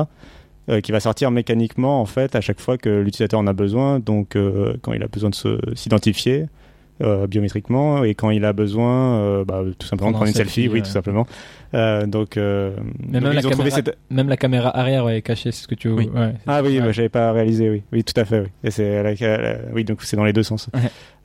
euh, 0.69 0.82
qui 0.82 0.91
va 0.91 0.99
sortir 0.99 1.30
mécaniquement 1.32 2.01
en 2.01 2.06
fait 2.06 2.36
à 2.36 2.41
chaque 2.41 2.60
fois 2.60 2.78
que 2.78 2.89
l'utilisateur 2.89 3.39
en 3.39 3.47
a 3.47 3.54
besoin. 3.54 3.99
Donc 3.99 4.36
euh, 4.36 4.75
quand 4.82 4.93
il 4.93 5.04
a 5.04 5.08
besoin 5.08 5.30
de 5.30 5.60
s'identifier 5.75 6.47
euh, 7.04 7.28
biométriquement 7.28 8.04
et 8.04 8.15
quand 8.15 8.30
il 8.30 8.45
a 8.45 8.54
besoin, 8.54 9.43
bah, 9.43 9.63
tout 9.78 9.86
simplement 9.86 10.12
de 10.12 10.13
Prendre 10.13 10.15
prendre 10.15 10.23
un 10.23 10.28
une 10.28 10.34
selfie, 10.34 10.62
selfie, 10.63 10.69
oui, 10.69 10.82
tout 10.82 10.89
simplement. 10.89 11.28
Donc, 11.73 12.38
même, 12.38 12.84
la 13.12 13.41
caméra, 13.41 13.69
cette... 13.69 13.97
même 14.10 14.30
la 14.30 14.38
caméra 14.38 14.75
arrière 14.78 15.04
ouais, 15.04 15.17
est 15.17 15.21
cachée, 15.21 15.51
c'est 15.51 15.63
ce 15.63 15.67
que 15.67 15.75
tu 15.75 15.89
veux. 15.89 15.95
Oui. 15.95 16.10
ouais. 16.15 16.34
Ah 16.47 16.62
oui, 16.63 16.80
Ouais. 16.80 16.86
bah, 16.86 16.91
j'avais 16.93 17.10
pas 17.10 17.34
réalisé, 17.34 17.69
oui, 17.69 17.84
oui, 17.91 18.04
tout 18.06 18.19
à 18.19 18.23
fait, 18.23 18.39
oui. 18.39 18.47
Et 18.63 18.71
c'est 18.71 19.04
oui, 19.73 19.84
donc 19.84 20.01
c'est 20.04 20.15
dans 20.15 20.23
les 20.23 20.32
deux 20.34 20.43
sens. 20.43 20.69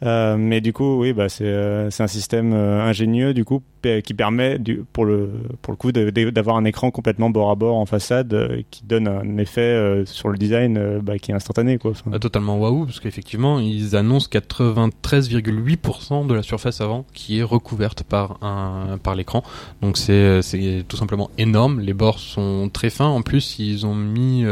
Euh, 0.02 0.36
mais 0.38 0.60
du 0.60 0.72
coup, 0.72 1.00
oui, 1.00 1.12
bah 1.12 1.28
c'est 1.28 1.44
euh, 1.44 1.90
un 1.98 2.06
système 2.06 2.52
euh, 2.54 2.82
ingénieux 2.82 3.34
du 3.34 3.44
coup 3.44 3.62
qui 4.04 4.14
permet 4.14 4.58
du, 4.58 4.84
pour 4.92 5.04
le 5.04 5.30
pour 5.62 5.72
le 5.72 5.76
coup 5.76 5.92
d'avoir 5.92 6.56
un 6.56 6.64
écran 6.64 6.90
complètement 6.90 7.30
bord 7.30 7.50
à 7.50 7.54
bord 7.54 7.76
en 7.76 7.86
façade 7.86 8.34
euh, 8.34 8.62
qui 8.70 8.84
donne 8.84 9.08
un 9.08 9.38
effet 9.38 9.60
euh, 9.60 10.04
sur 10.04 10.28
le 10.28 10.36
design 10.36 11.00
bah, 11.00 11.18
qui 11.18 11.30
est 11.30 11.34
instantané 11.34 11.78
quoi. 11.78 11.92
Ah, 12.12 12.18
totalement 12.18 12.58
waouh, 12.58 12.84
parce 12.84 13.00
qu'effectivement, 13.00 13.58
ils 13.58 13.96
annoncent 13.96 14.28
93,8% 14.30 16.26
de 16.26 16.34
la 16.34 16.42
surface 16.42 16.80
avant 16.80 17.06
qui 17.14 17.38
est 17.38 17.42
recouverte 17.42 18.02
par 18.02 18.42
un 18.42 18.98
par 19.02 19.14
l'écran. 19.14 19.42
Donc 19.82 19.96
c'est 19.96 20.40
tout 20.88 20.96
simplement 20.96 21.30
énorme. 21.38 21.80
Les 21.80 21.94
bords 21.94 22.18
sont 22.18 22.70
très 22.72 22.90
fins. 22.90 23.08
En 23.08 23.22
plus, 23.22 23.58
ils 23.58 23.86
ont 23.86 23.94
mis 23.94 24.44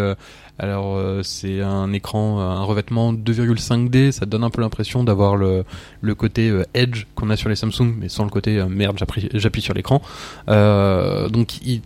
alors 0.59 0.97
euh, 0.97 1.23
c'est 1.23 1.61
un 1.61 1.93
écran, 1.93 2.41
un 2.41 2.63
revêtement 2.65 3.13
2,5D. 3.13 4.11
Ça 4.13 4.27
donne 4.27 4.45
un 4.45 4.51
peu 4.51 4.61
l'impression 4.61 5.05
d'avoir 5.05 5.37
le 5.37 5.65
le 6.01 6.15
côté 6.15 6.49
euh, 6.51 6.65
edge 6.75 7.05
qu'on 7.15 7.31
a 7.31 7.37
sur 7.37 7.49
les 7.49 7.57
Samsung, 7.57 7.95
mais 7.99 8.09
sans 8.09 8.25
le 8.25 8.31
côté 8.31 8.59
euh, 8.59 8.67
merde, 8.69 8.99
j'appuie 9.35 9.63
sur 9.63 9.75
l'écran. 9.75 10.03
Donc 10.49 11.61
il- 11.63 11.83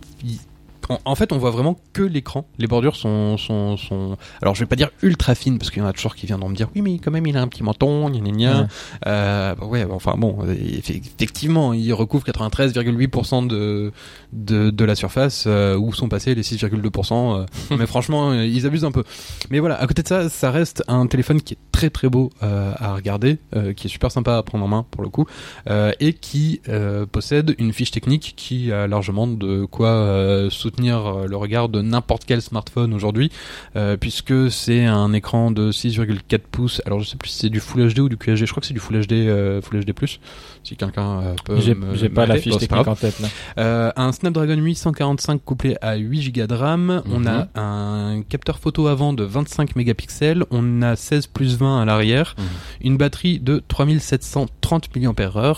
en, 0.89 0.99
en 1.05 1.15
fait, 1.15 1.31
on 1.31 1.37
voit 1.37 1.51
vraiment 1.51 1.77
que 1.93 2.01
l'écran. 2.03 2.45
Les 2.57 2.67
bordures 2.67 2.95
sont, 2.95 3.37
sont, 3.37 3.77
sont, 3.77 4.17
alors 4.41 4.55
je 4.55 4.59
vais 4.61 4.65
pas 4.65 4.75
dire 4.75 4.89
ultra 5.01 5.35
fines 5.35 5.57
parce 5.57 5.71
qu'il 5.71 5.81
y 5.81 5.85
en 5.85 5.87
a 5.89 5.93
toujours 5.93 6.15
qui 6.15 6.25
viendront 6.25 6.49
me 6.49 6.55
dire 6.55 6.69
oui 6.75 6.81
mais 6.81 6.97
quand 6.99 7.11
même 7.11 7.25
il 7.27 7.37
a 7.37 7.41
un 7.41 7.47
petit 7.47 7.63
menton, 7.63 8.09
gna 8.09 8.19
gna 8.19 8.31
gna. 8.31 8.61
Ouais. 8.61 8.67
Euh, 9.07 9.55
bah 9.55 9.65
ouais, 9.65 9.85
bah, 9.85 9.93
enfin 9.95 10.15
bon, 10.17 10.37
effe- 10.45 11.01
effectivement, 11.17 11.73
il 11.73 11.91
recouvre 11.93 12.25
93,8% 12.25 13.47
de, 13.47 13.91
de 14.33 14.69
de 14.69 14.85
la 14.85 14.95
surface 14.95 15.45
euh, 15.47 15.75
où 15.77 15.93
sont 15.93 16.09
passés 16.09 16.35
les 16.35 16.41
6,2%. 16.43 17.13
euh, 17.41 17.45
mais 17.77 17.85
franchement, 17.87 18.31
euh, 18.31 18.45
ils 18.45 18.65
abusent 18.65 18.85
un 18.85 18.91
peu. 18.91 19.03
Mais 19.49 19.59
voilà, 19.59 19.79
à 19.79 19.87
côté 19.87 20.01
de 20.03 20.07
ça, 20.07 20.29
ça 20.29 20.51
reste 20.51 20.83
un 20.87 21.07
téléphone 21.07 21.41
qui 21.41 21.53
est 21.53 21.57
très 21.71 21.89
très 21.89 22.09
beau 22.09 22.29
à 22.41 22.93
regarder, 22.95 23.37
qui 23.75 23.87
est 23.87 23.89
super 23.89 24.11
sympa 24.11 24.37
à 24.37 24.43
prendre 24.43 24.63
en 24.63 24.67
main 24.67 24.85
pour 24.91 25.03
le 25.03 25.09
coup, 25.09 25.25
et 25.99 26.13
qui 26.13 26.61
possède 27.11 27.55
une 27.57 27.73
fiche 27.73 27.91
technique 27.91 28.33
qui 28.35 28.71
a 28.71 28.87
largement 28.87 29.27
de 29.27 29.65
quoi 29.65 29.89
euh, 29.89 30.49
soutenir 30.73 31.05
euh, 31.05 31.27
le 31.27 31.35
regard 31.37 31.69
de 31.69 31.81
n'importe 31.81 32.23
quel 32.25 32.41
smartphone 32.41 32.93
aujourd'hui, 32.93 33.31
euh, 33.75 33.95
puisque 33.97 34.51
c'est 34.51 34.85
un 34.85 35.13
écran 35.13 35.51
de 35.51 35.71
6,4 35.71 36.39
pouces. 36.51 36.81
Alors 36.85 36.99
je 36.99 37.07
sais 37.09 37.15
plus 37.17 37.29
si 37.29 37.37
c'est 37.39 37.49
du 37.49 37.59
Full 37.59 37.93
HD 37.93 37.99
ou 37.99 38.09
du 38.09 38.17
QHD. 38.17 38.37
Je 38.45 38.51
crois 38.51 38.61
que 38.61 38.67
c'est 38.67 38.73
du 38.73 38.79
Full 38.79 38.99
HD, 39.05 39.11
euh, 39.13 39.61
Full 39.61 39.83
HD+. 39.85 39.93
Si 40.63 40.75
quelqu'un 40.75 41.35
peut 41.45 41.59
J'ai 41.59 41.75
me- 41.75 41.95
j'ai 41.95 42.09
pas 42.09 42.25
la 42.25 42.37
fiche 42.37 42.57
technique 42.57 42.87
en 42.87 42.95
tête 42.95 43.19
là. 43.19 43.93
Un 43.95 44.11
Snapdragon 44.11 44.55
845 44.55 45.41
couplé 45.43 45.75
à 45.81 45.95
8 45.95 46.31
Go 46.33 46.47
de 46.47 46.55
RAM. 46.55 47.01
On 47.11 47.19
Mhm. 47.19 47.47
a 47.55 47.59
un 47.61 48.21
capteur 48.23 48.57
photo 48.59 48.87
avant 48.87 49.13
de 49.13 49.23
25 49.23 49.75
mégapixels. 49.75 50.43
On 50.51 50.81
a 50.81 50.95
16 50.95 51.27
plus 51.27 51.57
20 51.57 51.81
à 51.81 51.85
l'arrière. 51.85 52.35
Mhm. 52.37 52.43
Une 52.81 52.97
batterie 52.97 53.39
de 53.39 53.61
3730 53.67 54.89
mAh. 54.95 55.53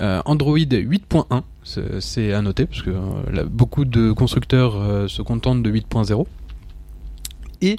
Euh, 0.00 0.22
Android 0.24 0.56
8.1, 0.58 1.42
c'est- 1.64 2.32
à 2.32 2.42
noter 2.42 2.66
parce 2.66 2.82
que 2.82 2.90
euh, 2.90 3.44
beaucoup 3.44 3.84
de 3.84 4.12
constructeurs 4.12 4.76
euh, 4.76 5.08
se 5.08 5.22
contentent 5.22 5.62
de 5.62 5.70
8.0. 5.70 6.26
Et 7.60 7.76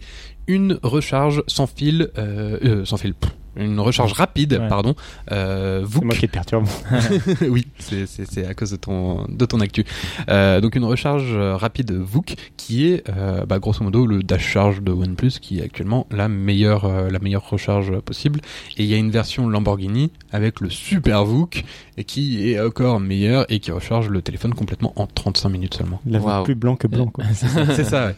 une 0.48 0.80
recharge 0.84 1.44
sans 1.48 1.68
fil, 1.68 2.10
euh, 2.18 2.86
sans 2.86 2.98
fil, 2.98 3.14
une 3.56 3.80
recharge 3.80 4.14
rapide, 4.14 4.54
Ouais. 4.54 4.68
pardon, 4.68 4.96
euh, 5.32 5.82
c'est 5.82 5.94
VOOC 5.94 6.04
moi 6.06 6.16
qui 6.16 6.28
te 6.28 6.32
perturbe. 6.34 6.66
oui, 7.50 7.68
c'est 7.80 8.06
c'est 8.08 8.26
c'est 8.30 8.46
à 8.48 8.54
cause 8.54 8.72
de 8.72 8.76
ton 8.78 9.26
de 9.30 9.46
ton 9.46 9.60
actu. 9.60 9.86
Euh, 10.30 10.62
donc 10.62 10.76
une 10.76 10.86
recharge 10.86 11.32
euh, 11.34 11.56
rapide 11.56 11.92
VOOC 11.92 12.36
qui 12.58 12.88
est 12.88 13.04
euh, 13.10 13.46
bah, 13.46 13.60
grosso 13.60 13.84
modo 13.84 14.06
le 14.06 14.24
dash 14.24 14.48
charge 14.48 14.82
de 14.82 14.92
OnePlus 14.92 15.34
qui 15.42 15.60
est 15.60 15.64
actuellement 15.64 16.08
la 16.12 16.28
meilleure 16.28 16.86
euh, 16.86 17.10
la 17.10 17.20
meilleure 17.20 17.48
recharge 17.50 18.00
possible. 18.02 18.40
Et 18.78 18.84
il 18.84 18.90
y 18.90 18.94
a 18.94 18.98
une 18.98 19.12
version 19.12 19.48
Lamborghini 19.48 20.12
avec 20.32 20.60
le 20.60 20.70
super 20.70 21.26
VOOC 21.26 21.64
et 21.98 22.04
qui 22.04 22.50
est 22.52 22.60
encore 22.60 23.00
meilleur 23.00 23.46
et 23.50 23.60
qui 23.60 23.72
recharge 23.72 24.10
le 24.10 24.22
téléphone 24.22 24.54
complètement 24.54 24.94
en 24.96 25.06
35 25.08 25.50
minutes 25.50 25.74
seulement. 25.76 26.02
La 26.06 26.20
voix 26.20 26.34
Waouh. 26.36 26.44
plus 26.46 26.56
blanc 26.56 26.76
que 26.76 26.88
blanc. 26.88 27.08
Quoi. 27.08 27.24
c'est 27.34 27.84
ça. 27.84 28.08
Ouais. 28.08 28.16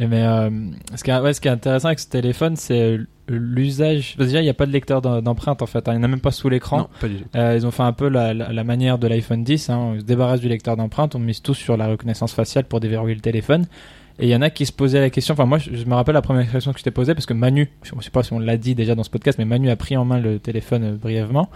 Et 0.00 0.06
mais 0.06 0.22
euh, 0.22 0.48
ce, 0.94 1.02
qui 1.02 1.10
est, 1.10 1.18
ouais, 1.18 1.32
ce 1.32 1.40
qui 1.40 1.48
est 1.48 1.50
intéressant 1.50 1.88
avec 1.88 1.98
ce 1.98 2.08
téléphone, 2.08 2.54
c'est 2.56 2.80
euh, 2.80 3.04
l'usage. 3.28 4.16
Déjà, 4.16 4.40
il 4.40 4.44
n'y 4.44 4.48
a 4.48 4.54
pas 4.54 4.66
de 4.66 4.70
lecteur 4.72 5.02
d'em- 5.02 5.20
d'empreinte 5.20 5.60
en 5.60 5.66
fait. 5.66 5.88
hein. 5.88 5.92
Il 5.92 5.98
n'y 5.98 6.00
en 6.02 6.04
a 6.04 6.08
même 6.08 6.20
pas 6.20 6.30
sous 6.30 6.48
l'écran. 6.48 6.88
Euh, 7.34 7.54
ils 7.56 7.66
ont 7.66 7.70
fait 7.72 7.82
un 7.82 7.92
peu 7.92 8.08
la, 8.08 8.32
la, 8.32 8.52
la 8.52 8.64
manière 8.64 8.98
de 8.98 9.08
l'iPhone 9.08 9.42
10. 9.42 9.70
Hein. 9.70 9.76
On 9.76 9.98
se 9.98 10.04
débarrasse 10.04 10.40
du 10.40 10.48
lecteur 10.48 10.76
d'empreinte, 10.76 11.14
on 11.16 11.18
mise 11.18 11.42
tout 11.42 11.54
sur 11.54 11.76
la 11.76 11.88
reconnaissance 11.88 12.32
faciale 12.32 12.64
pour 12.64 12.78
déverrouiller 12.80 13.16
le 13.16 13.20
téléphone. 13.20 13.66
Et 14.20 14.26
il 14.26 14.30
y 14.30 14.36
en 14.36 14.42
a 14.42 14.50
qui 14.50 14.66
se 14.66 14.72
posaient 14.72 15.00
la 15.00 15.10
question. 15.10 15.34
Enfin, 15.34 15.46
moi, 15.46 15.58
je, 15.58 15.74
je 15.74 15.84
me 15.84 15.94
rappelle 15.94 16.14
la 16.14 16.22
première 16.22 16.50
question 16.50 16.72
que 16.72 16.78
je 16.78 16.84
t'ai 16.84 16.90
posée 16.90 17.14
parce 17.14 17.26
que 17.26 17.34
Manu, 17.34 17.68
je 17.82 17.94
ne 17.94 18.00
sais 18.00 18.10
pas 18.10 18.22
si 18.22 18.32
on 18.32 18.38
l'a 18.40 18.56
dit 18.56 18.74
déjà 18.74 18.94
dans 18.94 19.04
ce 19.04 19.10
podcast, 19.10 19.38
mais 19.38 19.44
Manu 19.44 19.68
a 19.70 19.76
pris 19.76 19.96
en 19.96 20.04
main 20.04 20.18
le 20.20 20.38
téléphone 20.38 20.84
euh, 20.84 20.96
brièvement. 20.96 21.48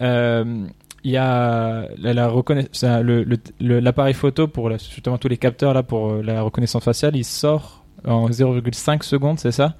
Euh, 0.00 0.64
il 1.04 1.10
y 1.12 1.16
a 1.16 1.86
la, 1.98 2.12
la 2.14 2.28
reconnais- 2.28 2.68
ça, 2.72 3.02
le- 3.02 3.22
le- 3.24 3.38
le- 3.60 3.80
l'appareil 3.80 4.14
photo 4.14 4.48
pour 4.48 4.68
la- 4.68 4.78
justement 4.78 5.18
tous 5.18 5.28
les 5.28 5.36
capteurs 5.38 5.74
là 5.74 5.82
pour 5.82 6.10
euh, 6.12 6.22
la 6.22 6.42
reconnaissance 6.42 6.84
faciale, 6.84 7.16
il 7.16 7.24
sort 7.24 7.84
en 8.04 8.28
0,5 8.30 9.02
secondes, 9.02 9.38
c'est 9.38 9.52
ça? 9.52 9.74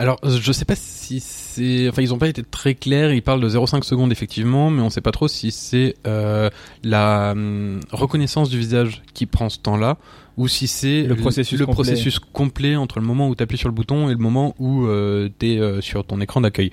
Alors, 0.00 0.18
euh, 0.24 0.38
je 0.40 0.52
sais 0.52 0.64
pas 0.64 0.76
si 0.76 1.18
c'est. 1.18 1.88
Enfin, 1.88 2.02
ils 2.02 2.14
ont 2.14 2.18
pas 2.18 2.28
été 2.28 2.44
très 2.44 2.74
clairs. 2.76 3.12
Ils 3.12 3.20
parlent 3.22 3.40
de 3.40 3.48
0,5 3.48 3.82
secondes 3.82 4.12
effectivement, 4.12 4.70
mais 4.70 4.80
on 4.80 4.90
sait 4.90 5.00
pas 5.00 5.10
trop 5.10 5.26
si 5.26 5.50
c'est 5.50 5.96
euh, 6.06 6.50
la 6.84 7.32
hum, 7.32 7.80
reconnaissance 7.90 8.48
du 8.48 8.58
visage 8.58 9.02
qui 9.12 9.26
prend 9.26 9.48
ce 9.48 9.58
temps-là 9.58 9.96
ou 10.36 10.46
si 10.46 10.68
c'est 10.68 11.02
Le 11.02 11.16
processus 11.16 11.58
le 11.58 11.66
complet. 11.66 11.74
processus 11.82 12.20
complet 12.20 12.76
entre 12.76 13.00
le 13.00 13.06
moment 13.06 13.28
où 13.28 13.34
tu 13.34 13.42
appuies 13.42 13.58
sur 13.58 13.68
le 13.68 13.74
bouton 13.74 14.08
et 14.08 14.12
le 14.12 14.18
moment 14.18 14.54
où 14.60 14.86
euh, 14.86 15.28
tu 15.40 15.54
es 15.54 15.80
sur 15.82 16.06
ton 16.06 16.20
écran 16.20 16.40
d'accueil. 16.42 16.70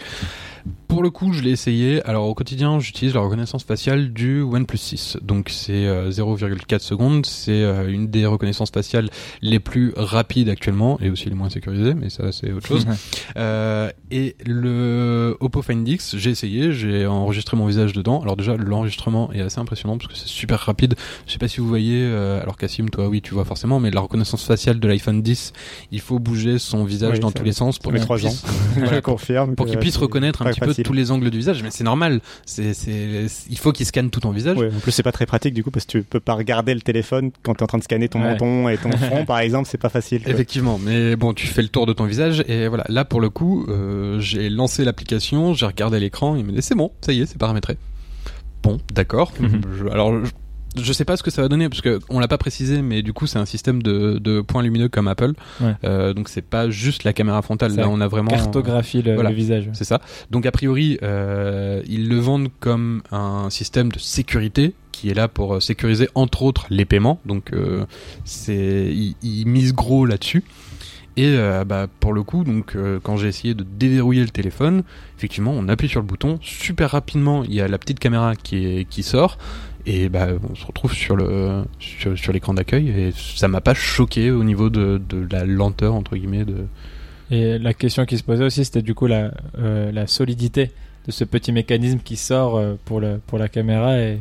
Pour 0.87 1.03
le 1.03 1.09
coup, 1.09 1.33
je 1.33 1.41
l'ai 1.41 1.51
essayé. 1.51 2.01
Alors 2.03 2.27
au 2.27 2.33
quotidien, 2.33 2.79
j'utilise 2.79 3.13
la 3.13 3.19
reconnaissance 3.19 3.63
faciale 3.63 4.13
du 4.13 4.41
OnePlus 4.41 4.77
6. 4.77 5.17
Donc 5.21 5.49
c'est 5.49 5.85
euh, 5.85 6.09
0,4 6.09 6.79
secondes. 6.79 7.25
C'est 7.25 7.51
euh, 7.63 7.91
une 7.91 8.07
des 8.07 8.25
reconnaissances 8.25 8.71
faciales 8.71 9.09
les 9.41 9.59
plus 9.59 9.93
rapides 9.97 10.47
actuellement 10.47 10.97
et 11.01 11.09
aussi 11.09 11.27
les 11.29 11.35
moins 11.35 11.49
sécurisées, 11.49 11.93
mais 11.93 12.09
ça 12.09 12.31
c'est 12.31 12.51
autre 12.51 12.67
chose. 12.67 12.85
Euh, 13.37 13.89
et 14.11 14.35
le 14.45 15.35
Oppo 15.41 15.61
Find 15.61 15.85
X, 15.85 16.15
j'ai 16.15 16.29
essayé, 16.29 16.71
j'ai 16.71 17.05
enregistré 17.05 17.57
mon 17.57 17.65
visage 17.65 17.91
dedans. 17.91 18.21
Alors 18.21 18.37
déjà, 18.37 18.55
l'enregistrement 18.55 19.31
est 19.33 19.41
assez 19.41 19.59
impressionnant 19.59 19.97
parce 19.97 20.07
que 20.09 20.17
c'est 20.17 20.27
super 20.27 20.59
rapide. 20.59 20.95
Je 21.25 21.33
sais 21.33 21.37
pas 21.37 21.47
si 21.47 21.59
vous 21.59 21.67
voyez, 21.67 22.01
euh, 22.03 22.41
alors 22.41 22.55
Cassim, 22.55 22.89
toi 22.89 23.07
oui, 23.09 23.21
tu 23.21 23.33
vois 23.33 23.43
forcément, 23.43 23.79
mais 23.79 23.91
la 23.91 23.99
reconnaissance 23.99 24.45
faciale 24.45 24.79
de 24.79 24.87
l'iPhone 24.87 25.21
10, 25.21 25.53
il 25.91 25.99
faut 25.99 26.19
bouger 26.19 26.59
son 26.59 26.85
visage 26.85 27.13
Oui, 27.13 27.19
dans 27.19 27.31
tous 27.31 27.43
les 27.43 27.51
sens 27.51 27.77
pour 27.77 27.91
qu'il 27.93 28.05
puisse, 28.05 28.45
je 28.77 28.99
confirme. 29.01 29.55
pour 29.55 29.65
qu'il 29.65 29.79
puisse 29.79 29.97
reconnaître 29.97 30.41
un 30.43 30.51
petit 30.59 30.81
peu 30.81 30.83
tous 30.83 30.93
les 30.93 31.11
angles 31.11 31.29
du 31.29 31.37
visage, 31.37 31.61
mais 31.63 31.71
c'est 31.71 31.83
normal. 31.83 32.21
C'est, 32.45 32.73
c'est, 32.73 33.25
il 33.49 33.57
faut 33.57 33.71
qu'il 33.71 33.85
scanne 33.85 34.09
tout 34.09 34.19
ton 34.19 34.31
visage. 34.31 34.57
Ouais, 34.57 34.69
en 34.75 34.79
plus, 34.79 34.91
c'est 34.91 35.03
pas 35.03 35.11
très 35.11 35.25
pratique 35.25 35.53
du 35.53 35.63
coup 35.63 35.71
parce 35.71 35.85
que 35.85 35.91
tu 35.91 36.03
peux 36.03 36.19
pas 36.19 36.33
regarder 36.33 36.73
le 36.73 36.81
téléphone 36.81 37.31
quand 37.43 37.55
t'es 37.55 37.63
en 37.63 37.67
train 37.67 37.77
de 37.77 37.83
scanner 37.83 38.09
ton 38.09 38.21
Ouais. 38.21 38.31
menton 38.31 38.69
et 38.69 38.77
ton 38.77 38.91
front, 38.91 39.25
par 39.25 39.39
exemple, 39.39 39.67
c'est 39.69 39.77
pas 39.77 39.89
facile. 39.89 40.23
quoi. 40.23 40.31
Effectivement, 40.31 40.79
mais 40.83 41.15
bon, 41.15 41.33
tu 41.33 41.47
fais 41.47 41.61
le 41.61 41.67
tour 41.69 41.85
de 41.85 41.93
ton 41.93 42.05
visage 42.05 42.43
et 42.47 42.67
voilà. 42.67 42.85
Là, 42.89 43.05
pour 43.05 43.21
le 43.21 43.29
coup, 43.29 43.65
euh, 43.69 44.19
j'ai 44.19 44.49
lancé 44.49 44.83
l'application, 44.85 45.53
j'ai 45.53 45.65
regardé 45.65 45.99
l'écran, 45.99 46.35
il 46.35 46.45
me 46.45 46.51
dit 46.51 46.61
c'est 46.61 46.75
bon, 46.75 46.91
ça 47.01 47.11
y 47.13 47.21
est, 47.21 47.25
c'est 47.25 47.37
paramétré. 47.37 47.77
Bon, 48.63 48.79
d'accord. 48.93 49.31
Mhm. 49.39 49.61
Alors, 49.91 50.25
je, 50.25 50.31
je 50.81 50.93
sais 50.93 51.05
pas 51.05 51.17
ce 51.17 51.23
que 51.23 51.31
ça 51.31 51.41
va 51.41 51.47
donner 51.47 51.69
parce 51.69 51.81
que 51.81 51.99
on 52.09 52.19
l'a 52.19 52.27
pas 52.27 52.37
précisé, 52.37 52.81
mais 52.81 53.01
du 53.01 53.13
coup, 53.13 53.27
c'est 53.27 53.39
un 53.39 53.45
système 53.45 53.81
de, 53.81 54.17
de 54.19 54.41
points 54.41 54.61
lumineux 54.63 54.89
comme 54.89 55.07
Apple. 55.07 55.33
Ouais. 55.61 55.73
Euh, 55.83 56.13
donc, 56.13 56.29
c'est 56.29 56.41
pas 56.41 56.69
juste 56.69 57.03
la 57.03 57.13
caméra 57.13 57.41
frontale. 57.41 57.71
Ça 57.71 57.81
Là, 57.81 57.89
on 57.89 58.01
a 58.01 58.07
vraiment 58.07 58.29
Cartographie 58.31 59.01
le, 59.01 59.13
Voilà. 59.15 59.29
le 59.29 59.35
visage. 59.35 59.69
C'est 59.73 59.83
ça. 59.85 60.01
Donc 60.31 60.45
a 60.45 60.51
priori, 60.51 60.97
euh, 61.03 61.81
ils 61.87 62.09
le 62.09 62.17
vendent 62.19 62.49
comme 62.59 63.01
un 63.11 63.49
système 63.49 63.91
de 63.91 63.99
sécurité 63.99 64.73
qui 64.91 65.09
est 65.09 65.13
là 65.13 65.27
pour 65.27 65.55
euh, 65.55 65.59
sécuriser 65.59 66.07
entre 66.15 66.41
autres 66.43 66.65
les 66.69 66.85
paiements. 66.85 67.19
Donc 67.25 67.51
euh, 67.53 67.85
c'est 68.23 68.91
ils, 68.93 69.15
ils 69.23 69.45
misent 69.45 69.73
gros 69.73 70.05
là-dessus. 70.05 70.43
Et 71.17 71.27
euh, 71.37 71.63
bah, 71.63 71.87
pour 72.01 72.11
le 72.11 72.23
coup, 72.23 72.43
donc 72.43 72.75
euh, 72.75 72.99
quand 73.01 73.15
j'ai 73.15 73.27
essayé 73.29 73.53
de 73.53 73.63
déverrouiller 73.63 74.21
le 74.21 74.29
téléphone, 74.29 74.83
effectivement, 75.17 75.51
on 75.55 75.69
appuie 75.69 75.87
sur 75.87 76.01
le 76.01 76.05
bouton 76.05 76.39
super 76.41 76.91
rapidement. 76.91 77.43
Il 77.45 77.53
y 77.53 77.61
a 77.61 77.67
la 77.69 77.77
petite 77.77 77.99
caméra 77.99 78.35
qui 78.35 78.65
est 78.65 78.85
qui 78.89 79.01
sort 79.01 79.37
et 79.85 80.09
bah 80.09 80.29
on 80.49 80.55
se 80.55 80.65
retrouve 80.65 80.93
sur 80.93 81.15
le 81.15 81.63
sur, 81.79 82.17
sur 82.17 82.33
l'écran 82.33 82.53
d'accueil 82.53 82.89
et 82.89 83.13
ça 83.15 83.47
m'a 83.47 83.61
pas 83.61 83.73
choqué 83.73 84.31
au 84.31 84.43
niveau 84.43 84.69
de, 84.69 85.01
de 85.09 85.27
la 85.31 85.45
lenteur 85.45 85.93
entre 85.93 86.15
guillemets 86.15 86.45
de 86.45 86.65
Et 87.31 87.57
la 87.57 87.73
question 87.73 88.05
qui 88.05 88.17
se 88.17 88.23
posait 88.23 88.43
aussi, 88.43 88.65
c'était 88.65 88.81
du 88.81 88.93
coup 88.93 89.07
la, 89.07 89.31
euh, 89.57 89.91
la 89.91 90.05
solidité 90.07 90.71
de 91.07 91.11
ce 91.11 91.23
petit 91.23 91.51
mécanisme 91.51 91.99
qui 92.03 92.17
sort 92.17 92.55
euh, 92.55 92.75
pour, 92.85 92.99
le, 92.99 93.19
pour 93.25 93.39
la 93.39 93.47
caméra. 93.47 93.99
Et 93.99 94.19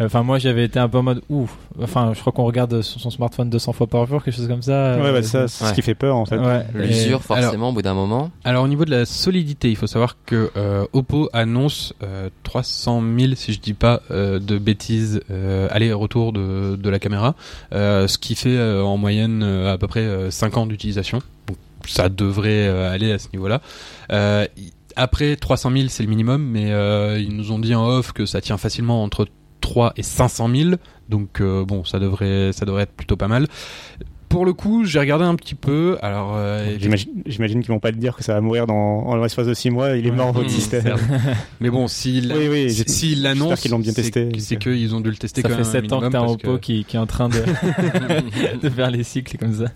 enfin, 0.00 0.22
moi, 0.22 0.38
j'avais 0.38 0.64
été 0.64 0.78
un 0.78 0.88
peu 0.88 0.98
en 0.98 1.02
mode 1.02 1.22
ouf. 1.28 1.56
Enfin, 1.82 2.12
je 2.14 2.20
crois 2.20 2.32
qu'on 2.32 2.44
regarde 2.44 2.82
son, 2.82 2.98
son 2.98 3.10
smartphone 3.10 3.50
200 3.50 3.72
fois 3.72 3.86
par 3.86 4.06
jour, 4.06 4.22
quelque 4.22 4.34
chose 4.36 4.48
comme 4.48 4.62
ça. 4.62 4.96
Ouais, 4.98 5.12
bah, 5.12 5.22
ça, 5.22 5.48
c'est 5.48 5.64
Ouais. 5.64 5.70
ce 5.70 5.74
qui 5.74 5.82
fait 5.82 5.94
peur 5.94 6.16
en 6.16 6.24
fait. 6.26 6.38
Ouais. 6.38 6.64
Et- 6.74 6.86
L'usure, 6.86 7.22
forcément, 7.22 7.70
au 7.70 7.72
bout 7.72 7.82
d'un 7.82 7.94
moment. 7.94 8.30
Alors 8.44 8.64
au 8.64 8.68
niveau 8.68 8.84
de 8.84 8.90
la 8.90 9.06
solidité, 9.06 9.70
il 9.70 9.76
faut 9.76 9.86
savoir 9.86 10.16
que 10.26 10.50
euh, 10.56 10.84
Oppo 10.92 11.28
annonce 11.32 11.94
euh, 12.02 12.28
300 12.42 13.02
000, 13.18 13.32
si 13.34 13.52
je 13.52 13.60
dis 13.60 13.74
pas 13.74 14.02
euh, 14.10 14.38
de 14.38 14.58
bêtises, 14.58 15.20
euh, 15.30 15.68
aller-retour 15.70 16.32
de, 16.32 16.76
de 16.76 16.90
la 16.90 16.98
caméra, 16.98 17.34
euh, 17.72 18.06
ce 18.08 18.18
qui 18.18 18.34
fait 18.34 18.56
euh, 18.56 18.82
en 18.82 18.96
moyenne 18.96 19.42
euh, 19.42 19.72
à 19.72 19.78
peu 19.78 19.86
près 19.88 20.00
euh, 20.00 20.30
5 20.30 20.56
ans 20.56 20.66
d'utilisation. 20.66 21.18
Donc 21.46 21.56
ça 21.86 22.08
devrait 22.08 22.66
euh, 22.68 22.92
aller 22.92 23.12
à 23.12 23.18
ce 23.18 23.28
niveau-là. 23.32 23.60
Euh, 24.12 24.46
après 24.96 25.36
300 25.36 25.70
000 25.72 25.84
c'est 25.88 26.02
le 26.02 26.08
minimum, 26.08 26.42
mais 26.42 26.72
euh, 26.72 27.18
ils 27.20 27.36
nous 27.36 27.52
ont 27.52 27.58
dit 27.58 27.74
en 27.74 27.86
off 27.86 28.12
que 28.12 28.26
ça 28.26 28.40
tient 28.40 28.56
facilement 28.58 29.02
entre 29.02 29.26
3 29.60 29.92
et 29.96 30.02
500 30.02 30.48
000, 30.54 30.70
donc 31.08 31.40
euh, 31.40 31.64
bon 31.64 31.84
ça 31.84 31.98
devrait 31.98 32.52
ça 32.52 32.64
devrait 32.66 32.84
être 32.84 32.92
plutôt 32.92 33.16
pas 33.16 33.28
mal. 33.28 33.46
Pour 34.28 34.44
le 34.44 34.52
coup, 34.52 34.84
j'ai 34.84 34.98
regardé 34.98 35.24
un 35.24 35.34
petit 35.36 35.54
peu. 35.54 35.96
Alors, 36.02 36.34
euh, 36.36 36.76
J'imagine, 37.26 37.60
qu'ils 37.62 37.68
vont 37.72 37.78
pas 37.80 37.92
te 37.92 37.96
dire 37.96 38.14
que 38.16 38.22
ça 38.24 38.34
va 38.34 38.40
mourir 38.40 38.66
dans, 38.66 39.16
l'espace 39.22 39.46
de 39.46 39.54
6 39.54 39.70
mois, 39.70 39.96
il 39.96 40.06
est 40.06 40.10
mort 40.10 40.32
votre 40.32 40.48
Mmh, 40.48 40.50
système. 40.52 40.82
certes. 40.82 41.00
Mais 41.60 41.70
bon, 41.70 41.88
s'ils 41.88 42.32
Oui, 42.32 42.70
si- 42.86 43.14
l'annoncent, 43.14 43.56
qu'ils 43.56 43.70
l'ont 43.70 43.78
bien 43.78 43.92
c'est- 43.92 44.02
testé. 44.10 44.28
C'est 44.38 44.56
qu'ils 44.58 44.94
ont 44.94 45.00
dû 45.00 45.10
le 45.10 45.16
tester 45.16 45.40
Ça 45.42 45.48
quand 45.48 45.54
fait 45.54 45.60
même. 45.62 45.68
un 45.68 45.72
7 45.72 45.92
ans 45.92 46.00
que 46.00 46.08
t'as 46.08 46.20
un 46.20 46.26
Oppo 46.26 46.58
qui, 46.58 46.84
qui 46.84 46.96
est 46.96 46.98
en 46.98 47.06
train 47.06 47.28
de, 47.28 47.36
de 48.62 48.68
faire 48.68 48.90
les 48.90 49.02
cycles 49.02 49.36
comme 49.38 49.54
ça. 49.54 49.66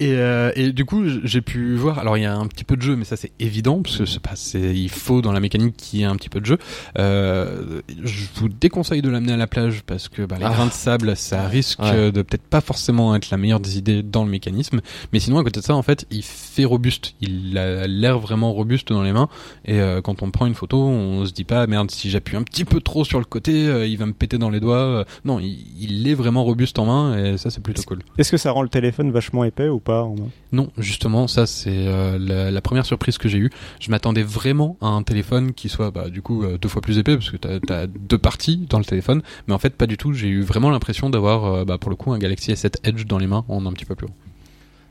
Et, 0.00 0.12
euh, 0.12 0.50
et 0.56 0.72
du 0.72 0.84
coup, 0.84 1.04
j'ai 1.24 1.40
pu 1.42 1.74
voir. 1.74 1.98
Alors, 1.98 2.16
il 2.16 2.22
y 2.22 2.26
a 2.26 2.34
un 2.34 2.46
petit 2.46 2.64
peu 2.64 2.76
de 2.76 2.82
jeu, 2.82 2.96
mais 2.96 3.04
ça 3.04 3.16
c'est 3.16 3.32
évident 3.40 3.82
parce 3.82 3.98
que 3.98 4.06
c'est 4.06 4.20
pas, 4.20 4.34
il 4.54 4.88
faut 4.90 5.22
dans 5.22 5.32
la 5.32 5.40
mécanique 5.40 5.76
qu'il 5.76 6.00
y 6.00 6.02
ait 6.02 6.06
un 6.06 6.16
petit 6.16 6.28
peu 6.28 6.40
de 6.40 6.46
jeu. 6.46 6.58
Euh, 6.98 7.80
je 8.02 8.24
vous 8.36 8.48
déconseille 8.48 9.02
de 9.02 9.10
l'amener 9.10 9.32
à 9.32 9.36
la 9.36 9.46
plage 9.46 9.82
parce 9.86 10.08
que 10.08 10.22
bah, 10.22 10.36
les 10.38 10.44
Ah. 10.46 10.50
grains 10.50 10.66
de 10.66 10.72
sable, 10.72 11.16
ça 11.16 11.46
risque 11.46 11.80
Ouais. 11.80 12.10
de 12.12 12.22
peut-être 12.22 12.42
pas 12.46 12.60
forcément 12.60 13.14
être 13.14 13.30
la 13.30 13.36
meilleure 13.36 13.60
des 13.60 13.78
idées 13.82 14.02
dans 14.02 14.24
le 14.24 14.30
mécanisme. 14.30 14.80
Mais 15.12 15.18
sinon, 15.18 15.38
à 15.38 15.44
côté 15.44 15.60
de 15.60 15.64
ça, 15.64 15.74
en 15.74 15.82
fait, 15.82 16.06
il 16.10 16.22
fait 16.22 16.64
robuste. 16.64 17.14
Il 17.20 17.56
a 17.58 17.86
l'air 17.86 18.18
vraiment 18.18 18.52
robuste 18.52 18.92
dans 18.92 19.02
les 19.02 19.12
mains. 19.12 19.28
Et 19.64 19.80
euh, 19.80 20.00
quand 20.00 20.22
on 20.22 20.30
prend 20.30 20.46
une 20.46 20.54
photo, 20.54 20.78
on 20.78 21.24
se 21.26 21.32
dit 21.32 21.44
pas 21.44 21.66
merde 21.66 21.90
si 21.90 22.10
j'appuie 22.10 22.36
un 22.36 22.42
petit 22.42 22.64
peu 22.64 22.80
trop 22.80 23.04
sur 23.04 23.18
le 23.18 23.24
côté, 23.24 23.66
euh, 23.66 23.86
il 23.86 23.98
va 23.98 24.06
me 24.06 24.12
péter 24.12 24.38
dans 24.38 24.50
les 24.50 24.60
doigts. 24.60 24.76
Euh, 24.76 25.04
non, 25.24 25.38
il, 25.40 25.58
il 25.80 26.08
est 26.08 26.14
vraiment 26.14 26.44
robuste 26.44 26.78
en 26.78 26.86
main 26.86 27.18
et 27.18 27.36
ça 27.38 27.50
c'est 27.50 27.62
plutôt 27.62 27.82
cool. 27.82 28.00
Est-ce 28.18 28.30
que 28.30 28.36
ça 28.36 28.50
rend 28.50 28.62
le 28.62 28.68
téléphone 28.68 29.10
vachement 29.10 29.44
épais 29.44 29.68
ou 29.68 29.80
pas 29.80 30.02
en 30.02 30.14
main 30.14 30.28
Non, 30.52 30.70
justement, 30.78 31.26
ça 31.26 31.46
c'est 31.46 31.84
la, 32.18 32.50
la 32.50 32.60
première 32.60 32.86
surprise 32.86 33.18
que 33.18 33.28
j'ai 33.28 33.38
eue. 33.38 33.50
Je 33.80 33.90
m'attendais 33.90 34.22
vraiment 34.22 34.76
à 34.80 34.86
un 34.86 35.02
téléphone 35.02 35.52
qui 35.52 35.68
soit 35.68 35.90
bah, 35.90 36.08
du 36.08 36.22
coup 36.22 36.44
deux 36.60 36.68
fois 36.68 36.82
plus 36.82 36.98
épais 36.98 37.16
parce 37.16 37.30
que 37.30 37.36
t'as 37.36 37.82
as 37.82 37.86
deux 37.86 38.18
parties 38.18 38.66
dans 38.68 38.78
le 38.78 38.84
téléphone, 38.84 39.22
mais 39.46 39.54
en 39.54 39.58
fait 39.58 39.74
pas 39.76 39.86
du 39.86 39.96
tout. 39.96 40.12
J'ai 40.12 40.28
eu 40.28 40.42
vraiment 40.42 40.70
l'impression 40.70 41.10
d'avoir 41.10 41.64
bah, 41.64 41.78
pour 41.78 41.90
le 41.90 41.96
coup 41.96 42.12
un 42.12 42.18
Galaxy 42.18 42.52
S7 42.52 42.76
Edge 42.84 43.06
dans 43.06 43.18
les 43.18 43.26
mains 43.26 43.44
en 43.48 43.64
un 43.66 43.71
petit 43.72 43.84
peu 43.84 43.94
plus 43.94 44.06
haut. 44.06 44.14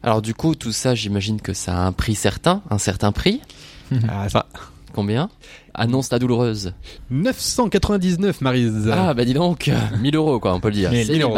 Alors 0.04 0.22
du 0.22 0.34
coup, 0.34 0.56
tout 0.56 0.72
ça, 0.72 0.96
j'imagine 0.96 1.42
que 1.42 1.54
ça 1.54 1.78
a 1.78 1.82
un 1.82 1.92
prix 1.92 2.16
certain, 2.16 2.62
un 2.70 2.78
certain 2.78 3.12
prix. 3.12 3.42
Ah 4.08 4.30
ça. 4.30 4.48
Combien? 4.94 5.30
Annonce 5.74 6.12
la 6.12 6.20
douloureuse. 6.20 6.74
999 7.10 8.42
Marise. 8.42 8.90
Ah 8.92 9.14
bah 9.14 9.26
dis 9.26 9.34
donc, 9.34 9.72
1000 10.02 10.16
euros 10.16 10.40
quoi, 10.40 10.54
on 10.54 10.60
peut 10.60 10.70
le 10.70 10.76
dire. 10.76 10.90
Mais 10.92 11.04
C'est 11.06 11.14
1000 11.14 11.18
1000 11.18 11.24
euros. 11.24 11.38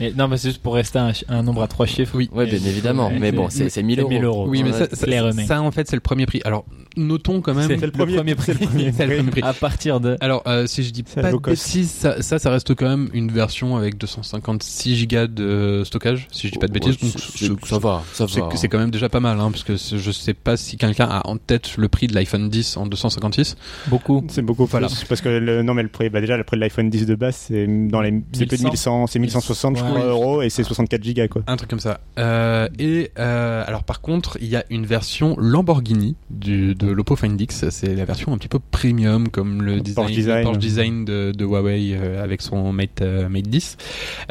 Et, 0.00 0.12
non, 0.14 0.28
mais 0.28 0.36
c'est 0.36 0.48
juste 0.48 0.62
pour 0.62 0.74
rester 0.74 0.98
un, 0.98 1.12
ch- 1.12 1.24
un 1.28 1.42
nombre 1.42 1.62
à 1.62 1.68
trois 1.68 1.86
chiffres. 1.86 2.14
Oui. 2.16 2.28
Ouais, 2.32 2.46
bien 2.46 2.58
évidemment. 2.66 3.08
Ouais, 3.08 3.18
mais 3.18 3.32
bon, 3.32 3.48
c'est 3.50 3.68
c'est 3.68 3.82
1000 3.82 4.00
euros. 4.00 4.08
1000 4.10 4.24
euros. 4.24 4.46
Oui, 4.48 4.62
mais 4.62 4.70
Ouais, 4.72 4.78
ça, 4.78 4.86
ça, 4.92 5.06
clairement. 5.06 5.46
ça, 5.46 5.60
en 5.62 5.70
fait 5.70 5.88
c'est 5.88 5.96
le 5.96 6.00
premier 6.00 6.26
prix. 6.26 6.40
Alors 6.44 6.64
notons 6.96 7.40
quand 7.40 7.54
même. 7.54 7.68
C'est 7.68 7.84
le 7.84 7.90
premier 7.90 8.34
prix. 8.34 8.52
C'est 8.96 9.06
le 9.06 9.16
premier 9.16 9.30
prix. 9.30 9.42
À 9.42 9.52
partir 9.54 9.98
de. 10.00 10.16
Alors, 10.20 10.42
euh, 10.46 10.66
si 10.66 10.82
je 10.82 10.90
dis 10.90 11.02
C'est 11.06 11.22
pas 11.22 11.30
low 11.30 11.38
de 11.38 11.42
cost. 11.42 11.64
bêtises, 11.66 11.90
ça, 11.90 12.20
ça, 12.20 12.38
ça 12.38 12.50
reste 12.50 12.74
quand 12.74 12.86
même 12.88 13.08
une 13.14 13.30
version 13.32 13.76
avec 13.76 13.96
256 13.96 14.96
gigas 14.96 15.26
de 15.26 15.82
stockage, 15.86 16.28
si 16.30 16.46
je 16.48 16.52
dis 16.52 16.58
pas 16.58 16.66
de 16.68 16.72
Ouais, 16.72 16.80
bêtises. 16.80 16.98
Donc, 17.00 17.12
c'est- 17.16 17.46
c'est- 17.46 17.66
ça 17.66 17.78
va, 17.78 18.02
ça 18.12 18.26
c'est 18.28 18.40
va. 18.40 18.48
c'est 18.56 18.68
quand 18.68 18.78
même 18.78 18.90
déjà 18.90 19.08
pas 19.08 19.20
mal, 19.20 19.40
hein, 19.40 19.50
parce 19.50 19.64
que 19.64 19.76
c'est- 19.78 19.96
je 19.98 20.10
sais 20.10 20.34
pas 20.34 20.56
si 20.58 20.76
quelqu'un 20.76 21.06
a 21.10 21.26
en 21.26 21.36
tête 21.38 21.76
le 21.78 21.88
prix 21.88 22.06
de 22.08 22.14
l'iPhone 22.14 22.50
10 22.50 22.76
en 22.76 22.84
256. 22.86 23.56
Beaucoup. 23.88 24.24
C'est 24.28 24.42
beaucoup 24.42 24.66
Voilà. 24.66 24.88
plus 24.88 25.04
parce 25.04 25.20
que 25.20 25.28
le, 25.28 25.62
non 25.62 25.74
mais 25.74 25.82
le 25.82 25.88
prix, 25.88 26.10
bah 26.10 26.20
déjà 26.20 26.36
le 26.36 26.44
prix 26.44 26.56
de 26.56 26.60
l'iPhone 26.62 26.90
10 26.90 27.06
de 27.06 27.14
base 27.14 27.36
c'est 27.36 27.66
dans 27.88 28.00
les 28.00 28.22
c'est 28.32 28.46
plus 28.46 28.62
de 28.62 28.68
1100, 28.68 29.06
c'est 29.06 29.18
1160 29.18 29.76
je 29.78 29.82
Ouais. 29.82 29.88
crois 29.90 30.04
euros 30.04 30.42
et 30.42 30.50
c'est 30.50 30.64
64 30.64 31.02
gigas 31.02 31.28
quoi. 31.28 31.42
Un 31.46 31.56
truc 31.56 31.70
comme 31.70 31.80
ça. 31.80 32.00
Euh, 32.18 32.68
et 32.78 33.10
euh, 33.18 33.64
alors 33.66 33.84
par 33.84 34.00
contre, 34.00 34.38
il 34.40 34.48
y 34.48 34.56
a 34.56 34.64
une 34.70 34.86
version 34.86 35.36
Lamborghini 35.38 36.16
du, 36.30 36.74
de 36.74 36.90
l'Oppo 36.90 37.16
Find 37.16 37.40
X. 37.40 37.68
C'est 37.70 37.94
la 37.94 38.04
version 38.04 38.32
un 38.32 38.38
petit 38.38 38.48
peu 38.48 38.58
premium, 38.58 39.28
comme 39.28 39.62
le 39.62 39.80
design, 39.80 39.94
Porsche 40.06 40.14
design. 40.14 40.44
Porsche 40.44 40.58
design 40.58 41.04
de, 41.04 41.32
de 41.36 41.44
Huawei 41.44 41.92
euh, 41.94 42.22
avec 42.22 42.42
son 42.42 42.72
Mate, 42.72 43.02
Mate 43.02 43.48
10. 43.48 43.76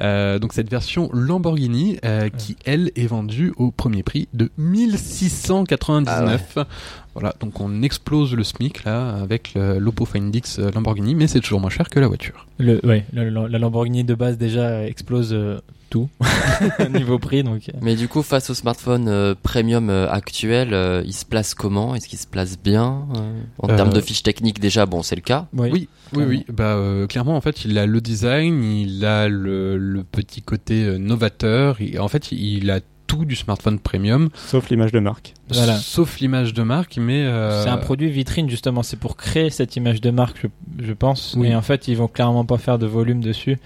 Euh, 0.02 0.40
donc 0.40 0.54
cette 0.54 0.70
version 0.70 1.10
Lamborghini 1.14 1.98
qui 2.38 2.56
elle 2.66 2.92
est 2.96 3.08
vendue 3.08 3.54
au 3.58 3.72
premier 3.72 4.04
prix 4.04 4.28
de 4.34 4.50
1699. 4.58 6.58
Voilà, 7.14 7.36
donc 7.42 7.60
on 7.60 7.82
explose 7.82 8.34
le 8.36 8.44
SMIC 8.44 8.84
là 8.86 9.16
avec 9.22 9.54
l'Oppo 9.56 10.06
Find 10.06 10.34
X 10.34 10.60
euh, 10.60 10.72
Lamborghini, 10.74 11.14
mais 11.16 11.28
c'est 11.28 11.42
toujours 11.42 11.60
moins 11.60 11.70
cher 11.70 11.90
que 11.90 12.00
la 12.00 12.08
voiture. 12.08 12.48
Le, 12.58 12.80
ouais, 12.86 13.06
le- 13.14 13.30
le- 13.30 13.48
la 13.48 13.60
Lamborghini 13.60 14.04
de 14.04 14.16
base 14.16 14.38
déjà 14.38 14.86
explose 14.86 15.34
euh, 15.34 15.60
tout 15.90 16.08
niveau 16.94 17.20
prix 17.20 17.44
donc. 17.44 17.68
euh, 17.68 17.78
Mais 17.82 17.96
du 17.96 18.08
coup, 18.08 18.24
face 18.24 18.50
au 18.50 18.54
smartphone 18.54 19.08
euh, 19.10 19.36
premium 19.44 19.90
euh, 19.90 20.10
actuel, 20.10 20.74
euh, 20.74 21.04
il 21.06 21.12
se 21.14 21.26
place 21.26 21.54
comment? 21.54 21.96
Est-ce 21.96 22.08
qu'il 22.08 22.18
se 22.20 22.28
place 22.28 22.58
bien? 22.58 23.06
Euh, 23.16 23.42
En 23.60 23.70
Euh, 23.70 23.76
termes 23.76 23.92
de 23.92 24.00
fiches 24.00 24.24
techniques, 24.24 24.60
déjà, 24.62 24.86
bon, 24.86 25.04
c'est 25.04 25.16
le 25.18 25.22
cas. 25.22 25.48
Oui, 25.54 25.90
oui, 26.14 26.24
oui. 26.24 26.46
Bah, 26.48 26.76
euh, 26.76 27.08
clairement, 27.08 27.36
en 27.36 27.42
fait, 27.42 27.66
il 27.66 27.78
a 27.78 27.86
le 27.86 28.00
design, 28.00 28.64
il 28.64 29.04
a 29.06 29.28
le, 29.28 29.78
le 29.78 30.04
petit 30.04 30.42
côté 30.42 30.86
euh, 30.86 30.98
novateur. 30.98 31.82
Et 31.82 32.00
en 32.00 32.08
fait, 32.08 32.32
il 32.32 32.72
a 32.72 32.80
tout 33.22 33.26
du 33.26 33.36
smartphone 33.36 33.78
premium, 33.80 34.30
Sauf 34.34 34.70
l'image 34.70 34.92
de 34.92 35.00
marque. 35.00 35.34
Voilà. 35.50 35.78
sauf 35.78 36.20
l'image 36.20 36.54
de 36.54 36.64
marque. 36.64 36.98
Mais 36.98 37.22
euh, 37.24 37.64
C'est 37.64 37.70
un 37.70 37.78
produit 37.78 38.10
vitrine 38.10 38.50
justement, 38.50 38.82
c'est 38.82 38.98
pour 38.98 39.16
créer 39.16 39.50
cette 39.52 39.76
image 39.76 40.02
de 40.02 40.10
marque, 40.10 40.38
je, 40.42 40.48
je 40.88 40.94
pense. 40.94 41.36
Oui. 41.38 41.50
Et 41.50 41.56
en 41.56 41.62
fait, 41.62 41.88
ils 41.88 41.96
vont 41.96 42.08
clairement 42.08 42.46
pas 42.46 42.58
faire 42.58 42.80
de 42.80 42.88
volume 42.88 43.22
dessus. 43.22 43.60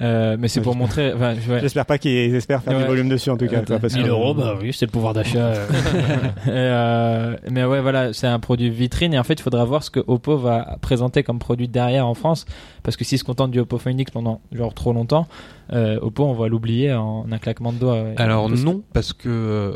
Euh, 0.00 0.36
mais 0.38 0.46
c'est 0.48 0.60
Ouais, 0.60 0.64
pour 0.64 0.76
montrer. 0.76 1.12
enfin, 1.12 1.34
ouais. 1.34 1.60
J'espère 1.60 1.84
pas 1.84 1.98
qu'ils 1.98 2.34
espèrent 2.34 2.62
faire 2.62 2.74
Ouais. 2.74 2.82
du 2.82 2.86
volume 2.86 3.08
dessus 3.08 3.30
en 3.30 3.36
tout 3.36 3.46
cas. 3.48 3.62
Que- 3.62 3.94
1000 3.96 4.06
euros, 4.08 4.32
bah 4.34 4.54
oui, 4.60 4.72
c'est 4.72 4.86
le 4.86 4.92
pouvoir 4.92 5.12
d'achat. 5.14 5.38
euh. 5.38 5.66
Euh, 6.48 7.36
mais 7.50 7.64
ouais, 7.64 7.80
voilà, 7.80 8.12
c'est 8.12 8.26
un 8.26 8.38
produit 8.38 8.70
vitrine 8.70 9.14
et 9.14 9.18
en 9.18 9.24
fait, 9.24 9.34
il 9.34 9.42
faudra 9.42 9.64
voir 9.64 9.82
ce 9.82 9.90
que 9.90 10.00
Oppo 10.06 10.36
va 10.36 10.76
présenter 10.80 11.22
comme 11.22 11.38
produit 11.38 11.68
derrière 11.68 12.06
en 12.06 12.14
France, 12.14 12.44
parce 12.82 12.96
que 12.96 13.04
s'ils 13.04 13.18
se 13.18 13.24
contentent 13.24 13.50
du 13.50 13.60
Oppo 13.60 13.78
Find 13.78 13.98
X 14.00 14.10
pendant 14.10 14.40
genre 14.52 14.74
trop 14.74 14.92
longtemps, 14.92 15.26
euh, 15.72 15.98
Oppo, 16.00 16.24
on 16.24 16.32
va 16.34 16.48
l'oublier 16.48 16.92
en 16.94 17.26
un 17.30 17.38
claquement 17.38 17.72
de 17.72 17.78
doigts. 17.78 18.04
alors 18.16 18.48
Parce- 18.48 18.62
non, 18.62 18.82
parce 18.92 19.12
que 19.12 19.28
euh, 19.28 19.72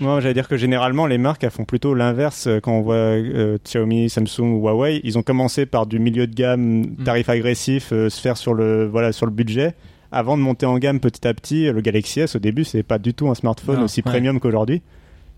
Moi, 0.00 0.20
j'allais 0.20 0.34
dire 0.34 0.48
que 0.48 0.56
généralement, 0.56 1.06
les 1.06 1.18
marques 1.18 1.44
elles 1.44 1.50
font 1.50 1.64
plutôt 1.64 1.94
l'inverse 1.94 2.46
euh, 2.46 2.60
quand 2.60 2.72
on 2.72 2.80
voit 2.82 2.94
euh, 2.94 3.58
Xiaomi, 3.64 4.08
Samsung 4.08 4.54
ou 4.54 4.60
Huawei. 4.68 5.00
Ils 5.04 5.18
ont 5.18 5.22
commencé 5.22 5.66
par 5.66 5.86
du 5.86 5.98
milieu 5.98 6.26
de 6.26 6.34
gamme, 6.34 6.96
tarif 7.04 7.28
agressif, 7.28 7.92
euh, 7.92 8.08
se 8.08 8.20
faire 8.20 8.36
sur 8.36 8.54
le 8.54 8.86
voilà 8.86 9.12
sur 9.12 9.26
le 9.26 9.32
budget, 9.32 9.74
avant 10.10 10.36
de 10.36 10.42
monter 10.42 10.66
en 10.66 10.78
gamme 10.78 10.98
petit 10.98 11.26
à 11.26 11.34
petit. 11.34 11.70
Le 11.70 11.80
Galaxy 11.80 12.20
S 12.20 12.36
au 12.36 12.38
début, 12.38 12.64
c'est 12.64 12.82
pas 12.82 12.98
du 12.98 13.12
tout 13.12 13.28
un 13.28 13.34
smartphone 13.34 13.78
Non, 13.78 13.84
aussi 13.84 14.02
ouais. 14.04 14.10
premium 14.10 14.40
qu'aujourd'hui. 14.40 14.82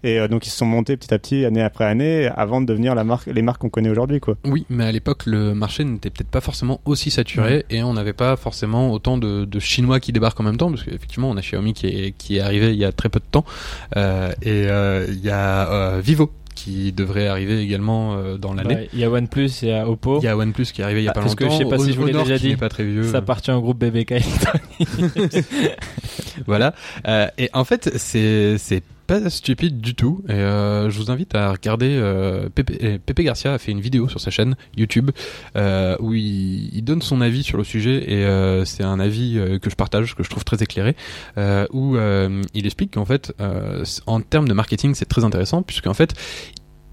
Et 0.04 0.20
euh, 0.20 0.28
donc 0.28 0.46
ils 0.46 0.50
se 0.50 0.56
sont 0.58 0.66
montés 0.66 0.96
petit 0.96 1.12
à 1.12 1.18
petit, 1.18 1.44
année 1.44 1.62
après 1.62 1.84
année, 1.86 2.28
avant 2.36 2.60
de 2.60 2.66
devenir 2.66 2.94
la 2.94 3.02
marque, 3.02 3.26
les 3.26 3.42
marques 3.42 3.60
qu'on 3.60 3.70
connaît 3.70 3.88
aujourd'hui, 3.88 4.20
quoi. 4.20 4.36
Oui, 4.44 4.66
mais 4.68 4.84
à 4.84 4.92
l'époque, 4.92 5.24
le 5.26 5.54
marché 5.54 5.82
n'était 5.82 6.10
peut-être 6.10 6.28
pas 6.30 6.40
forcément 6.42 6.80
aussi 6.84 7.10
saturé 7.10 7.64
et 7.70 7.82
on 7.82 7.94
n'avait 7.94 8.12
pas 8.12 8.36
forcément 8.36 8.92
autant 8.92 9.18
de, 9.18 9.44
de 9.46 9.58
Chinois 9.58 9.98
qui 10.00 10.12
débarquent 10.12 10.40
en 10.40 10.44
même 10.44 10.58
temps, 10.58 10.70
parce 10.70 10.84
qu'effectivement, 10.84 11.30
on 11.30 11.36
a 11.36 11.40
Xiaomi 11.40 11.72
qui 11.72 11.86
est, 11.86 12.12
qui 12.16 12.36
est 12.36 12.40
arrivé 12.40 12.70
il 12.72 12.78
y 12.78 12.84
a 12.84 12.92
très 12.92 13.08
peu 13.08 13.18
de 13.18 13.24
temps, 13.30 13.44
euh, 13.96 14.30
et 14.42 14.66
euh, 14.68 15.06
il 15.08 15.24
y 15.24 15.30
a 15.30 15.70
euh, 15.72 16.00
Vivo 16.04 16.30
qui 16.54 16.92
devrait 16.92 17.26
arriver 17.26 17.60
également 17.60 18.14
euh, 18.14 18.36
dans 18.38 18.54
l'année. 18.54 18.74
Ouais, 18.74 18.88
Il 18.92 19.00
y 19.00 19.04
a 19.04 19.10
OnePlus, 19.10 19.50
il 19.62 19.68
y 19.68 19.72
a 19.72 19.88
Oppo. 19.88 20.20
Il 20.20 20.24
y 20.24 20.28
a 20.28 20.36
OnePlus 20.36 20.66
qui 20.66 20.82
est 20.82 20.84
arrivé 20.84 21.00
il 21.00 21.04
y 21.04 21.08
a 21.08 21.10
Ah, 21.10 21.14
pas 21.14 21.20
parce 21.22 21.34
que 21.34 21.42
longtemps. 21.44 21.58
je 21.58 21.64
sais 21.64 21.68
pas 21.68 21.78
si 21.78 21.92
je 21.92 21.98
vous 21.98 22.06
l'ai 22.06 22.12
déjà 22.12 22.38
dit, 22.38 22.48
n'est 22.50 22.56
pas 22.56 22.68
très 22.68 22.84
vieux. 22.84 23.02
Ça 23.10 23.18
appartient 23.18 23.50
au 23.50 23.60
groupe 23.60 23.78
BBK. 23.78 24.14
Voilà. 26.46 26.74
Euh, 27.06 27.26
et 27.38 27.48
en 27.52 27.64
fait, 27.64 27.90
c'est 27.96 28.56
c'est 28.58 28.82
pas 29.06 29.30
stupide 29.30 29.80
du 29.80 29.94
tout. 29.94 30.22
Et 30.28 30.32
euh, 30.32 30.90
je 30.90 30.98
vous 30.98 31.10
invite 31.10 31.34
à 31.34 31.52
regarder. 31.52 31.96
Euh, 31.96 32.48
Pepe, 32.48 33.20
Garcia 33.20 33.54
a 33.54 33.58
fait 33.58 33.72
une 33.72 33.80
vidéo 33.80 34.08
sur 34.08 34.20
sa 34.20 34.30
chaîne 34.30 34.56
YouTube 34.76 35.10
euh, 35.56 35.96
où 36.00 36.14
il, 36.14 36.82
donne 36.82 37.02
son 37.02 37.22
avis 37.22 37.42
sur 37.42 37.56
le 37.56 37.64
sujet 37.64 38.12
et 38.12 38.26
euh, 38.26 38.66
c'est 38.66 38.82
un 38.82 39.00
avis 39.00 39.40
que 39.62 39.70
je 39.70 39.74
partage, 39.74 40.14
que 40.14 40.22
je 40.22 40.28
trouve 40.28 40.44
très 40.44 40.62
éclairé, 40.62 40.96
où 41.72 41.96
il 41.96 42.66
explique 42.66 42.94
qu'en 42.94 43.06
fait, 43.06 43.32
en 44.06 44.20
termes 44.20 44.48
de 44.48 44.52
marketing, 44.52 44.94
c'est 44.94 45.06
très 45.06 45.24
intéressant 45.24 45.62
puisqu'en 45.62 45.94
fait, 45.94 46.14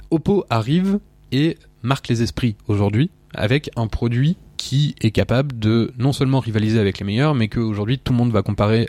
Oppo 0.09 0.45
arrive 0.49 0.99
et 1.31 1.57
marque 1.83 2.07
les 2.07 2.21
esprits 2.21 2.55
aujourd'hui 2.67 3.11
avec 3.33 3.69
un 3.75 3.87
produit 3.87 4.37
qui 4.55 4.95
est 5.01 5.11
capable 5.11 5.57
de 5.59 5.91
non 5.97 6.13
seulement 6.13 6.39
rivaliser 6.39 6.79
avec 6.79 6.99
les 6.99 7.05
meilleurs, 7.05 7.35
mais 7.35 7.49
qu'aujourd'hui 7.49 7.99
tout 7.99 8.13
le 8.13 8.17
monde 8.17 8.31
va 8.31 8.41
comparer 8.43 8.87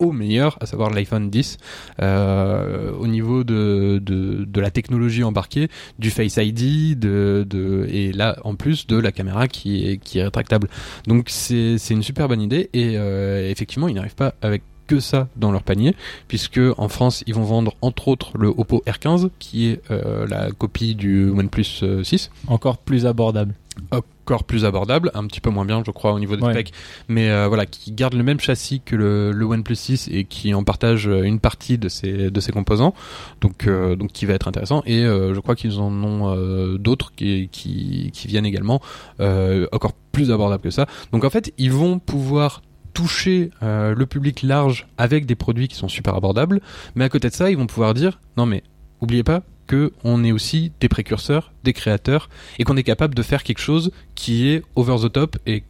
au 0.00 0.12
meilleur, 0.12 0.58
à 0.60 0.66
savoir 0.66 0.90
l'iPhone 0.90 1.30
10, 1.30 1.58
euh, 2.00 2.92
au 2.98 3.06
niveau 3.06 3.44
de, 3.44 4.00
de, 4.02 4.44
de 4.44 4.60
la 4.60 4.70
technologie 4.70 5.22
embarquée, 5.22 5.68
du 5.98 6.10
Face 6.10 6.38
ID, 6.38 6.98
de, 6.98 7.46
de, 7.48 7.86
et 7.88 8.12
là 8.12 8.36
en 8.44 8.54
plus 8.54 8.86
de 8.86 8.96
la 8.96 9.12
caméra 9.12 9.46
qui 9.46 9.86
est, 9.86 9.96
qui 9.98 10.18
est 10.18 10.24
rétractable. 10.24 10.68
Donc 11.06 11.28
c'est 11.28 11.76
une 11.90 12.02
super 12.02 12.28
bonne 12.28 12.40
idée 12.40 12.70
et 12.72 12.96
euh, 12.96 13.48
effectivement 13.50 13.88
ils 13.88 13.94
n'arrivent 13.94 14.14
pas 14.14 14.34
avec 14.42 14.62
que 14.90 15.00
ça 15.00 15.28
dans 15.36 15.52
leur 15.52 15.62
panier, 15.62 15.94
puisque 16.26 16.60
en 16.76 16.88
France 16.88 17.22
ils 17.28 17.34
vont 17.34 17.44
vendre 17.44 17.74
entre 17.80 18.08
autres 18.08 18.36
le 18.36 18.48
Oppo 18.48 18.82
R15 18.86 19.30
qui 19.38 19.68
est 19.68 19.80
euh, 19.92 20.26
la 20.26 20.50
copie 20.50 20.94
du 20.96 21.30
OnePlus 21.30 21.66
euh, 21.84 22.02
6 22.02 22.30
Encore 22.48 22.78
plus 22.78 23.06
abordable. 23.06 23.54
encore 23.92 24.44
plus 24.44 24.64
abordable, 24.64 25.10
un 25.14 25.26
petit 25.26 25.40
peu 25.40 25.50
moins 25.50 25.64
bien 25.64 25.82
je 25.86 25.90
crois 25.92 26.12
au 26.12 26.18
niveau 26.18 26.34
des 26.36 26.42
Ouais. 26.42 26.52
specs, 26.52 26.72
mais 27.08 27.30
euh, 27.30 27.46
voilà, 27.48 27.66
qui 27.66 27.92
garde 27.92 28.14
le 28.14 28.22
même 28.24 28.40
châssis 28.40 28.80
que 28.84 28.96
le, 28.96 29.30
le 29.32 29.44
OnePlus 29.44 29.76
6 29.76 30.08
et 30.12 30.24
qui 30.24 30.52
en 30.54 30.64
partage 30.64 31.06
euh, 31.08 31.22
une 31.22 31.38
partie 31.40 31.78
de 31.78 31.88
ses, 31.88 32.30
de 32.32 32.40
ses 32.40 32.50
composants, 32.52 32.94
donc, 33.40 33.66
euh, 33.68 33.94
donc 33.96 34.10
qui 34.12 34.26
va 34.26 34.34
être 34.34 34.48
intéressant, 34.48 34.82
et 34.86 35.04
euh, 35.04 35.34
je 35.34 35.40
crois 35.40 35.54
qu'ils 35.54 35.78
en 35.78 35.92
ont 36.02 36.34
euh, 36.36 36.78
d'autres 36.78 37.12
qui, 37.14 37.48
qui, 37.52 38.10
qui 38.12 38.26
viennent 38.28 38.46
également 38.46 38.80
euh, 39.20 39.66
encore 39.72 39.92
plus 40.12 40.30
abordables 40.32 40.62
que 40.64 40.70
ça. 40.70 40.86
Donc 41.12 41.24
en 41.24 41.30
fait, 41.30 41.52
ils 41.58 41.72
vont 41.72 41.98
pouvoir 42.00 42.62
toucher 43.00 43.50
euh, 43.62 43.94
le 43.94 44.06
public 44.06 44.42
large 44.42 44.86
avec 44.98 45.24
des 45.26 45.34
produits 45.34 45.68
qui 45.68 45.74
sont 45.76 45.88
super 45.88 46.14
abordables, 46.14 46.60
mais 46.94 47.04
à 47.04 47.08
côté 47.08 47.28
de 47.28 47.34
ça, 47.34 47.50
ils 47.50 47.56
vont 47.56 47.66
pouvoir 47.66 47.94
dire 47.94 48.20
non 48.36 48.44
mais 48.46 48.62
oubliez 49.00 49.22
pas 49.22 49.42
que 49.66 49.92
on 50.04 50.22
est 50.24 50.32
aussi 50.32 50.72
des 50.80 50.88
précurseurs, 50.88 51.52
des 51.64 51.72
créateurs, 51.72 52.28
et 52.58 52.64
qu'on 52.64 52.76
est 52.76 52.82
capable 52.82 53.14
de 53.14 53.22
faire 53.22 53.42
quelque 53.42 53.60
chose 53.60 53.90
qui 54.14 54.48
est 54.48 54.62
over 54.74 54.96
the 55.02 55.10
top. 55.12 55.36
Et 55.46 55.62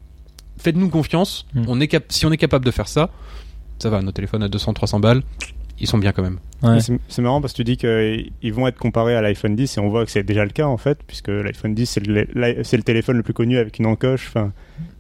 faites-nous 0.59 0.89
confiance. 0.89 1.47
Mm. 1.55 1.64
On 1.68 1.81
est 1.81 1.87
cap- 1.89 2.05
si 2.09 2.24
on 2.26 2.33
est 2.33 2.37
capable 2.39 2.64
de 2.64 2.70
faire 2.70 2.89
ça, 2.89 3.11
ça 3.78 3.91
va. 3.91 4.01
Nos 4.03 4.11
téléphones 4.12 4.43
à 4.43 4.49
200-300 4.49 5.01
balles, 5.01 5.22
ils 5.81 5.87
sont 5.87 5.99
bien 5.99 6.12
quand 6.12 6.22
même. 6.22 6.39
Ouais. 6.62 6.78
C'est 7.09 7.22
marrant 7.22 7.41
parce 7.41 7.55
que 7.55 7.57
tu 7.57 7.64
dis 7.64 7.76
qu'ils 7.76 8.53
vont 8.53 8.66
être 8.66 8.78
comparés 8.78 9.16
à 9.16 9.22
l'iPhone 9.22 9.57
10 9.57 9.78
et 9.78 9.81
on 9.81 9.89
voit 9.89 10.05
que 10.05 10.11
c'est 10.11 10.22
déjà 10.22 10.45
le 10.45 10.51
cas 10.51 10.66
en 10.66 10.76
fait, 10.76 10.99
puisque 11.07 11.28
l'iPhone 11.28 11.74
10 11.74 11.87
c'est 11.87 12.07
le, 12.07 12.83
téléphone 12.83 13.16
le 13.16 13.22
plus 13.22 13.33
connu 13.33 13.57
avec 13.57 13.78
une 13.78 13.87
encoche. 13.87 14.26
enfin, 14.28 14.53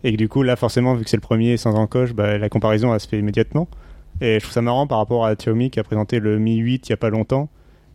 Et 0.04 0.12
que 0.12 0.16
du 0.16 0.28
coup, 0.28 0.42
là 0.42 0.56
forcément, 0.56 0.94
vu 0.94 1.04
que 1.04 1.10
c'est 1.10 1.16
le 1.18 1.20
premier 1.22 1.56
sans 1.58 1.74
encoche, 1.74 2.12
bah, 2.14 2.38
la 2.38 2.48
comparaison 2.48 2.94
elle 2.94 3.00
se 3.00 3.08
fait 3.08 3.18
immédiatement. 3.18 3.68
Et 4.22 4.34
je 4.34 4.40
trouve 4.40 4.52
ça 4.52 4.62
marrant 4.62 4.86
par 4.86 4.98
rapport 4.98 5.24
à 5.26 5.34
Xiaomi 5.34 5.70
qui 5.70 5.80
a 5.80 5.84
présenté 5.84 6.18
le 6.18 6.38
Mi 6.38 6.56
8 6.56 6.88
il 6.88 6.90
y 6.90 6.92
a 6.92 6.96
pas 6.96 7.10
longtemps 7.10 7.48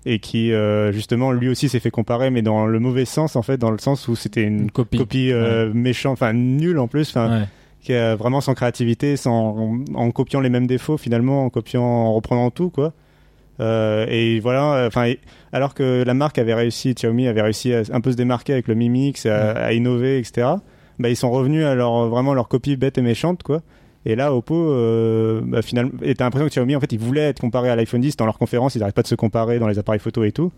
et 0.05 0.19
qui 0.19 0.53
euh, 0.53 0.91
justement 0.91 1.31
lui 1.31 1.49
aussi 1.49 1.67
s'est 1.67 1.79
fait 1.79 1.89
comparer, 1.89 2.29
mais 2.29 2.43
dans 2.43 2.67
le 2.67 2.79
mauvais 2.79 3.05
sens 3.05 3.35
en 3.35 3.41
fait, 3.41 3.57
dans 3.57 3.71
le 3.71 3.79
sens 3.79 4.07
où 4.07 4.15
c'était 4.15 4.43
une 4.43 4.59
Une 4.61 4.71
copie. 4.71 4.97
copie 4.99 5.31
euh, 5.31 5.71
méchante, 5.73 6.13
enfin 6.13 6.33
nulle 6.33 6.77
en 6.77 6.87
plus. 6.87 7.09
Enfin, 7.09 7.39
Ouais. 7.41 7.45
Qui 7.85 7.93
est 7.93 8.15
vraiment 8.15 8.41
sans 8.41 8.55
créativité, 8.55 9.15
sans, 9.15 9.55
en, 9.57 9.79
en 9.93 10.11
copiant 10.11 10.39
les 10.41 10.49
mêmes 10.49 10.65
défauts 10.67 10.97
finalement, 10.97 11.45
en 11.45 11.49
copiant, 11.49 11.83
en 11.83 12.13
reprenant 12.13 12.49
tout 12.49 12.69
quoi. 12.69 12.93
Euh, 13.61 14.05
et 14.09 14.39
voilà, 14.39 14.73
euh, 14.73 14.87
enfin, 14.87 15.13
alors 15.53 15.73
que 15.73 16.03
la 16.03 16.13
marque 16.13 16.39
avait 16.39 16.55
réussi, 16.55 16.93
Xiaomi 16.93 17.27
avait 17.27 17.43
réussi 17.43 17.73
à 17.73 17.83
un 17.93 18.01
peu 18.01 18.11
se 18.11 18.17
démarquer 18.17 18.53
avec 18.53 18.67
le 18.67 18.73
Mi 18.73 18.89
Mix, 18.89 19.25
à, 19.27 19.51
à 19.51 19.71
innover, 19.71 20.17
etc. 20.17 20.47
Bah, 20.99 21.09
ils 21.09 21.15
sont 21.15 21.31
revenus 21.31 21.63
à 21.63 21.75
leur 21.75 22.09
vraiment 22.09 22.33
leur 22.33 22.47
copie 22.47 22.75
bête 22.75 22.97
et 22.97 23.01
méchante 23.01 23.43
quoi. 23.43 23.61
Et 24.07 24.15
là, 24.15 24.33
Oppo, 24.33 24.55
euh, 24.55 25.41
bah, 25.43 25.61
finalement, 25.61 25.91
et 26.01 26.15
t'as 26.15 26.25
l'impression 26.25 26.47
que 26.47 26.51
Xiaomi, 26.51 26.75
en 26.75 26.79
fait, 26.79 26.91
ils 26.91 26.99
voulaient 26.99 27.29
être 27.29 27.39
comparés 27.39 27.69
à 27.69 27.75
l'iPhone 27.75 28.01
10 28.01 28.17
dans 28.17 28.25
leur 28.25 28.37
conférence, 28.37 28.75
ils 28.75 28.79
n'arrêtent 28.79 28.95
pas 28.95 29.01
de 29.01 29.07
se 29.07 29.15
comparer 29.15 29.57
dans 29.57 29.67
les 29.67 29.79
appareils 29.79 29.99
photo 29.99 30.23
et 30.23 30.31
tout. 30.31 30.51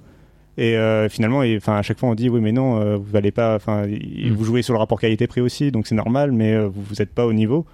Et 0.57 0.75
euh, 0.75 1.07
finalement, 1.09 1.43
et, 1.43 1.55
enfin, 1.57 1.77
à 1.77 1.81
chaque 1.83 1.99
fois, 1.99 2.09
on 2.09 2.15
dit 2.15 2.29
oui, 2.29 2.39
mais 2.41 2.51
non, 2.51 2.79
euh, 2.81 2.97
vous 2.97 3.15
allez 3.15 3.31
pas, 3.31 3.55
enfin, 3.55 3.85
Mm. 3.85 4.31
vous 4.31 4.43
jouez 4.43 4.61
sur 4.63 4.73
le 4.73 4.79
rapport 4.79 4.99
qualité-prix 4.99 5.41
aussi, 5.41 5.71
donc 5.71 5.85
c'est 5.87 5.95
normal, 5.95 6.31
mais 6.31 6.53
euh, 6.53 6.67
vous 6.67 6.81
vous 6.81 7.01
êtes 7.01 7.11
pas 7.13 7.25
au 7.27 7.33
niveau. 7.33 7.65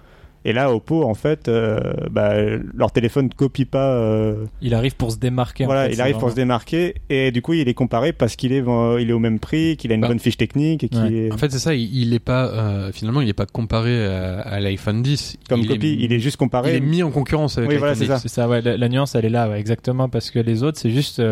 Et 0.46 0.52
là, 0.52 0.70
Oppo, 0.70 1.04
en 1.04 1.14
fait, 1.14 1.48
euh, 1.48 1.80
bah, 2.10 2.34
leur 2.74 2.92
téléphone 2.92 3.24
ne 3.24 3.34
copie 3.34 3.64
pas. 3.64 3.94
euh, 3.94 4.44
Il 4.60 4.74
arrive 4.74 4.94
pour 4.94 5.10
se 5.10 5.16
démarquer. 5.16 5.64
en 5.64 5.68
voilà, 5.68 5.86
fait, 5.86 5.94
il 5.94 6.00
arrive 6.02 6.18
pour 6.18 6.28
se 6.30 6.34
démarquer, 6.34 6.96
et 7.08 7.30
du 7.30 7.40
coup, 7.40 7.54
il 7.54 7.66
est 7.66 7.72
comparé 7.72 8.12
parce 8.12 8.36
qu'il 8.36 8.52
est, 8.52 8.60
euh, 8.68 9.00
il 9.00 9.08
est 9.08 9.14
au 9.14 9.18
même 9.18 9.38
prix, 9.38 9.78
qu'il 9.78 9.90
a 9.90 9.94
une 9.94 10.02
Bah, 10.02 10.08
bonne 10.08 10.18
fiche 10.18 10.36
technique, 10.36 10.84
et 10.84 10.90
qu'il 10.90 11.00
ouais. 11.02 11.12
est 11.28 11.32
En 11.32 11.38
fait, 11.38 11.50
c'est 11.50 11.58
ça. 11.58 11.72
Il, 11.74 11.96
il 11.96 12.12
est 12.12 12.18
pas 12.18 12.48
euh, 12.48 12.92
finalement, 12.92 13.22
il 13.22 13.28
est 13.30 13.32
pas 13.32 13.46
comparé 13.46 14.04
à, 14.06 14.40
à 14.40 14.60
l'iPhone 14.60 15.02
10. 15.02 15.38
comme 15.48 15.60
il 15.60 15.68
copie. 15.68 15.86
Est, 15.86 15.96
il 16.04 16.12
est 16.12 16.20
juste 16.20 16.36
comparé. 16.36 16.72
il 16.72 16.76
est 16.76 16.80
mis 16.86 17.02
en 17.02 17.10
concurrence 17.10 17.56
avec 17.56 17.70
Oui, 17.70 17.76
l'iPhone 17.76 17.94
voilà, 17.94 18.06
c'est 18.06 18.12
10. 18.12 18.20
C'est 18.20 18.28
ça, 18.28 18.46
ouais, 18.46 18.60
la, 18.60 18.76
la 18.76 18.88
nuance 18.90 19.14
elle 19.14 19.24
est 19.24 19.30
là, 19.30 19.48
ouais, 19.48 19.58
exactement, 19.58 20.10
parce 20.10 20.30
que 20.30 20.38
les 20.40 20.62
autres 20.62 20.78
c'est 20.78 20.90
juste. 20.90 21.22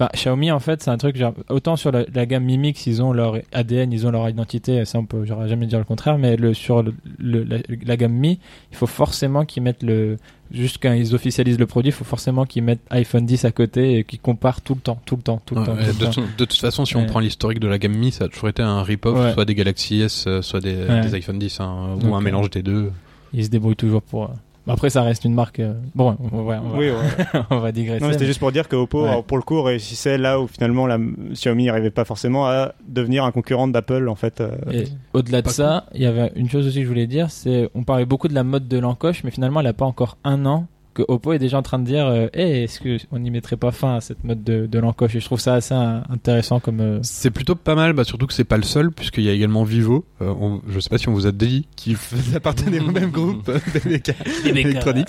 Euh, 0.00 0.04
Enfin, 0.04 0.08
Xiaomi 0.14 0.50
en 0.52 0.60
fait, 0.60 0.82
c'est 0.82 0.90
un 0.90 0.96
truc 0.98 1.16
genre 1.16 1.34
autant 1.48 1.76
sur 1.76 1.90
la, 1.90 2.04
la 2.14 2.24
gamme 2.26 2.44
Mi 2.44 2.56
Mix, 2.58 2.86
ils 2.86 3.02
ont 3.02 3.12
leur 3.12 3.36
ADN, 3.52 3.92
ils 3.92 4.06
ont 4.06 4.10
leur 4.10 4.28
identité, 4.28 4.84
ça 4.84 4.98
on 4.98 5.06
peut 5.06 5.24
j'aurais 5.24 5.48
jamais 5.48 5.66
dire 5.66 5.78
le 5.78 5.84
contraire, 5.84 6.18
mais 6.18 6.36
le 6.36 6.54
sur 6.54 6.82
le, 6.82 6.94
le- 7.18 7.42
la, 7.44 7.56
la 7.84 7.96
gamme 7.96 8.12
Mi, 8.12 8.38
il 8.70 8.76
faut 8.76 8.86
forcément 8.86 9.44
qu'ils 9.44 9.62
mettent 9.62 9.82
le 9.82 10.16
juste 10.50 10.78
quand 10.80 10.92
ils 10.92 11.14
officialisent 11.14 11.58
le 11.58 11.66
produit, 11.66 11.90
il 11.90 11.92
faut 11.92 12.04
forcément 12.04 12.44
qu'ils 12.46 12.62
mettent 12.62 12.80
iPhone 12.90 13.26
10 13.26 13.44
à 13.44 13.50
côté 13.50 13.98
et 13.98 14.04
qu'ils 14.04 14.20
comparent 14.20 14.60
tout 14.62 14.74
le 14.74 14.80
temps, 14.80 14.98
tout 15.04 15.16
le 15.16 15.22
temps, 15.22 15.42
tout 15.44 15.54
le 15.56 15.60
Ouais, 15.62 15.66
temps. 15.66 15.74
tout 15.76 15.98
de, 15.98 16.04
temps. 16.04 16.10
tout- 16.12 16.20
de 16.38 16.44
toute 16.44 16.54
façon, 16.60 16.84
si 16.86 16.96
on 16.96 17.04
prend 17.04 17.18
l'historique 17.20 17.58
de 17.60 17.68
la 17.68 17.78
gamme 17.78 17.96
Mi, 17.96 18.12
ça 18.12 18.24
a 18.24 18.28
toujours 18.28 18.48
été 18.48 18.62
un 18.62 18.82
rip-off, 18.82 19.18
Ouais. 19.18 19.32
soit 19.34 19.44
des 19.44 19.54
Galaxy 19.54 20.00
S, 20.00 20.24
euh, 20.26 20.40
soit 20.42 20.60
des, 20.60 20.86
iPhone 21.14 21.38
10, 21.38 21.60
hein, 21.60 21.96
ou 22.02 22.14
un 22.14 22.18
euh, 22.18 22.22
mélange 22.22 22.50
des 22.50 22.62
deux. 22.62 22.90
Ils 23.34 23.44
se 23.44 23.50
débrouillent 23.50 23.76
toujours 23.76 24.00
pour. 24.00 24.30
Après, 24.68 24.90
ça 24.90 25.02
reste 25.02 25.24
une 25.24 25.34
marque. 25.34 25.60
euh, 25.60 25.74
Bon, 25.94 26.16
on 26.32 26.42
va, 26.44 26.60
on 26.64 26.68
va, 26.68 26.78
Oui, 26.78 26.90
ouais. 26.90 27.40
on 27.50 27.58
va 27.58 27.72
digresser. 27.72 28.04
Non, 28.04 28.10
c'était 28.10 28.20
mais- 28.24 28.26
juste 28.28 28.38
pour 28.40 28.52
dire 28.52 28.68
que 28.68 28.76
Oppo, 28.76 29.02
Ouais. 29.02 29.08
alors, 29.08 29.24
pour 29.24 29.36
le 29.38 29.42
coup, 29.42 29.60
réussissait 29.62 30.18
là 30.18 30.40
où 30.40 30.46
finalement 30.46 30.86
la 30.86 30.98
Xiaomi 31.32 31.66
n'arrivait 31.66 31.90
pas 31.90 32.04
forcément 32.04 32.46
à 32.46 32.72
devenir 32.86 33.24
un 33.24 33.30
concurrent 33.32 33.68
d'Apple 33.68 34.08
en 34.08 34.14
fait. 34.14 34.40
euh, 34.40 34.50
Et 34.70 34.84
au-delà 35.14 35.42
de 35.42 35.48
ça, 35.48 35.86
il 35.94 36.02
y 36.02 36.06
avait 36.06 36.32
une 36.36 36.48
chose 36.48 36.66
aussi 36.66 36.78
que 36.78 36.84
je 36.84 36.88
voulais 36.88 37.06
dire, 37.06 37.30
c'est 37.30 37.68
on 37.74 37.82
parlait 37.84 38.06
beaucoup 38.06 38.28
de 38.28 38.34
la 38.34 38.44
mode 38.44 38.68
de 38.68 38.78
l'encoche, 38.78 39.24
mais 39.24 39.30
finalement, 39.30 39.60
elle 39.60 39.66
n'a 39.66 39.72
pas 39.72 39.86
encore 39.86 40.18
un 40.24 40.44
an 40.46 40.66
que 40.98 41.04
Oppo 41.08 41.32
est 41.32 41.38
déjà 41.38 41.58
en 41.58 41.62
train 41.62 41.78
de 41.78 41.84
dire, 41.84 42.06
euh, 42.06 42.26
Hey, 42.34 42.64
est-ce 42.64 42.80
que 42.80 42.98
on 43.12 43.18
n'y 43.20 43.30
mettrait 43.30 43.56
pas 43.56 43.70
fin 43.70 43.96
à 43.96 44.00
cette 44.00 44.24
mode 44.24 44.42
de, 44.42 44.66
de 44.66 44.78
l'encoche? 44.78 45.14
Et 45.14 45.20
je 45.20 45.24
trouve 45.24 45.40
ça 45.40 45.54
assez 45.54 45.74
intéressant 45.74 46.60
comme. 46.60 46.80
euh, 46.80 46.98
C'est 47.02 47.30
plutôt 47.30 47.54
pas 47.54 47.74
mal, 47.74 47.92
bah, 47.92 48.04
surtout 48.04 48.26
que 48.26 48.32
c'est 48.34 48.44
pas 48.44 48.56
le 48.56 48.62
seul, 48.64 48.90
puisqu'il 48.90 49.24
y 49.24 49.28
a 49.28 49.32
également 49.32 49.62
Vivo. 49.64 50.04
Euh, 50.20 50.34
on- 50.40 50.60
je 50.68 50.80
sais 50.80 50.90
pas 50.90 50.98
si 50.98 51.08
on 51.08 51.12
vous 51.12 51.26
a 51.26 51.32
dit 51.32 51.66
qu'ils 51.76 51.94
f- 51.94 52.14
appartenaient 52.36 52.80
au 52.80 52.90
même 52.90 53.10
groupe, 53.10 53.50
BBK 53.74 54.12
Electronics. 54.46 55.08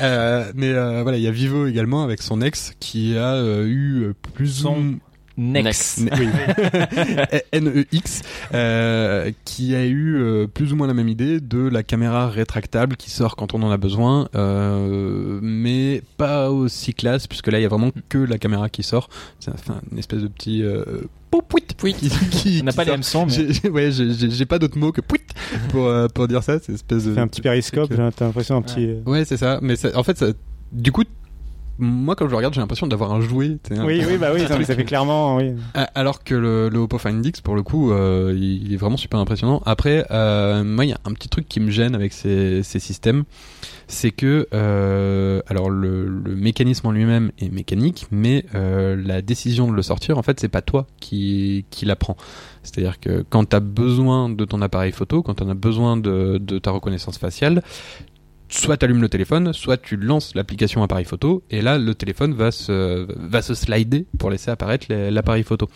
Euh, 0.00 0.52
mais 0.54 0.68
euh, 0.68 1.02
voilà, 1.02 1.16
il 1.18 1.22
y 1.24 1.28
a 1.28 1.30
Vivo 1.32 1.66
également 1.66 2.02
avec 2.04 2.20
son 2.22 2.40
ex 2.42 2.74
qui 2.80 3.16
a 3.16 3.34
euh, 3.34 3.66
eu 3.66 4.12
plus 4.34 4.48
Son 4.48 4.76
ou 4.78 4.94
Next. 5.36 5.98
Ne- 6.00 6.10
oui. 6.18 6.28
NEX, 7.92 8.22
euh, 8.52 9.30
qui 9.44 9.74
a 9.74 9.84
eu 9.84 10.16
euh, 10.16 10.46
plus 10.46 10.72
ou 10.72 10.76
moins 10.76 10.86
la 10.86 10.94
même 10.94 11.08
idée 11.08 11.40
de 11.40 11.58
la 11.68 11.82
caméra 11.82 12.28
rétractable 12.28 12.96
qui 12.96 13.10
sort 13.10 13.34
quand 13.36 13.54
on 13.54 13.62
en 13.62 13.70
a 13.70 13.76
besoin, 13.76 14.28
euh, 14.34 15.38
mais 15.42 16.02
pas 16.16 16.50
aussi 16.50 16.94
classe, 16.94 17.26
puisque 17.26 17.48
là 17.48 17.58
il 17.58 17.62
y 17.62 17.66
a 17.66 17.68
vraiment 17.68 17.90
que 18.08 18.18
la 18.18 18.38
caméra 18.38 18.68
qui 18.68 18.82
sort. 18.82 19.08
C'est 19.40 19.50
enfin, 19.52 19.80
une 19.90 19.98
espèce 19.98 20.20
de 20.22 20.28
petit 20.28 20.62
euh, 20.62 20.84
pouit 21.76 21.94
qui, 21.94 22.08
qui- 22.30 22.58
On 22.62 22.64
n'a 22.66 22.72
pas 22.72 22.84
les 22.84 22.90
sort. 22.90 22.94
mêmes 22.94 23.02
sons, 23.02 23.26
mais. 23.26 23.52
J'ai- 23.52 23.68
ouais, 23.70 23.90
j'ai- 23.90 24.46
pas 24.46 24.58
d'autre 24.60 24.78
mot 24.78 24.92
que 24.92 25.00
pouit 25.00 25.20
pour 25.70 25.86
euh, 25.86 26.06
pour 26.06 26.28
dire 26.28 26.42
ça. 26.44 26.58
C'est 26.60 26.68
une 26.68 26.74
espèce 26.76 27.04
de 27.06 27.18
un 27.18 27.26
petit 27.26 27.40
périscope, 27.40 27.90
j'ai 27.90 27.96
l'impression 27.96 28.56
un 28.56 28.62
petit. 28.62 28.94
Ouais, 29.04 29.24
c'est 29.24 29.36
ça. 29.36 29.58
Mais 29.62 29.74
ça- 29.76 29.90
en 29.98 30.02
fait, 30.04 30.16
ça- 30.16 30.32
du 30.72 30.92
coup, 30.92 31.02
moi 31.78 32.14
quand 32.14 32.26
je 32.26 32.30
le 32.30 32.36
regarde, 32.36 32.54
j'ai 32.54 32.60
l'impression 32.60 32.86
d'avoir 32.86 33.12
un 33.12 33.20
jouet. 33.20 33.58
Oui, 33.70 34.02
oui, 34.06 34.16
bah 34.18 34.30
oui, 34.32 34.42
non, 34.50 34.58
mais 34.58 34.64
ça 34.64 34.74
fait 34.74 34.84
clairement, 34.84 35.36
oui. 35.36 35.52
Alors 35.94 36.22
que 36.22 36.34
le, 36.34 36.68
le 36.68 36.78
Oppo 36.78 36.98
Find 36.98 37.24
X, 37.24 37.40
pour 37.40 37.54
le 37.54 37.62
coup, 37.62 37.92
euh, 37.92 38.36
il 38.36 38.72
est 38.72 38.76
vraiment 38.76 38.96
super 38.96 39.18
impressionnant. 39.18 39.62
Après, 39.66 40.06
euh, 40.10 40.64
moi, 40.64 40.84
il 40.84 40.90
y 40.90 40.92
a 40.92 41.00
un 41.04 41.12
petit 41.12 41.28
truc 41.28 41.48
qui 41.48 41.60
me 41.60 41.70
gêne 41.70 41.94
avec 41.94 42.12
ces, 42.12 42.62
ces 42.62 42.78
systèmes, 42.78 43.24
c'est 43.86 44.10
que, 44.12 44.46
euh, 44.54 45.40
alors 45.46 45.68
le, 45.68 46.06
le 46.06 46.34
mécanisme 46.36 46.86
en 46.86 46.92
lui-même 46.92 47.32
est 47.38 47.50
mécanique, 47.50 48.06
mais 48.10 48.44
la 48.52 49.22
décision 49.22 49.68
de 49.70 49.74
le 49.74 49.82
sortir, 49.82 50.18
en 50.18 50.22
fait, 50.22 50.40
c'est 50.40 50.48
pas 50.48 50.62
toi 50.62 50.86
qui, 51.00 51.64
qui 51.70 51.84
la 51.84 51.96
prend. 51.96 52.16
C'est-à-dire 52.62 52.98
que 52.98 53.24
quand 53.28 53.50
tu 53.50 53.56
as 53.56 53.60
besoin 53.60 54.30
de 54.30 54.44
ton 54.44 54.62
appareil 54.62 54.92
photo, 54.92 55.22
quand 55.22 55.34
tu 55.34 55.42
as 55.42 55.54
besoin 55.54 55.96
de, 55.96 56.38
de 56.38 56.58
ta 56.58 56.70
reconnaissance 56.70 57.18
faciale, 57.18 57.62
soit 58.48 58.76
tu 58.76 58.84
allumes 58.84 59.00
le 59.02 59.08
téléphone, 59.08 59.52
soit 59.52 59.76
tu 59.76 59.96
lances 59.96 60.34
l'application 60.34 60.82
appareil 60.82 61.04
photo, 61.04 61.42
et 61.50 61.60
là 61.62 61.78
le 61.78 61.94
téléphone 61.94 62.34
va 62.34 62.50
se, 62.50 63.06
va 63.28 63.42
se 63.42 63.54
slider 63.54 64.06
pour 64.18 64.30
laisser 64.30 64.50
apparaître 64.50 64.86
l'appareil 64.90 65.42
photo. 65.42 65.68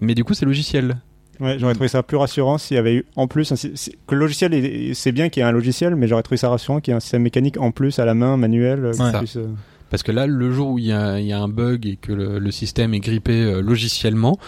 Mais 0.00 0.14
du 0.14 0.24
coup 0.24 0.34
c'est 0.34 0.44
logiciel. 0.46 0.96
Ouais, 1.40 1.58
j'aurais 1.58 1.74
trouvé 1.74 1.88
ça 1.88 2.02
plus 2.04 2.16
rassurant 2.16 2.58
s'il 2.58 2.76
y 2.76 2.78
avait 2.78 2.94
eu 2.94 3.04
en 3.16 3.26
plus 3.26 3.50
un 3.50 3.56
sy- 3.56 3.72
que 4.06 4.14
le 4.14 4.20
logiciel, 4.20 4.54
est- 4.54 4.94
c'est 4.94 5.10
bien 5.12 5.28
qu'il 5.28 5.40
y 5.40 5.44
ait 5.44 5.48
un 5.48 5.52
logiciel, 5.52 5.96
mais 5.96 6.06
j'aurais 6.06 6.22
trouvé 6.22 6.36
ça 6.36 6.48
rassurant 6.48 6.80
qu'il 6.80 6.92
y 6.92 6.94
ait 6.94 6.96
un 6.96 7.00
système 7.00 7.22
mécanique 7.22 7.58
en 7.60 7.72
plus 7.72 7.98
à 7.98 8.04
la 8.04 8.14
main, 8.14 8.36
manuel. 8.36 8.84
euh, 8.84 8.92
Ouais. 8.92 9.26
euh, 9.36 9.46
Parce 9.90 10.02
que 10.04 10.12
là 10.12 10.26
le 10.28 10.52
jour 10.52 10.70
où 10.70 10.78
il 10.78 10.86
y 10.86 10.92
a, 10.92 11.18
il 11.18 11.26
y 11.26 11.32
a 11.32 11.40
un 11.40 11.48
bug 11.48 11.86
et 11.86 11.96
que 11.96 12.12
le, 12.12 12.38
le 12.38 12.50
système 12.52 12.94
est 12.94 13.00
grippé 13.00 13.32
euh, 13.42 13.60
logiciellement, 13.62 14.38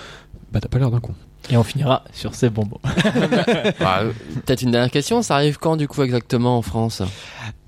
bah 0.52 0.60
t'as 0.60 0.68
pas 0.68 0.78
l'air 0.78 0.90
d'un 0.92 1.00
con. 1.00 1.14
Et 1.50 1.56
on 1.56 1.62
finira 1.62 2.02
sur 2.12 2.34
ces 2.34 2.50
bonbons. 2.50 2.80
Ah, 3.80 4.00
euh, 4.00 4.12
Peut-être 4.44 4.62
une 4.62 4.70
dernière 4.72 4.90
question, 4.90 5.22
ça 5.22 5.36
arrive 5.36 5.58
quand 5.58 5.76
du 5.76 5.86
coup 5.86 6.02
exactement 6.02 6.58
en 6.58 6.62
France? 6.62 7.02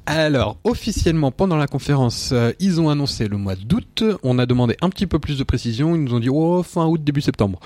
Alors, 0.07 0.57
officiellement, 0.65 1.31
pendant 1.31 1.57
la 1.57 1.67
conférence, 1.67 2.31
euh, 2.33 2.53
ils 2.61 2.81
ont 2.81 2.89
annoncé 2.89 3.29
le 3.29 3.37
mois 3.37 3.55
d'août. 3.57 4.03
On 4.23 4.39
a 4.39 4.47
demandé 4.47 4.77
un 4.81 4.89
petit 4.89 5.07
peu 5.07 5.19
plus 5.19 5.39
de 5.39 5.45
précision. 5.45 5.95
Ils 5.95 6.03
nous 6.03 6.15
ont 6.15 6.21
dit, 6.21 6.31
oh, 6.31 6.63
fin 6.63 6.87
août, 6.87 7.03
début 7.05 7.21
septembre. 7.21 7.61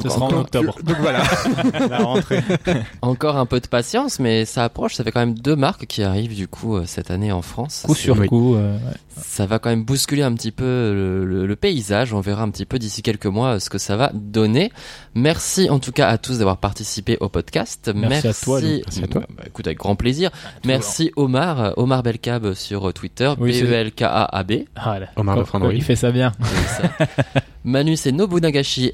Ce 0.00 0.08
sera 0.08 0.26
en 0.26 0.32
octobre. 0.32 0.76
Donc 0.82 0.96
voilà. 1.00 1.22
la 1.90 1.98
rentrée. 1.98 2.42
Encore 3.02 3.36
un 3.36 3.46
peu 3.46 3.60
de 3.60 3.66
patience, 3.66 4.18
mais 4.20 4.44
ça 4.44 4.64
approche. 4.64 4.94
Ça 4.94 5.04
fait 5.04 5.10
quand 5.12 5.20
même 5.20 5.34
deux 5.38 5.56
marques 5.56 5.86
qui 5.86 6.02
arrivent 6.02 6.34
du 6.34 6.48
coup 6.48 6.76
euh, 6.76 6.84
cette 6.86 7.10
année 7.10 7.32
en 7.32 7.42
France. 7.42 7.82
Coup 7.86 7.94
sur 7.94 8.24
coup. 8.26 8.54
euh, 8.54 8.76
ouais. 8.76 8.80
Ça 9.20 9.44
va 9.44 9.58
quand 9.58 9.68
même 9.68 9.84
bousculer 9.84 10.22
un 10.22 10.32
petit 10.32 10.50
peu 10.52 10.64
le, 10.64 11.24
le- 11.26 11.46
le 11.46 11.56
paysage. 11.56 12.14
On 12.14 12.20
verra 12.20 12.42
un 12.44 12.50
petit 12.50 12.64
peu 12.64 12.78
d'ici 12.78 13.02
quelques 13.02 13.26
mois 13.26 13.56
euh, 13.56 13.58
ce 13.58 13.68
que 13.68 13.76
ça 13.78 13.96
va 13.96 14.10
donner. 14.14 14.72
Merci 15.14 15.68
en 15.68 15.78
tout 15.78 15.92
cas 15.92 16.08
à 16.08 16.16
tous 16.16 16.38
d'avoir 16.38 16.56
participé 16.56 17.18
au 17.20 17.28
podcast. 17.28 17.90
Merci 17.94 18.28
à 18.28 18.32
toi, 18.34 18.60
Lou. 18.60 18.68
Merci 18.68 19.04
à 19.04 19.06
toi. 19.08 19.22
Bah, 19.36 19.42
écoute, 19.46 19.66
avec 19.66 19.78
grand 19.78 19.96
plaisir. 19.96 20.30
Merci 20.64 21.12
Omar, 21.16 21.74
Omar 21.76 22.02
Belkab 22.02 22.54
sur 22.54 22.92
Twitter, 22.94 23.30
Oui, 23.38 23.60
b 23.62 23.66
e 23.66 23.72
l 23.74 23.92
k 23.92 24.02
a 24.04 24.42
b 24.42 24.52
Ah. 24.76 24.98
Omar 25.16 25.44
Frandroid. 25.46 25.72
Il 25.74 25.82
fait 25.84 25.96
ça 25.96 26.10
bien. 26.10 26.32
Ça. 26.66 27.06
Manu, 27.64 27.96
c'est 27.96 28.10
Nobunagashi, 28.10 28.92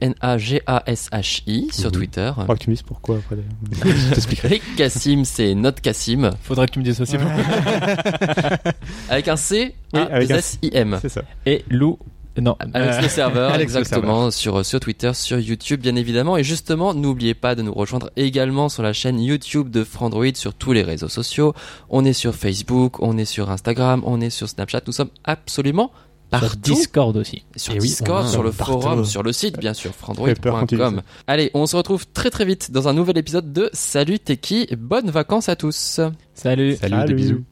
N-O-B-U-N-A-G-A-S-H-I 0.00 1.68
sur 1.72 1.86
Mhm. 1.90 1.92
Twitter. 1.92 2.32
Je 2.36 2.42
crois 2.42 2.54
que 2.56 2.62
tu 2.64 2.70
me 2.70 2.74
dises 2.74 2.82
pourquoi 2.82 3.16
après. 3.18 3.36
Je 3.84 4.08
t'expliquerai. 4.14 4.56
Et 4.56 4.62
Kassim, 4.76 5.24
c'est 5.24 5.54
Notre 5.54 5.80
Kassim, 5.82 6.30
Faudrait 6.42 6.66
que 6.66 6.72
tu 6.72 6.78
me 6.78 6.84
dises 6.84 7.00
aussi. 7.00 7.16
avec 9.08 9.28
un 9.28 9.36
C, 9.36 9.74
Oui, 9.92 10.00
A, 10.00 10.04
avec 10.04 10.30
un 10.30 10.36
S, 10.36 10.58
I, 10.62 10.70
M. 10.72 10.98
C'est 11.02 11.08
ça. 11.08 11.22
Et 11.46 11.64
Lou. 11.68 11.98
Non. 12.40 12.56
Alex 12.60 12.96
euh, 12.96 13.00
le 13.02 13.08
serveur, 13.08 13.50
Alex 13.52 13.74
le 13.74 13.80
exactement, 13.80 14.30
sur, 14.30 14.64
sur 14.64 14.78
Twitter, 14.80 15.12
sur 15.14 15.38
YouTube, 15.40 15.80
bien 15.80 15.96
évidemment. 15.96 16.36
Et 16.36 16.44
justement, 16.44 16.94
n'oubliez 16.94 17.34
pas 17.34 17.54
de 17.56 17.62
nous 17.62 17.74
rejoindre 17.74 18.10
également 18.16 18.68
sur 18.68 18.82
la 18.84 18.92
chaîne 18.92 19.20
YouTube 19.20 19.68
de 19.68 19.82
Frandroid 19.84 20.32
sur 20.34 20.54
tous 20.54 20.72
les 20.72 20.82
réseaux 20.82 21.08
sociaux. 21.08 21.54
On 21.90 22.04
est 22.04 22.12
sur 22.12 22.34
Facebook, 22.34 23.02
on 23.02 23.18
est 23.18 23.24
sur 23.24 23.50
Instagram, 23.50 24.02
on 24.06 24.20
est 24.20 24.30
sur 24.30 24.48
Snapchat. 24.48 24.82
Nous 24.86 24.92
sommes 24.92 25.10
absolument 25.24 25.90
sur 26.38 26.40
partout. 26.40 26.74
Discord 26.74 27.16
aussi. 27.16 27.44
Sur 27.56 27.74
Et 27.74 27.80
oui, 27.80 27.88
Discord, 27.88 28.26
sur 28.28 28.42
le 28.42 28.52
partout. 28.52 28.80
forum, 28.80 29.04
sur 29.04 29.22
le 29.22 29.32
site, 29.32 29.58
bien 29.58 29.74
sûr, 29.74 29.92
frandroid.com. 29.94 31.02
Allez, 31.26 31.50
on 31.54 31.66
se 31.66 31.76
retrouve 31.76 32.06
très 32.06 32.30
très 32.30 32.44
vite 32.44 32.70
dans 32.70 32.88
un 32.88 32.92
nouvel 32.92 33.18
épisode 33.18 33.52
de 33.52 33.68
Salut 33.72 34.18
Teki. 34.18 34.68
Bonnes 34.78 35.10
vacances 35.10 35.48
à 35.48 35.56
tous. 35.56 36.00
Salut. 36.34 36.76
Salut, 36.76 36.76
Salut. 36.76 37.06
des 37.06 37.14
bisous. 37.14 37.44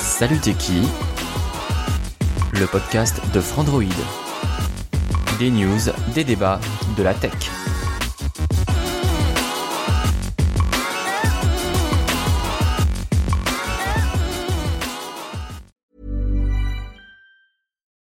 Salut 0.00 0.38
Teki, 0.38 0.82
le 2.52 2.66
podcast 2.66 3.20
de 3.32 3.40
Frandroid. 3.40 3.84
Des 5.38 5.50
news, 5.50 5.78
des 6.14 6.24
débats, 6.24 6.60
de 6.96 7.02
la 7.04 7.14
tech. 7.14 7.32